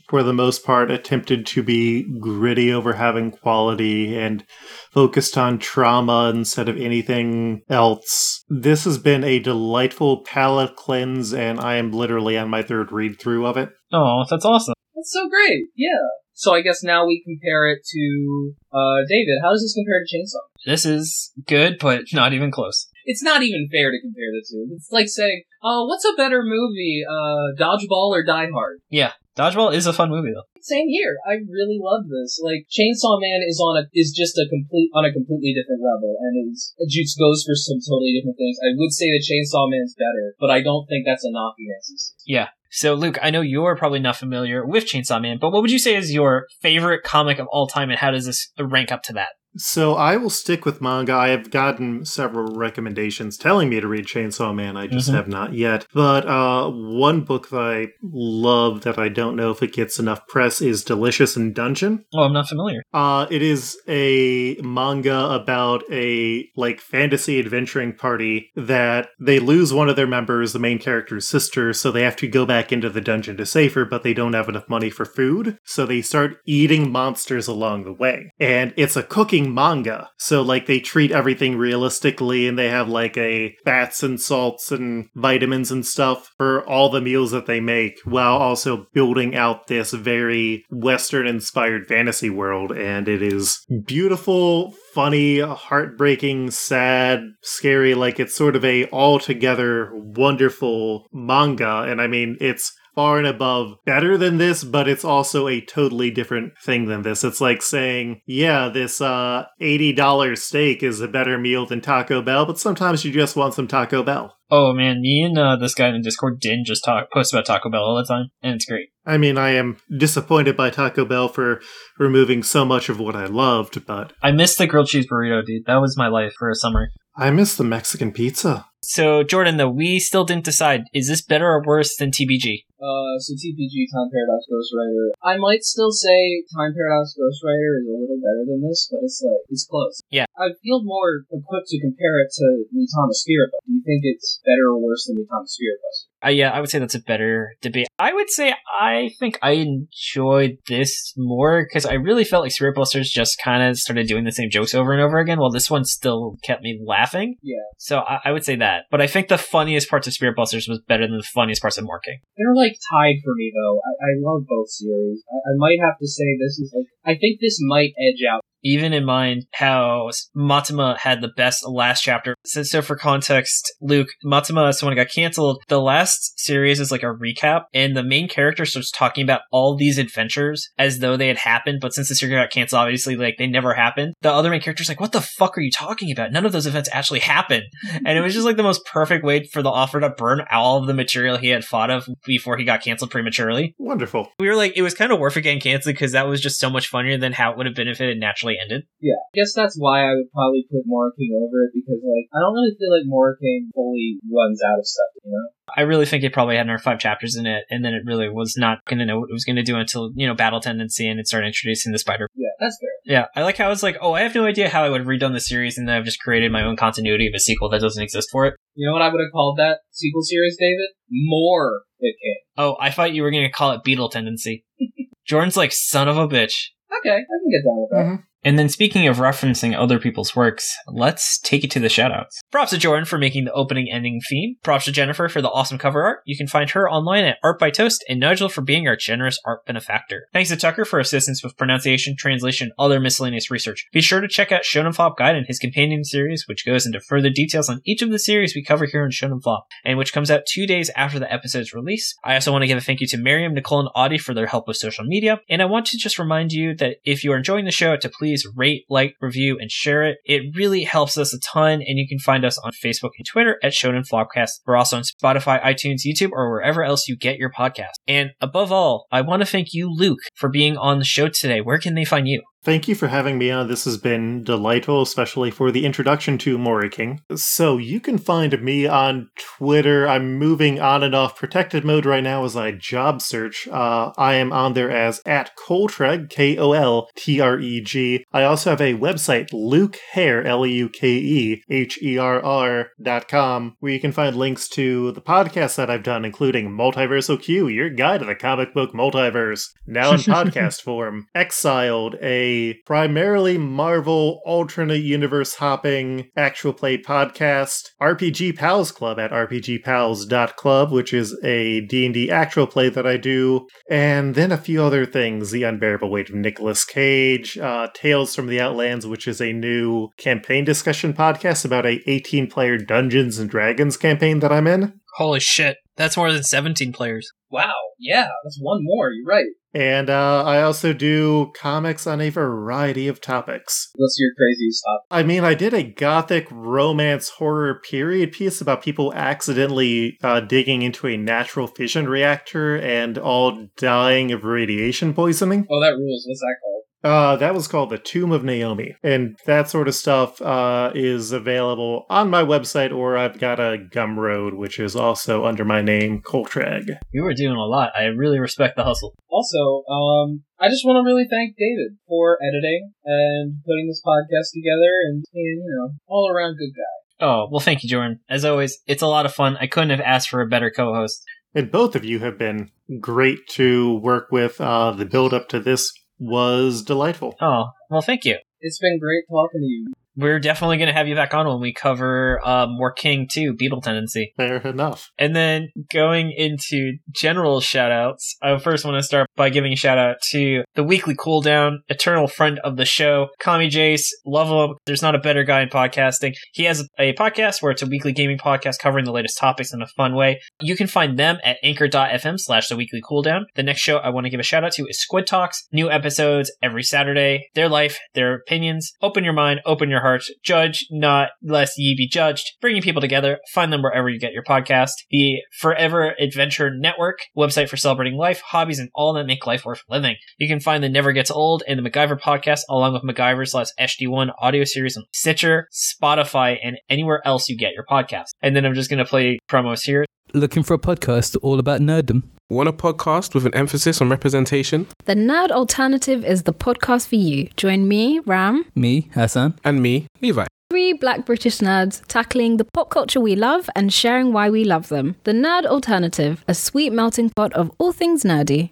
for 0.10 0.24
the 0.24 0.34
most 0.34 0.66
part, 0.66 0.90
attempted 0.90 1.46
to 1.48 1.62
be 1.62 2.08
gritty 2.20 2.74
over 2.74 2.94
having 2.94 3.30
quality 3.30 4.18
and 4.18 4.44
focused 4.92 5.38
on 5.38 5.60
trauma 5.60 6.32
instead 6.34 6.70
of 6.70 6.78
anything 6.78 7.62
else, 7.70 8.44
this 8.50 8.84
has 8.86 8.98
been 8.98 9.24
a 9.24 9.38
delightful 9.38 10.24
palate 10.24 10.76
cleanse, 10.76 11.34
and 11.34 11.60
I 11.60 11.76
am 11.76 11.92
literally 11.92 12.36
on 12.36 12.50
my 12.50 12.64
third 12.64 12.92
read 12.92 13.20
through 13.20 13.46
of 13.46 13.56
it. 13.56 13.70
Oh, 13.94 14.26
that's 14.28 14.46
awesome. 14.46 14.74
That's 14.96 15.14
so 15.14 15.30
great. 15.30 15.68
Yeah. 15.76 16.00
So 16.34 16.56
I 16.56 16.62
guess 16.62 16.82
now 16.84 17.06
we 17.06 17.22
compare 17.24 17.70
it 17.70 17.80
to, 17.92 18.54
uh, 18.74 19.06
David. 19.08 19.40
How 19.44 19.52
does 19.52 19.62
this 19.62 19.76
compare 19.76 20.02
to 20.02 20.18
Chainsaw? 20.18 20.72
This 20.72 20.86
is 20.86 21.32
good, 21.48 21.78
but 21.80 22.06
not 22.14 22.34
even 22.34 22.50
close. 22.50 22.89
It's 23.06 23.24
not 23.24 23.44
even 23.44 23.70
fair 23.72 23.92
to 23.92 24.02
compare 24.02 24.32
the 24.32 24.46
two. 24.46 24.76
It's 24.76 24.92
like 24.92 25.08
saying, 25.08 25.44
"Oh, 25.64 25.86
what's 25.86 26.06
a 26.06 26.14
better 26.14 26.44
movie, 26.44 27.04
uh, 27.08 27.56
Dodgeball 27.58 28.12
or 28.16 28.24
Die 28.24 28.50
Hard?" 28.52 28.82
Yeah, 28.90 29.14
Dodgeball 29.38 29.74
is 29.74 29.88
a 29.88 29.94
fun 29.94 30.10
movie 30.10 30.32
though. 30.36 30.48
Same 30.62 30.90
here. 30.90 31.16
I 31.26 31.40
really 31.48 31.80
love 31.80 32.12
this. 32.12 32.40
Like 32.44 32.68
Chainsaw 32.68 33.20
Man 33.22 33.40
is 33.48 33.60
on 33.64 33.80
a 33.80 33.88
is 33.94 34.12
just 34.12 34.38
a 34.38 34.44
complete 34.50 34.92
on 34.94 35.06
a 35.06 35.14
completely 35.14 35.56
different 35.56 35.80
level, 35.80 36.16
and 36.20 36.52
is 36.52 36.76
Jutsu 36.92 37.16
goes 37.16 37.44
for 37.48 37.56
some 37.56 37.80
totally 37.80 38.20
different 38.20 38.38
things. 38.38 38.60
I 38.60 38.76
would 38.76 38.92
say 38.92 39.08
that 39.08 39.24
Chainsaw 39.24 39.72
Man's 39.72 39.96
better, 39.96 40.36
but 40.40 40.52
I 40.52 40.62
don't 40.62 40.86
think 40.88 41.06
that's 41.06 41.24
a 41.24 41.32
knock 41.32 41.56
against 41.56 41.92
this. 41.92 42.14
Yeah. 42.26 42.50
So, 42.72 42.94
Luke, 42.94 43.18
I 43.22 43.32
know 43.32 43.42
you're 43.42 43.76
probably 43.76 44.00
not 44.00 44.16
familiar 44.16 44.64
with 44.66 44.86
Chainsaw 44.86 45.20
Man, 45.20 45.40
but 45.42 45.52
what 45.52 45.62
would 45.62 45.72
you 45.72 45.80
say 45.80 45.96
is 45.96 46.14
your 46.14 46.46
favorite 46.62 47.02
comic 47.04 47.40
of 47.40 47.48
all 47.48 47.66
time, 47.66 47.90
and 47.90 47.98
how 47.98 48.12
does 48.12 48.26
this 48.26 48.52
rank 48.60 48.92
up 48.92 49.02
to 49.04 49.14
that? 49.14 49.30
So 49.58 49.96
I 49.96 50.16
will 50.18 50.30
stick 50.30 50.66
with 50.66 50.82
manga. 50.82 51.14
I 51.14 51.30
have 51.30 51.50
gotten 51.52 52.06
several 52.06 52.56
recommendations 52.56 53.38
telling 53.38 53.70
me 53.70 53.80
to 53.80 53.88
read 53.88 54.06
Chainsaw 54.06 54.54
Man. 54.56 54.78
I 54.78 54.88
just 54.88 55.10
Mhm. 55.10 55.14
have 55.16 55.28
not 55.28 55.54
yet. 55.54 55.86
But 55.94 56.28
uh, 56.28 56.70
one 56.70 57.22
book 57.22 57.50
that 57.50 57.60
I 57.60 57.88
love 58.04 58.82
that 58.82 58.98
I 59.00 59.10
don't 59.10 59.36
know 59.36 59.52
if 59.52 59.62
it 59.64 59.74
gets 59.74 60.00
enough 60.00 60.28
press 60.28 60.62
is 60.62 60.84
Delicious 60.84 61.36
in 61.36 61.54
Dungeon. 61.54 62.06
Oh, 62.14 62.24
I'm 62.24 62.34
not 62.34 62.48
familiar. 62.48 62.82
Uh, 62.94 63.26
it 63.30 63.42
is 63.42 63.78
a 63.88 64.56
manga 64.64 65.30
about 65.32 65.84
a 65.92 66.46
like 66.56 66.80
fantasy 66.80 67.40
adventuring 67.40 67.94
party 67.94 68.50
that 68.56 69.10
they 69.20 69.40
lose 69.40 69.74
one 69.74 69.90
of 69.90 69.96
their 69.96 70.08
members, 70.08 70.54
the 70.54 70.60
main 70.60 70.78
character's 70.80 71.28
sister, 71.28 71.74
so 71.74 71.92
they 71.92 72.04
have 72.04 72.16
to 72.18 72.28
go 72.28 72.46
back 72.46 72.72
into 72.72 72.90
the 72.90 73.02
dungeon 73.02 73.38
to 73.38 73.46
save 73.46 73.74
her, 73.74 73.86
but 73.86 74.04
they 74.04 74.14
don't 74.14 74.34
have 74.34 74.50
enough 74.50 74.70
money 74.70 74.90
for 74.90 75.06
food, 75.06 75.58
so 75.66 75.86
they 75.86 76.02
start 76.02 76.38
eating 76.46 76.92
monsters 76.92 77.48
along 77.48 77.84
the 77.84 77.94
way. 77.94 78.32
And 78.40 78.74
it's 78.78 78.96
a 78.96 79.04
cooking 79.04 79.39
manga, 79.48 80.10
so 80.18 80.42
like 80.42 80.66
they 80.66 80.80
treat 80.80 81.12
everything 81.12 81.58
realistically 81.58 82.48
and 82.48 82.58
they 82.58 82.70
have 82.70 82.90
like 82.90 83.18
a 83.18 83.56
fats 83.64 84.04
and 84.04 84.20
salts 84.20 84.72
and 84.72 85.08
vitamins 85.16 85.72
and 85.72 85.86
stuff 85.86 86.32
for 86.38 86.68
all 86.68 86.90
the 86.90 87.02
meals 87.02 87.32
that 87.32 87.46
they 87.46 87.60
make 87.60 88.00
while 88.04 88.38
also 88.38 88.88
building 88.94 89.36
out 89.36 89.68
this 89.68 89.92
very 89.92 90.66
western 90.70 91.28
inspired 91.28 91.88
fantasy 91.88 92.30
world. 92.30 92.72
And 92.72 93.08
it 93.08 93.22
is 93.22 93.66
beautiful 93.86 94.74
funny 94.94 95.40
heartbreaking 95.40 96.52
sad 96.52 97.22
scary. 97.42 97.94
Like 97.96 98.20
it's 98.20 98.36
sort 98.36 98.56
of 98.56 98.66
a 98.66 98.90
altogether 98.92 99.92
wonderful 99.94 101.08
manga. 101.14 101.84
And 101.84 102.02
i 102.02 102.08
mean 102.08 102.38
it's 102.40 102.74
far 102.96 103.18
and 103.18 103.28
above 103.28 103.76
better 103.86 104.18
than 104.18 104.38
this, 104.38 104.64
but 104.64 104.88
it's 104.88 105.06
also 105.06 105.48
a 105.48 105.62
totally 105.62 106.12
different 106.12 106.54
thing 106.64 106.86
than 106.86 107.02
this. 107.02 107.24
It's 107.24 107.42
like 107.42 107.62
saying, 107.62 108.22
yeah, 108.26 108.70
this 108.70 109.02
uh, 109.02 109.46
$80 109.62 110.38
steak 110.38 110.84
is 110.84 111.02
a 111.02 111.08
better 111.08 111.38
meal 111.38 111.66
than 111.66 111.82
Taco 111.82 112.22
Bell, 112.22 112.46
but 112.46 112.60
sometimes 112.60 113.06
you 113.06 113.12
just 113.12 113.36
want 113.36 113.54
some 113.54 113.68
Taco 113.68 114.04
Bell. 114.04 114.36
Oh 114.52 114.74
man, 114.74 115.02
me 115.02 115.22
and 115.22 115.38
uh, 115.38 115.58
this 115.58 115.76
guy 115.76 115.90
in 115.90 115.94
the 115.94 116.02
Discord, 116.02 116.40
Din, 116.40 116.64
just 116.66 116.84
talk 116.84 117.12
post 117.12 117.32
about 117.32 117.46
Taco 117.46 117.70
Bell 117.70 117.84
all 117.84 117.98
the 117.98 118.04
time, 118.04 118.30
and 118.42 118.56
it's 118.56 118.66
great. 118.66 118.90
I 119.06 119.18
mean, 119.18 119.38
I 119.38 119.52
am 119.52 119.78
disappointed 119.96 120.58
by 120.58 120.72
Taco 120.72 121.06
Bell 121.06 121.28
for 121.28 121.62
removing 122.00 122.42
so 122.42 122.66
much 122.66 122.90
of 122.90 123.00
what 123.00 123.16
I 123.16 123.26
loved, 123.26 123.86
but 123.86 124.14
I 124.24 124.32
missed 124.32 124.58
the 124.58 124.66
grilled 124.66 124.88
cheese 124.88 125.06
burrito, 125.08 125.46
dude. 125.46 125.66
That 125.68 125.82
was 125.82 125.98
my 125.98 126.08
life 126.08 126.34
for 126.40 126.50
a 126.50 126.56
summer. 126.56 126.90
I 127.16 127.30
miss 127.30 127.56
the 127.56 127.64
Mexican 127.64 128.12
pizza. 128.12 128.66
So, 128.90 129.22
Jordan, 129.22 129.62
though, 129.62 129.70
we 129.70 130.02
still 130.02 130.26
didn't 130.26 130.50
decide. 130.50 130.90
Is 130.98 131.06
this 131.06 131.22
better 131.22 131.46
or 131.46 131.62
worse 131.62 131.94
than 131.94 132.10
TPG? 132.10 132.66
Uh, 132.82 133.22
so 133.22 133.38
TPG 133.38 133.86
Time 133.94 134.10
Paradox 134.10 134.50
Ghostwriter. 134.50 135.14
I 135.22 135.38
might 135.38 135.62
still 135.62 135.94
say 135.94 136.42
Time 136.58 136.74
Paradox 136.74 137.14
Ghostwriter 137.14 137.84
is 137.84 137.86
a 137.86 137.94
little 137.94 138.18
better 138.18 138.50
than 138.50 138.66
this, 138.66 138.90
but 138.90 139.06
it's 139.06 139.22
like 139.22 139.46
it's 139.46 139.70
close. 139.70 140.02
Yeah. 140.10 140.26
I 140.34 140.58
feel 140.66 140.82
more 140.82 141.22
equipped 141.30 141.70
to 141.70 141.78
compare 141.78 142.18
it 142.26 142.34
to 142.42 142.66
Mitama 142.74 143.14
Spirit 143.14 143.54
Buster. 143.54 143.70
Do 143.70 143.74
you 143.78 143.84
think 143.86 144.02
it's 144.10 144.42
better 144.42 144.74
or 144.74 144.82
worse 144.82 145.06
than 145.06 145.22
Mitama 145.22 145.46
Spirit 145.46 145.78
Buster? 145.86 146.09
Uh, 146.24 146.30
yeah, 146.30 146.50
I 146.52 146.60
would 146.60 146.70
say 146.70 146.80
that's 146.80 146.96
a 146.96 147.02
better 147.02 147.56
debate. 147.62 147.88
I 147.98 148.14
would 148.14 148.30
say 148.30 148.54
I 148.80 149.12
think 149.20 149.40
I 149.42 149.52
enjoyed 149.52 150.58
this 150.68 151.14
more 151.16 151.66
because 151.66 151.86
I 151.86 151.94
really 151.94 152.24
felt 152.24 152.44
like 152.44 152.52
Spirit 152.52 152.76
Busters 152.76 153.10
just 153.10 153.40
kind 153.44 153.64
of 153.64 153.78
started 153.78 154.08
doing 154.08 154.26
the 154.26 154.32
same 154.32 154.50
jokes 154.50 154.74
over 154.74 154.92
and 154.92 155.02
over 155.02 155.20
again, 155.20 155.40
while 155.40 155.52
this 155.52 155.72
one 155.72 155.86
still 155.86 156.38
kept 156.44 156.62
me 156.62 156.80
laughing. 156.86 157.36
Yeah. 157.42 157.56
So 157.78 158.00
I, 158.00 158.20
I 158.26 158.32
would 158.32 158.44
say 158.44 158.58
that. 158.58 158.86
But 158.92 159.02
I 159.02 159.08
think 159.08 159.28
the 159.28 159.38
funniest 159.38 159.90
parts 159.90 160.08
of 160.08 160.14
Spirit 160.14 160.36
Busters 160.36 160.68
was 160.68 160.82
better 160.88 161.08
than 161.08 161.18
the 161.18 161.24
funniest 161.24 161.62
parts 161.62 161.78
of 161.78 161.86
Moriking. 161.86 162.20
They're 162.38 162.56
like 162.56 162.74
tied 162.92 163.22
for 163.24 163.34
me 163.36 163.52
though. 163.56 163.80
I, 163.80 163.92
I 164.04 164.12
love 164.20 164.44
both 164.48 164.70
series. 164.70 165.24
I, 165.32 165.52
I 165.52 165.54
might 165.58 165.80
have 165.82 165.98
to 166.00 166.08
say 166.08 166.38
this 166.38 166.60
is 166.60 166.74
like 166.76 167.16
I 167.16 167.18
think 167.20 167.40
this 167.40 167.60
might 167.62 167.92
edge 167.98 168.24
out. 168.30 168.42
Even 168.64 168.94
in 168.94 169.06
mind 169.06 169.46
how 169.54 170.10
Mitama 170.36 170.98
had 170.98 171.22
the 171.22 171.32
best 171.36 171.68
last 171.68 172.02
chapter. 172.02 172.36
So, 172.46 172.64
so 172.64 172.82
for 172.82 172.96
context, 172.96 173.74
Luke, 173.82 174.10
Mitama, 174.26 174.74
so 174.74 174.86
when 174.86 174.94
it 174.94 175.02
got 175.02 175.14
canceled, 175.14 175.62
the 175.68 175.82
last 175.82 176.40
series 176.40 176.80
is 176.80 176.92
like 176.92 177.04
a 177.04 177.08
recap, 177.08 177.64
and 177.74 177.96
the 177.96 178.04
main 178.04 178.28
character 178.28 178.66
starts 178.66 178.92
talking 178.92 179.24
about 179.24 179.42
all 179.52 179.76
these 179.76 179.98
adventures 179.98 180.70
as 180.78 181.00
though 181.00 181.18
they 181.18 181.28
had 181.28 181.38
happened, 181.38 181.80
but 181.82 181.94
since 181.94 182.10
the 182.10 182.16
series 182.16 182.36
got 182.36 182.52
canceled, 182.52 182.82
obviously, 182.82 183.16
like, 183.16 183.36
they 183.38 183.48
never 183.48 183.74
happened. 183.74 184.14
The 184.22 184.32
other 184.32 184.50
main 184.50 184.62
character's 184.62 184.90
like, 184.90 185.00
what 185.00 185.12
the 185.12 185.22
fuck 185.22 185.58
are 185.58 185.62
you 185.62 185.72
talking 185.72 186.12
about? 186.12 186.32
None 186.32 186.46
of 186.46 186.52
those 186.52 186.68
events 186.68 186.90
actually 186.92 187.20
happened. 187.20 187.64
And 188.06 188.18
it 188.18 188.22
was 188.22 188.34
just 188.34 188.46
like 188.46 188.56
the 188.56 188.64
most 188.64 188.86
perfect 188.86 189.26
way 189.26 189.44
for 189.44 189.62
the 189.62 189.70
author 189.70 190.00
to 190.00 190.10
burn 190.10 190.42
all 190.52 190.78
of 190.78 190.88
the 190.88 190.94
material 190.94 191.38
he 191.38 191.50
had 191.50 191.64
thought 191.64 191.90
of 191.90 192.08
before 192.26 192.58
he 192.58 192.64
got 192.64 192.82
canceled 192.82 193.12
prematurely 193.12 193.76
Wonderful. 193.78 194.32
we 194.40 194.48
were 194.48 194.56
like, 194.56 194.74
it 194.76 194.82
was 194.82 194.94
kind 194.94 195.12
of 195.12 195.20
worth 195.20 195.38
it 195.38 195.42
getting 195.42 195.60
canceled 195.60 195.94
because 195.94 196.14
that 196.14 196.28
was 196.28 196.42
just 196.42 196.60
so 196.60 196.70
much 196.70 196.88
funnier 196.88 197.18
than 197.18 197.34
how 197.34 197.52
it 197.52 197.58
would 197.58 197.66
have 197.66 197.76
benefited 197.76 198.18
if 198.18 198.20
it 198.50 198.58
had 198.58 198.60
naturally 198.60 198.62
ended. 198.62 198.88
Yeah. 199.00 199.20
I 199.20 199.34
guess 199.34 199.54
that's 199.54 199.76
why 199.78 200.04
I 200.04 200.16
would 200.16 200.32
probably 200.32 200.66
put 200.70 200.88
Moriking 200.88 201.36
over 201.36 201.66
it 201.66 201.72
because 201.74 202.02
like 202.02 202.28
I 202.34 202.40
don't 202.42 202.54
really 202.54 202.76
feel 202.78 202.92
like 202.92 203.08
Moriking 203.08 203.70
fully 203.74 204.20
runs 204.32 204.62
out 204.64 204.80
of 204.80 204.86
stuff, 204.86 205.12
you 205.24 205.32
know? 205.32 205.48
I 205.78 205.82
really 205.82 206.06
think 206.06 206.24
it 206.24 206.34
probably 206.34 206.56
had 206.56 206.66
another 206.66 206.82
five 206.82 207.00
chapters 207.00 207.36
in 207.36 207.46
it, 207.46 207.66
and 207.70 207.86
then 207.86 207.94
it 207.94 208.02
really 208.04 208.28
was 208.28 208.56
not 208.58 208.84
going 208.86 208.98
to 209.00 209.06
know 209.06 209.20
what 209.20 209.30
it 209.30 209.34
was 209.34 209.46
going 209.46 209.56
to 209.56 209.64
do 209.64 209.76
until, 209.76 210.12
you 210.16 210.26
know, 210.26 210.34
Battle 210.34 210.60
Tendency 210.60 211.08
and 211.08 211.20
it 211.20 211.28
started 211.28 211.48
introducing 211.48 211.92
the 211.92 212.00
spider. 212.00 212.28
Yeah, 212.34 212.50
that's 212.60 212.78
fair. 212.80 212.90
Yeah, 213.06 213.26
I 213.36 213.44
like 213.44 213.58
how 213.58 213.72
it's 213.72 213.84
like, 213.84 213.98
oh, 214.02 214.14
I 214.14 214.22
have 214.22 214.34
no 214.34 214.46
idea 214.46 214.70
how 214.70 214.84
I 214.84 214.90
would 214.90 215.02
have 215.02 215.08
redone 215.08 215.34
the 215.34 215.40
series, 215.40 215.78
and 215.78 215.88
then 215.88 215.96
I've 215.96 216.06
just 216.06 216.20
created 216.20 216.52
my 216.52 216.64
own 216.64 216.76
continuity 216.76 217.28
of 217.28 217.34
a 217.36 217.40
sequel 217.40 217.70
that 217.70 217.82
doesn't 217.82 218.02
exist 218.02 218.30
for 218.32 218.48
it. 218.48 218.56
You 218.74 218.88
know 218.88 218.94
what 218.94 219.04
I 219.04 219.10
would 219.10 219.22
have 219.22 219.32
called 219.32 219.58
that 219.60 219.82
sequel 219.92 220.24
series, 220.24 220.58
David? 220.60 220.90
More 221.12 221.84
It 222.00 222.16
King. 222.22 222.38
Oh, 222.58 222.76
I 222.80 222.90
thought 222.90 223.14
you 223.14 223.22
were 223.24 223.32
going 223.32 223.44
to 223.44 223.52
call 223.52 223.72
it 223.72 223.84
Beetle 223.84 224.10
Tendency. 224.10 224.66
Jordan's 225.28 225.58
like, 225.58 225.72
son 225.72 226.08
of 226.08 226.18
a 226.18 226.28
bitch. 226.28 226.70
Okay, 227.00 227.14
I 227.14 227.22
can 227.22 227.52
get 227.52 227.64
down 227.64 227.80
with 227.80 227.90
that. 227.92 227.98
Mm-hmm. 227.98 228.24
And 228.44 228.58
then 228.58 228.70
speaking 228.70 229.08
of 229.08 229.18
referencing 229.18 229.78
other 229.78 230.00
people's 230.00 230.36
works, 230.36 230.74
let's 230.88 231.40
take 231.40 231.64
it 231.64 231.72
to 231.72 231.80
the 231.80 231.88
shoutouts. 231.88 232.40
Props 232.52 232.72
to 232.72 232.78
Jordan 232.78 233.06
for 233.06 233.18
making 233.18 233.44
the 233.44 233.52
opening 233.52 233.92
ending 233.92 234.22
theme. 234.30 234.56
Props 234.64 234.86
to 234.86 234.94
Jennifer 234.94 235.28
for 235.28 235.42
the 235.42 235.50
awesome 235.50 235.78
cover 235.78 236.04
art. 236.04 236.20
You 236.26 236.38
can 236.38 236.48
find 236.48 236.70
her 236.70 236.90
online 236.90 237.26
at 237.26 237.38
Art 237.44 237.60
by 237.60 237.70
Toast 237.70 238.04
and 238.08 238.20
Nigel 238.20 238.48
for 238.48 238.62
being 238.62 238.88
our 238.88 238.96
generous 238.96 239.38
art 239.46 239.66
benefactor. 239.66 240.28
Thanks 240.32 240.50
to 240.50 240.56
Tucker 240.56 240.86
for 240.86 241.00
assistance 241.00 241.44
with 241.44 241.58
pronunciation, 241.58 242.16
translation, 242.18 242.72
other 242.80 243.00
miscellaneous 243.00 243.52
research. 243.52 243.86
Be 243.92 244.02
sure 244.02 244.22
to 244.22 244.28
check 244.28 244.54
out 244.54 244.64
Shonen 244.64 244.96
Flop 244.96 245.18
Guide 245.18 245.36
and 245.36 245.46
his 245.46 245.60
companion 245.60 246.06
series, 246.06 246.46
which 246.48 246.66
goes 246.66 246.86
into 246.86 247.02
further 247.02 247.30
details 247.30 247.70
on 247.70 247.82
each 247.86 248.02
of 248.02 248.10
the 248.10 248.20
series 248.20 248.56
we 248.56 248.64
cover 248.64 248.86
here 248.86 249.04
on 249.04 249.12
Shonen 249.12 249.44
Flop, 249.44 249.66
and 249.84 249.98
which 249.98 250.14
comes 250.14 250.32
out 250.32 250.46
two 250.48 250.66
days 250.66 250.90
after 250.96 251.20
the 251.20 251.32
episode's 251.32 251.74
release. 251.74 252.16
I 252.24 252.36
also 252.36 252.54
want 252.54 252.62
to 252.62 252.68
give 252.68 252.78
a 252.78 252.82
thank 252.82 253.02
you 253.02 253.08
to 253.08 253.18
Miriam, 253.18 253.54
Nicole, 253.54 253.82
and 253.82 253.90
Audie 253.96 254.18
for 254.18 254.34
their 254.34 254.48
help 254.48 254.68
with 254.68 254.78
social 254.78 255.04
media, 255.04 255.42
and 255.50 255.62
I 255.62 255.66
want 255.66 255.88
to 255.88 255.98
just 255.98 256.18
remind 256.18 256.54
you 256.54 256.74
that 256.78 256.98
if 257.04 257.26
you 257.26 257.34
are 257.34 257.38
enjoying 257.38 257.66
the 257.66 257.72
show, 257.72 257.98
to 257.98 258.10
please 258.10 258.29
rate, 258.56 258.84
like, 258.90 259.16
review, 259.22 259.58
and 259.60 259.72
share 259.72 260.04
it. 260.04 260.18
It 260.26 260.56
really 260.56 260.84
helps 260.84 261.18
us 261.18 261.34
a 261.34 261.40
ton, 261.40 261.82
and 261.82 261.98
you 261.98 262.08
can 262.08 262.20
find 262.20 262.46
us 262.46 262.58
on 262.60 262.72
Facebook 262.84 263.12
and 263.18 263.26
Twitter 263.26 263.58
at 263.64 263.74
Shonen 263.74 264.08
Flopcast. 264.08 264.62
We're 264.66 264.78
also 264.78 264.98
on 264.98 265.04
Spotify, 265.04 265.62
iTunes, 265.64 266.06
YouTube, 266.06 266.32
or 266.32 266.50
wherever 266.52 266.84
else 266.84 267.08
you 267.08 267.18
get 267.18 267.38
your 267.38 267.52
podcast. 267.52 267.94
And 268.08 268.32
above 268.42 268.72
all, 268.72 269.08
I 269.12 269.22
want 269.22 269.42
to 269.42 269.46
thank 269.46 269.74
you, 269.74 269.90
Luke, 269.94 270.20
for 270.36 270.50
being 270.50 270.78
on 270.78 271.00
the 271.00 271.06
show 271.06 271.28
today. 271.28 271.62
Where 271.62 271.80
can 271.80 271.96
they 271.96 272.06
find 272.06 272.28
you? 272.28 272.42
Thank 272.62 272.90
you 272.90 272.96
for 272.96 273.08
having 273.08 273.38
me 273.38 273.52
on. 273.52 273.70
This 273.70 273.86
has 273.86 273.98
been 273.98 274.44
delightful, 274.44 275.02
especially 275.02 275.50
for 275.50 275.72
the 275.72 275.86
introduction 275.86 276.38
to 276.40 276.58
Moriking. 276.58 277.20
So 277.34 277.78
you 277.78 278.02
can 278.02 278.18
find 278.18 278.62
me 278.62 278.86
on 278.86 279.30
Twitter. 279.40 280.10
I'm 280.10 280.38
moving 280.38 280.80
on 280.80 281.02
and 281.02 281.16
off 281.16 281.38
protected 281.38 281.86
mode 281.86 282.06
right 282.06 282.24
now 282.24 282.44
as 282.44 282.58
I 282.58 282.72
job 282.72 283.22
search. 283.22 283.66
Uh, 283.70 284.12
I 284.18 284.34
am 284.34 284.52
on 284.52 284.74
there 284.74 284.92
as 284.92 285.22
at 285.26 285.56
Koltreg, 285.56 286.30
K 286.30 286.58
O 286.58 286.74
L 286.74 287.10
T 287.16 287.40
R 287.40 287.58
E 287.60 287.80
G. 287.80 288.26
I 288.34 288.44
also 288.44 288.72
have 288.72 288.82
a 288.82 288.94
website, 288.94 289.54
Luke 289.54 289.98
Herr, 290.12 290.44
L 290.44 290.66
U 290.66 290.90
K 290.90 291.08
E 291.14 291.64
H 291.70 292.02
E 292.04 292.18
R 292.18 292.44
R 292.44 292.90
dot 293.02 293.30
com, 293.30 293.78
where 293.80 293.94
you 293.94 294.02
can 294.02 294.12
find 294.12 294.36
links 294.36 294.68
to 294.70 295.14
the 295.14 295.22
podcasts 295.22 295.78
that 295.78 295.90
I've 295.90 296.04
done, 296.04 296.26
including 296.26 296.70
Multiversal 296.70 297.42
Q, 297.42 297.70
your 297.70 297.90
guide 297.90 298.20
to 298.20 298.26
the 298.26 298.36
comic 298.36 298.74
book 298.74 298.92
multiverse, 298.92 299.70
now 299.88 300.12
in 300.12 300.18
podcast 300.20 300.82
form, 300.82 301.28
Exiled, 301.34 302.16
a 302.22 302.49
primarily 302.86 303.58
Marvel 303.58 304.42
alternate 304.46 305.02
universe 305.02 305.56
hopping 305.56 306.30
actual 306.36 306.74
play 306.74 306.98
podcast, 306.98 307.90
RPG 308.02 308.58
Pals 308.58 308.92
Club 308.92 309.20
at 309.20 309.32
rpgpals.club, 309.32 310.92
which 310.92 311.14
is 311.14 311.38
a 311.44 311.82
D&D 311.82 312.30
actual 312.32 312.68
play 312.68 312.90
that 312.90 313.06
I 313.06 313.18
do, 313.18 313.68
and 313.90 314.36
then 314.36 314.52
a 314.52 314.58
few 314.58 314.84
other 314.84 315.06
things, 315.06 315.52
The 315.52 315.64
Unbearable 315.64 316.10
Weight 316.10 316.30
of 316.30 316.36
Nicolas 316.36 316.86
Cage, 316.86 317.58
uh, 317.58 317.88
Tales 317.94 318.36
from 318.36 318.48
the 318.48 318.60
Outlands, 318.60 319.06
which 319.06 319.28
is 319.28 319.42
a 319.42 319.54
new 319.54 320.10
campaign 320.18 320.66
discussion 320.66 321.14
podcast 321.14 321.66
about 321.66 321.86
a 321.86 322.00
18-player 322.08 322.78
Dungeons 322.78 323.40
and 323.40 323.50
Dragons 323.50 323.98
campaign 323.98 324.40
that 324.40 324.52
I'm 324.52 324.68
in. 324.68 325.00
Holy 325.16 325.40
shit. 325.40 325.78
That's 325.96 326.16
more 326.16 326.32
than 326.32 326.44
17 326.44 326.94
players. 326.94 327.30
Wow, 327.52 327.74
yeah, 327.98 328.28
that's 328.44 328.60
one 328.62 328.80
more. 328.84 329.12
You're 329.12 329.26
right. 329.26 329.46
And 329.74 330.10
uh, 330.10 330.44
I 330.46 330.62
also 330.62 330.94
do 330.94 331.52
comics 331.56 332.08
on 332.08 332.22
a 332.22 332.30
variety 332.30 333.08
of 333.08 333.22
topics. 333.22 333.90
What's 333.96 334.18
your 334.20 334.32
craziest 334.36 334.84
topic? 334.84 335.06
I 335.12 335.24
mean, 335.24 335.44
I 335.44 335.54
did 335.54 335.74
a 335.74 335.84
gothic 335.84 336.48
romance 336.50 337.30
horror 337.30 337.80
period 337.88 338.32
piece 338.32 338.62
about 338.62 338.84
people 338.84 339.14
accidentally 339.14 340.18
uh, 340.24 340.40
digging 340.40 340.82
into 340.82 341.08
a 341.08 341.18
natural 341.18 341.68
fission 341.68 342.10
reactor 342.10 342.78
and 342.78 343.18
all 343.18 343.68
dying 343.78 344.32
of 344.32 344.44
radiation 344.44 345.14
poisoning. 345.14 345.68
Oh, 345.70 345.82
that 345.82 345.98
rules. 345.98 346.26
What's 346.28 346.40
that 346.40 346.56
called? 346.62 346.79
Uh, 347.04 347.38
that 347.38 347.54
was 347.54 347.68
called 347.68 347.90
The 347.90 347.98
Tomb 347.98 348.32
of 348.32 348.44
Naomi. 348.44 348.96
And 349.04 349.38
that 349.46 349.70
sort 349.70 349.88
of 349.88 349.96
stuff 349.96 350.42
uh, 350.42 350.92
is 350.94 351.32
available 351.32 352.06
on 352.10 352.30
my 352.30 352.44
website, 352.44 352.94
or 352.94 353.18
I've 353.18 353.40
got 353.40 353.60
a 353.60 353.78
Gumroad, 353.94 354.58
which 354.58 354.80
is 354.80 354.96
also 354.96 355.46
under 355.46 355.64
my 355.64 355.82
name, 355.82 356.22
Koltreg. 356.22 356.98
You 357.12 357.24
were 357.24 357.34
doing 357.34 357.56
a 357.56 357.66
lot. 357.66 357.92
I 357.98 358.04
really 358.06 358.40
respect 358.40 358.76
the 358.76 358.84
hustle. 358.84 359.14
Also, 359.30 359.84
um, 359.90 360.44
I 360.60 360.68
just 360.68 360.86
want 360.86 360.98
to 360.98 361.10
really 361.10 361.28
thank 361.30 361.56
David 361.58 361.98
for 362.08 362.38
editing 362.42 362.92
and 363.06 363.62
putting 363.66 363.88
this 363.88 364.02
podcast 364.06 364.52
together 364.54 364.92
and 365.08 365.24
being, 365.34 365.64
you 365.66 365.76
know, 365.78 365.94
all 366.08 366.30
around 366.30 366.58
good 366.58 366.74
guy. 366.76 367.26
Oh, 367.26 367.48
well, 367.52 367.60
thank 367.60 367.84
you, 367.84 367.90
Jordan. 367.90 368.20
As 368.30 368.46
always, 368.46 368.80
it's 368.88 369.02
a 369.02 369.08
lot 369.08 369.26
of 369.26 369.34
fun. 369.34 369.58
I 369.60 369.68
couldn't 369.68 369.90
have 369.90 370.02
asked 370.02 370.30
for 370.30 370.42
a 370.42 370.48
better 370.48 370.72
co 370.72 370.94
host. 370.94 371.24
And 371.54 371.72
both 371.72 371.96
of 371.96 372.06
you 372.06 372.20
have 372.20 372.38
been 372.38 372.70
great 373.00 373.40
to 373.52 374.00
work 374.00 374.28
with. 374.32 374.62
Uh, 374.62 374.92
the 374.92 375.06
build 375.06 375.34
up 375.34 375.50
to 375.50 375.60
this 375.60 375.92
was 376.20 376.84
delightful. 376.84 377.36
Oh, 377.42 377.70
well, 377.90 378.02
thank 378.02 378.26
you. 378.26 378.38
It's 378.62 378.80
been 378.80 379.00
great 379.00 379.24
talking 379.30 379.62
to 379.62 379.66
you. 379.66 379.94
We're 380.20 380.40
definitely 380.40 380.76
going 380.78 380.88
to 380.88 380.94
have 380.94 381.08
you 381.08 381.16
back 381.16 381.34
on 381.34 381.48
when 381.48 381.62
we 381.62 381.74
cover 381.74 382.46
um, 382.46 382.78
Moriking 382.78 383.30
2, 383.30 383.54
Beetle 383.54 383.80
Tendency. 383.80 384.34
Fair 384.36 384.58
enough. 384.58 385.12
And 385.18 385.34
then 385.34 385.70
going 385.94 386.34
into 386.36 386.98
general 387.16 387.62
shout 387.62 387.94
outs, 387.94 388.36
I 388.42 388.58
first 388.60 388.84
want 388.84 388.98
to 388.98 389.04
start 389.04 389.28
by 389.38 389.50
giving 389.50 389.72
a 389.72 389.78
shout 389.78 389.98
out 389.98 390.18
to 390.32 390.64
the 390.76 390.84
weekly 390.84 391.16
cooldown, 391.16 391.78
eternal 391.88 392.28
friend 392.28 392.60
of 392.66 392.76
the 392.76 392.84
show, 392.84 393.30
Kami 393.40 393.70
Jace. 393.70 394.10
Love 394.26 394.50
him. 394.50 394.76
There's 394.86 395.02
not 395.02 395.16
a 395.16 395.20
better 395.20 395.46
guy 395.46 395.62
in 395.62 395.70
podcasting. 395.70 396.34
He 396.52 396.66
has 396.66 396.86
a 397.00 397.14
podcast 397.14 397.62
where 397.62 397.72
it's 397.72 397.82
a 397.82 397.88
weekly 397.88 398.12
gaming 398.12 398.38
podcast 398.38 398.80
covering 398.80 399.06
the 399.06 399.14
latest 399.14 399.38
topics 399.38 399.74
in 399.74 399.82
a 399.82 399.88
fun 399.88 400.16
way. 400.16 400.42
You 400.60 400.76
can 400.76 400.88
find 400.88 401.18
them 401.18 401.38
at 401.46 401.60
anchor.fm 401.64 402.36
slash 402.40 402.68
the 402.68 402.76
weekly 402.76 403.02
cooldown. 403.10 403.44
The 403.56 403.64
next 403.64 403.80
show 403.80 404.00
I 404.00 404.10
want 404.10 404.26
to 404.26 404.30
give 404.30 404.42
a 404.42 404.44
shout 404.44 404.66
out 404.66 404.74
to 404.74 404.86
is 404.86 405.00
Squid 405.00 405.28
Talks. 405.28 405.66
New 405.72 405.90
episodes 405.90 406.52
every 406.62 406.84
Saturday. 406.84 407.48
Their 407.56 407.70
life, 407.70 408.00
their 408.16 408.36
opinions. 408.36 408.92
Open 409.02 409.24
your 409.24 409.32
mind, 409.32 409.62
open 409.66 409.90
your 409.90 410.02
heart. 410.02 410.09
Judge 410.44 410.88
not 410.90 411.30
lest 411.44 411.78
ye 411.78 411.96
be 411.96 412.08
judged. 412.08 412.54
Bringing 412.62 412.82
people 412.82 413.02
together. 413.02 413.40
Find 413.54 413.72
them 413.72 413.82
wherever 413.82 414.10
you 414.10 414.20
get 414.20 414.34
your 414.34 414.44
podcast. 414.44 414.92
The 415.12 415.38
Forever 415.60 416.16
Adventure 416.20 416.72
Network, 416.74 417.20
website 417.38 417.70
for 417.70 417.78
celebrating 417.78 418.18
life, 418.18 418.42
hobbies, 418.42 418.80
and 418.80 418.90
all 418.96 419.14
that 419.14 419.26
make 419.26 419.46
life 419.46 419.66
worth 419.66 419.84
living. 419.90 420.16
You 420.38 420.48
can 420.48 420.60
find 420.60 420.84
the 420.84 420.90
Never 420.90 421.12
Gets 421.12 421.32
Old 421.32 421.64
and 421.68 421.80
the 421.80 421.90
MacGyver 421.90 422.20
podcast, 422.20 422.62
along 422.70 422.94
with 422.94 423.04
MacGyver 423.04 423.48
slash 423.48 423.68
HD1 423.80 424.32
audio 424.42 424.64
series 424.64 424.98
on 424.98 425.04
Stitcher, 425.14 425.68
Spotify, 425.72 426.58
and 426.64 426.78
anywhere 426.90 427.22
else 427.26 427.50
you 427.50 427.58
get 427.58 427.74
your 427.74 427.86
podcast. 427.86 428.30
And 428.42 428.56
then 428.56 428.66
I'm 428.66 428.74
just 428.74 428.90
going 428.90 429.04
to 429.04 429.06
play 429.06 429.40
promos 429.50 429.84
here. 429.84 430.06
Looking 430.34 430.64
for 430.64 430.74
a 430.76 430.80
podcast 430.80 431.38
all 431.42 431.60
about 431.60 431.82
nerddom? 431.82 432.24
Want 432.50 432.70
a 432.70 432.74
podcast 432.74 433.34
with 433.36 433.46
an 433.46 433.54
emphasis 433.56 434.02
on 434.02 434.10
representation? 434.10 434.88
The 435.06 435.16
Nerd 435.16 435.50
Alternative 435.52 436.24
is 436.26 436.44
the 436.44 436.54
podcast 436.54 437.08
for 437.08 437.16
you. 437.16 437.50
Join 437.58 437.88
me, 437.88 438.20
Ram, 438.26 438.66
Me, 438.76 439.10
Hassan. 439.14 439.56
And 439.64 439.82
me, 439.82 440.08
Levi. 440.22 440.46
three 440.72 440.94
black 440.94 441.26
British 441.26 441.58
nerds 441.60 442.04
tackling 442.08 442.58
the 442.58 442.66
pop 442.66 442.90
culture 442.92 443.20
we 443.20 443.36
love 443.36 443.70
and 443.76 443.92
sharing 443.94 444.32
why 444.34 444.50
we 444.50 444.64
love 444.64 444.90
them. 444.90 445.16
The 445.24 445.32
Nerd 445.32 445.66
Alternative, 445.66 446.44
a 446.48 446.54
sweet 446.54 446.92
melting 446.94 447.32
pot 447.32 447.54
of 447.54 447.72
all 447.80 447.92
things 447.92 448.24
nerdy. 448.24 448.72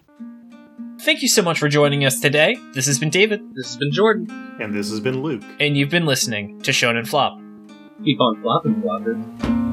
Thank 1.00 1.22
you 1.22 1.28
so 1.28 1.42
much 1.42 1.58
for 1.60 1.68
joining 1.68 2.04
us 2.04 2.18
today. 2.20 2.56
This 2.74 2.86
has 2.86 2.98
been 2.98 3.10
David, 3.10 3.40
This 3.54 3.66
has 3.66 3.76
been 3.76 3.92
Jordan. 3.92 4.28
And 4.60 4.74
this 4.74 4.90
has 4.90 4.98
been 5.00 5.22
Luke. 5.22 5.42
and 5.60 5.76
you've 5.76 5.90
been 5.90 6.06
listening 6.06 6.60
to 6.62 6.72
Shonen 6.72 7.06
Flop. 7.06 7.38
Keep 8.04 8.20
on 8.20 8.40
flopping, 8.42 8.74
floppers. 8.82 9.67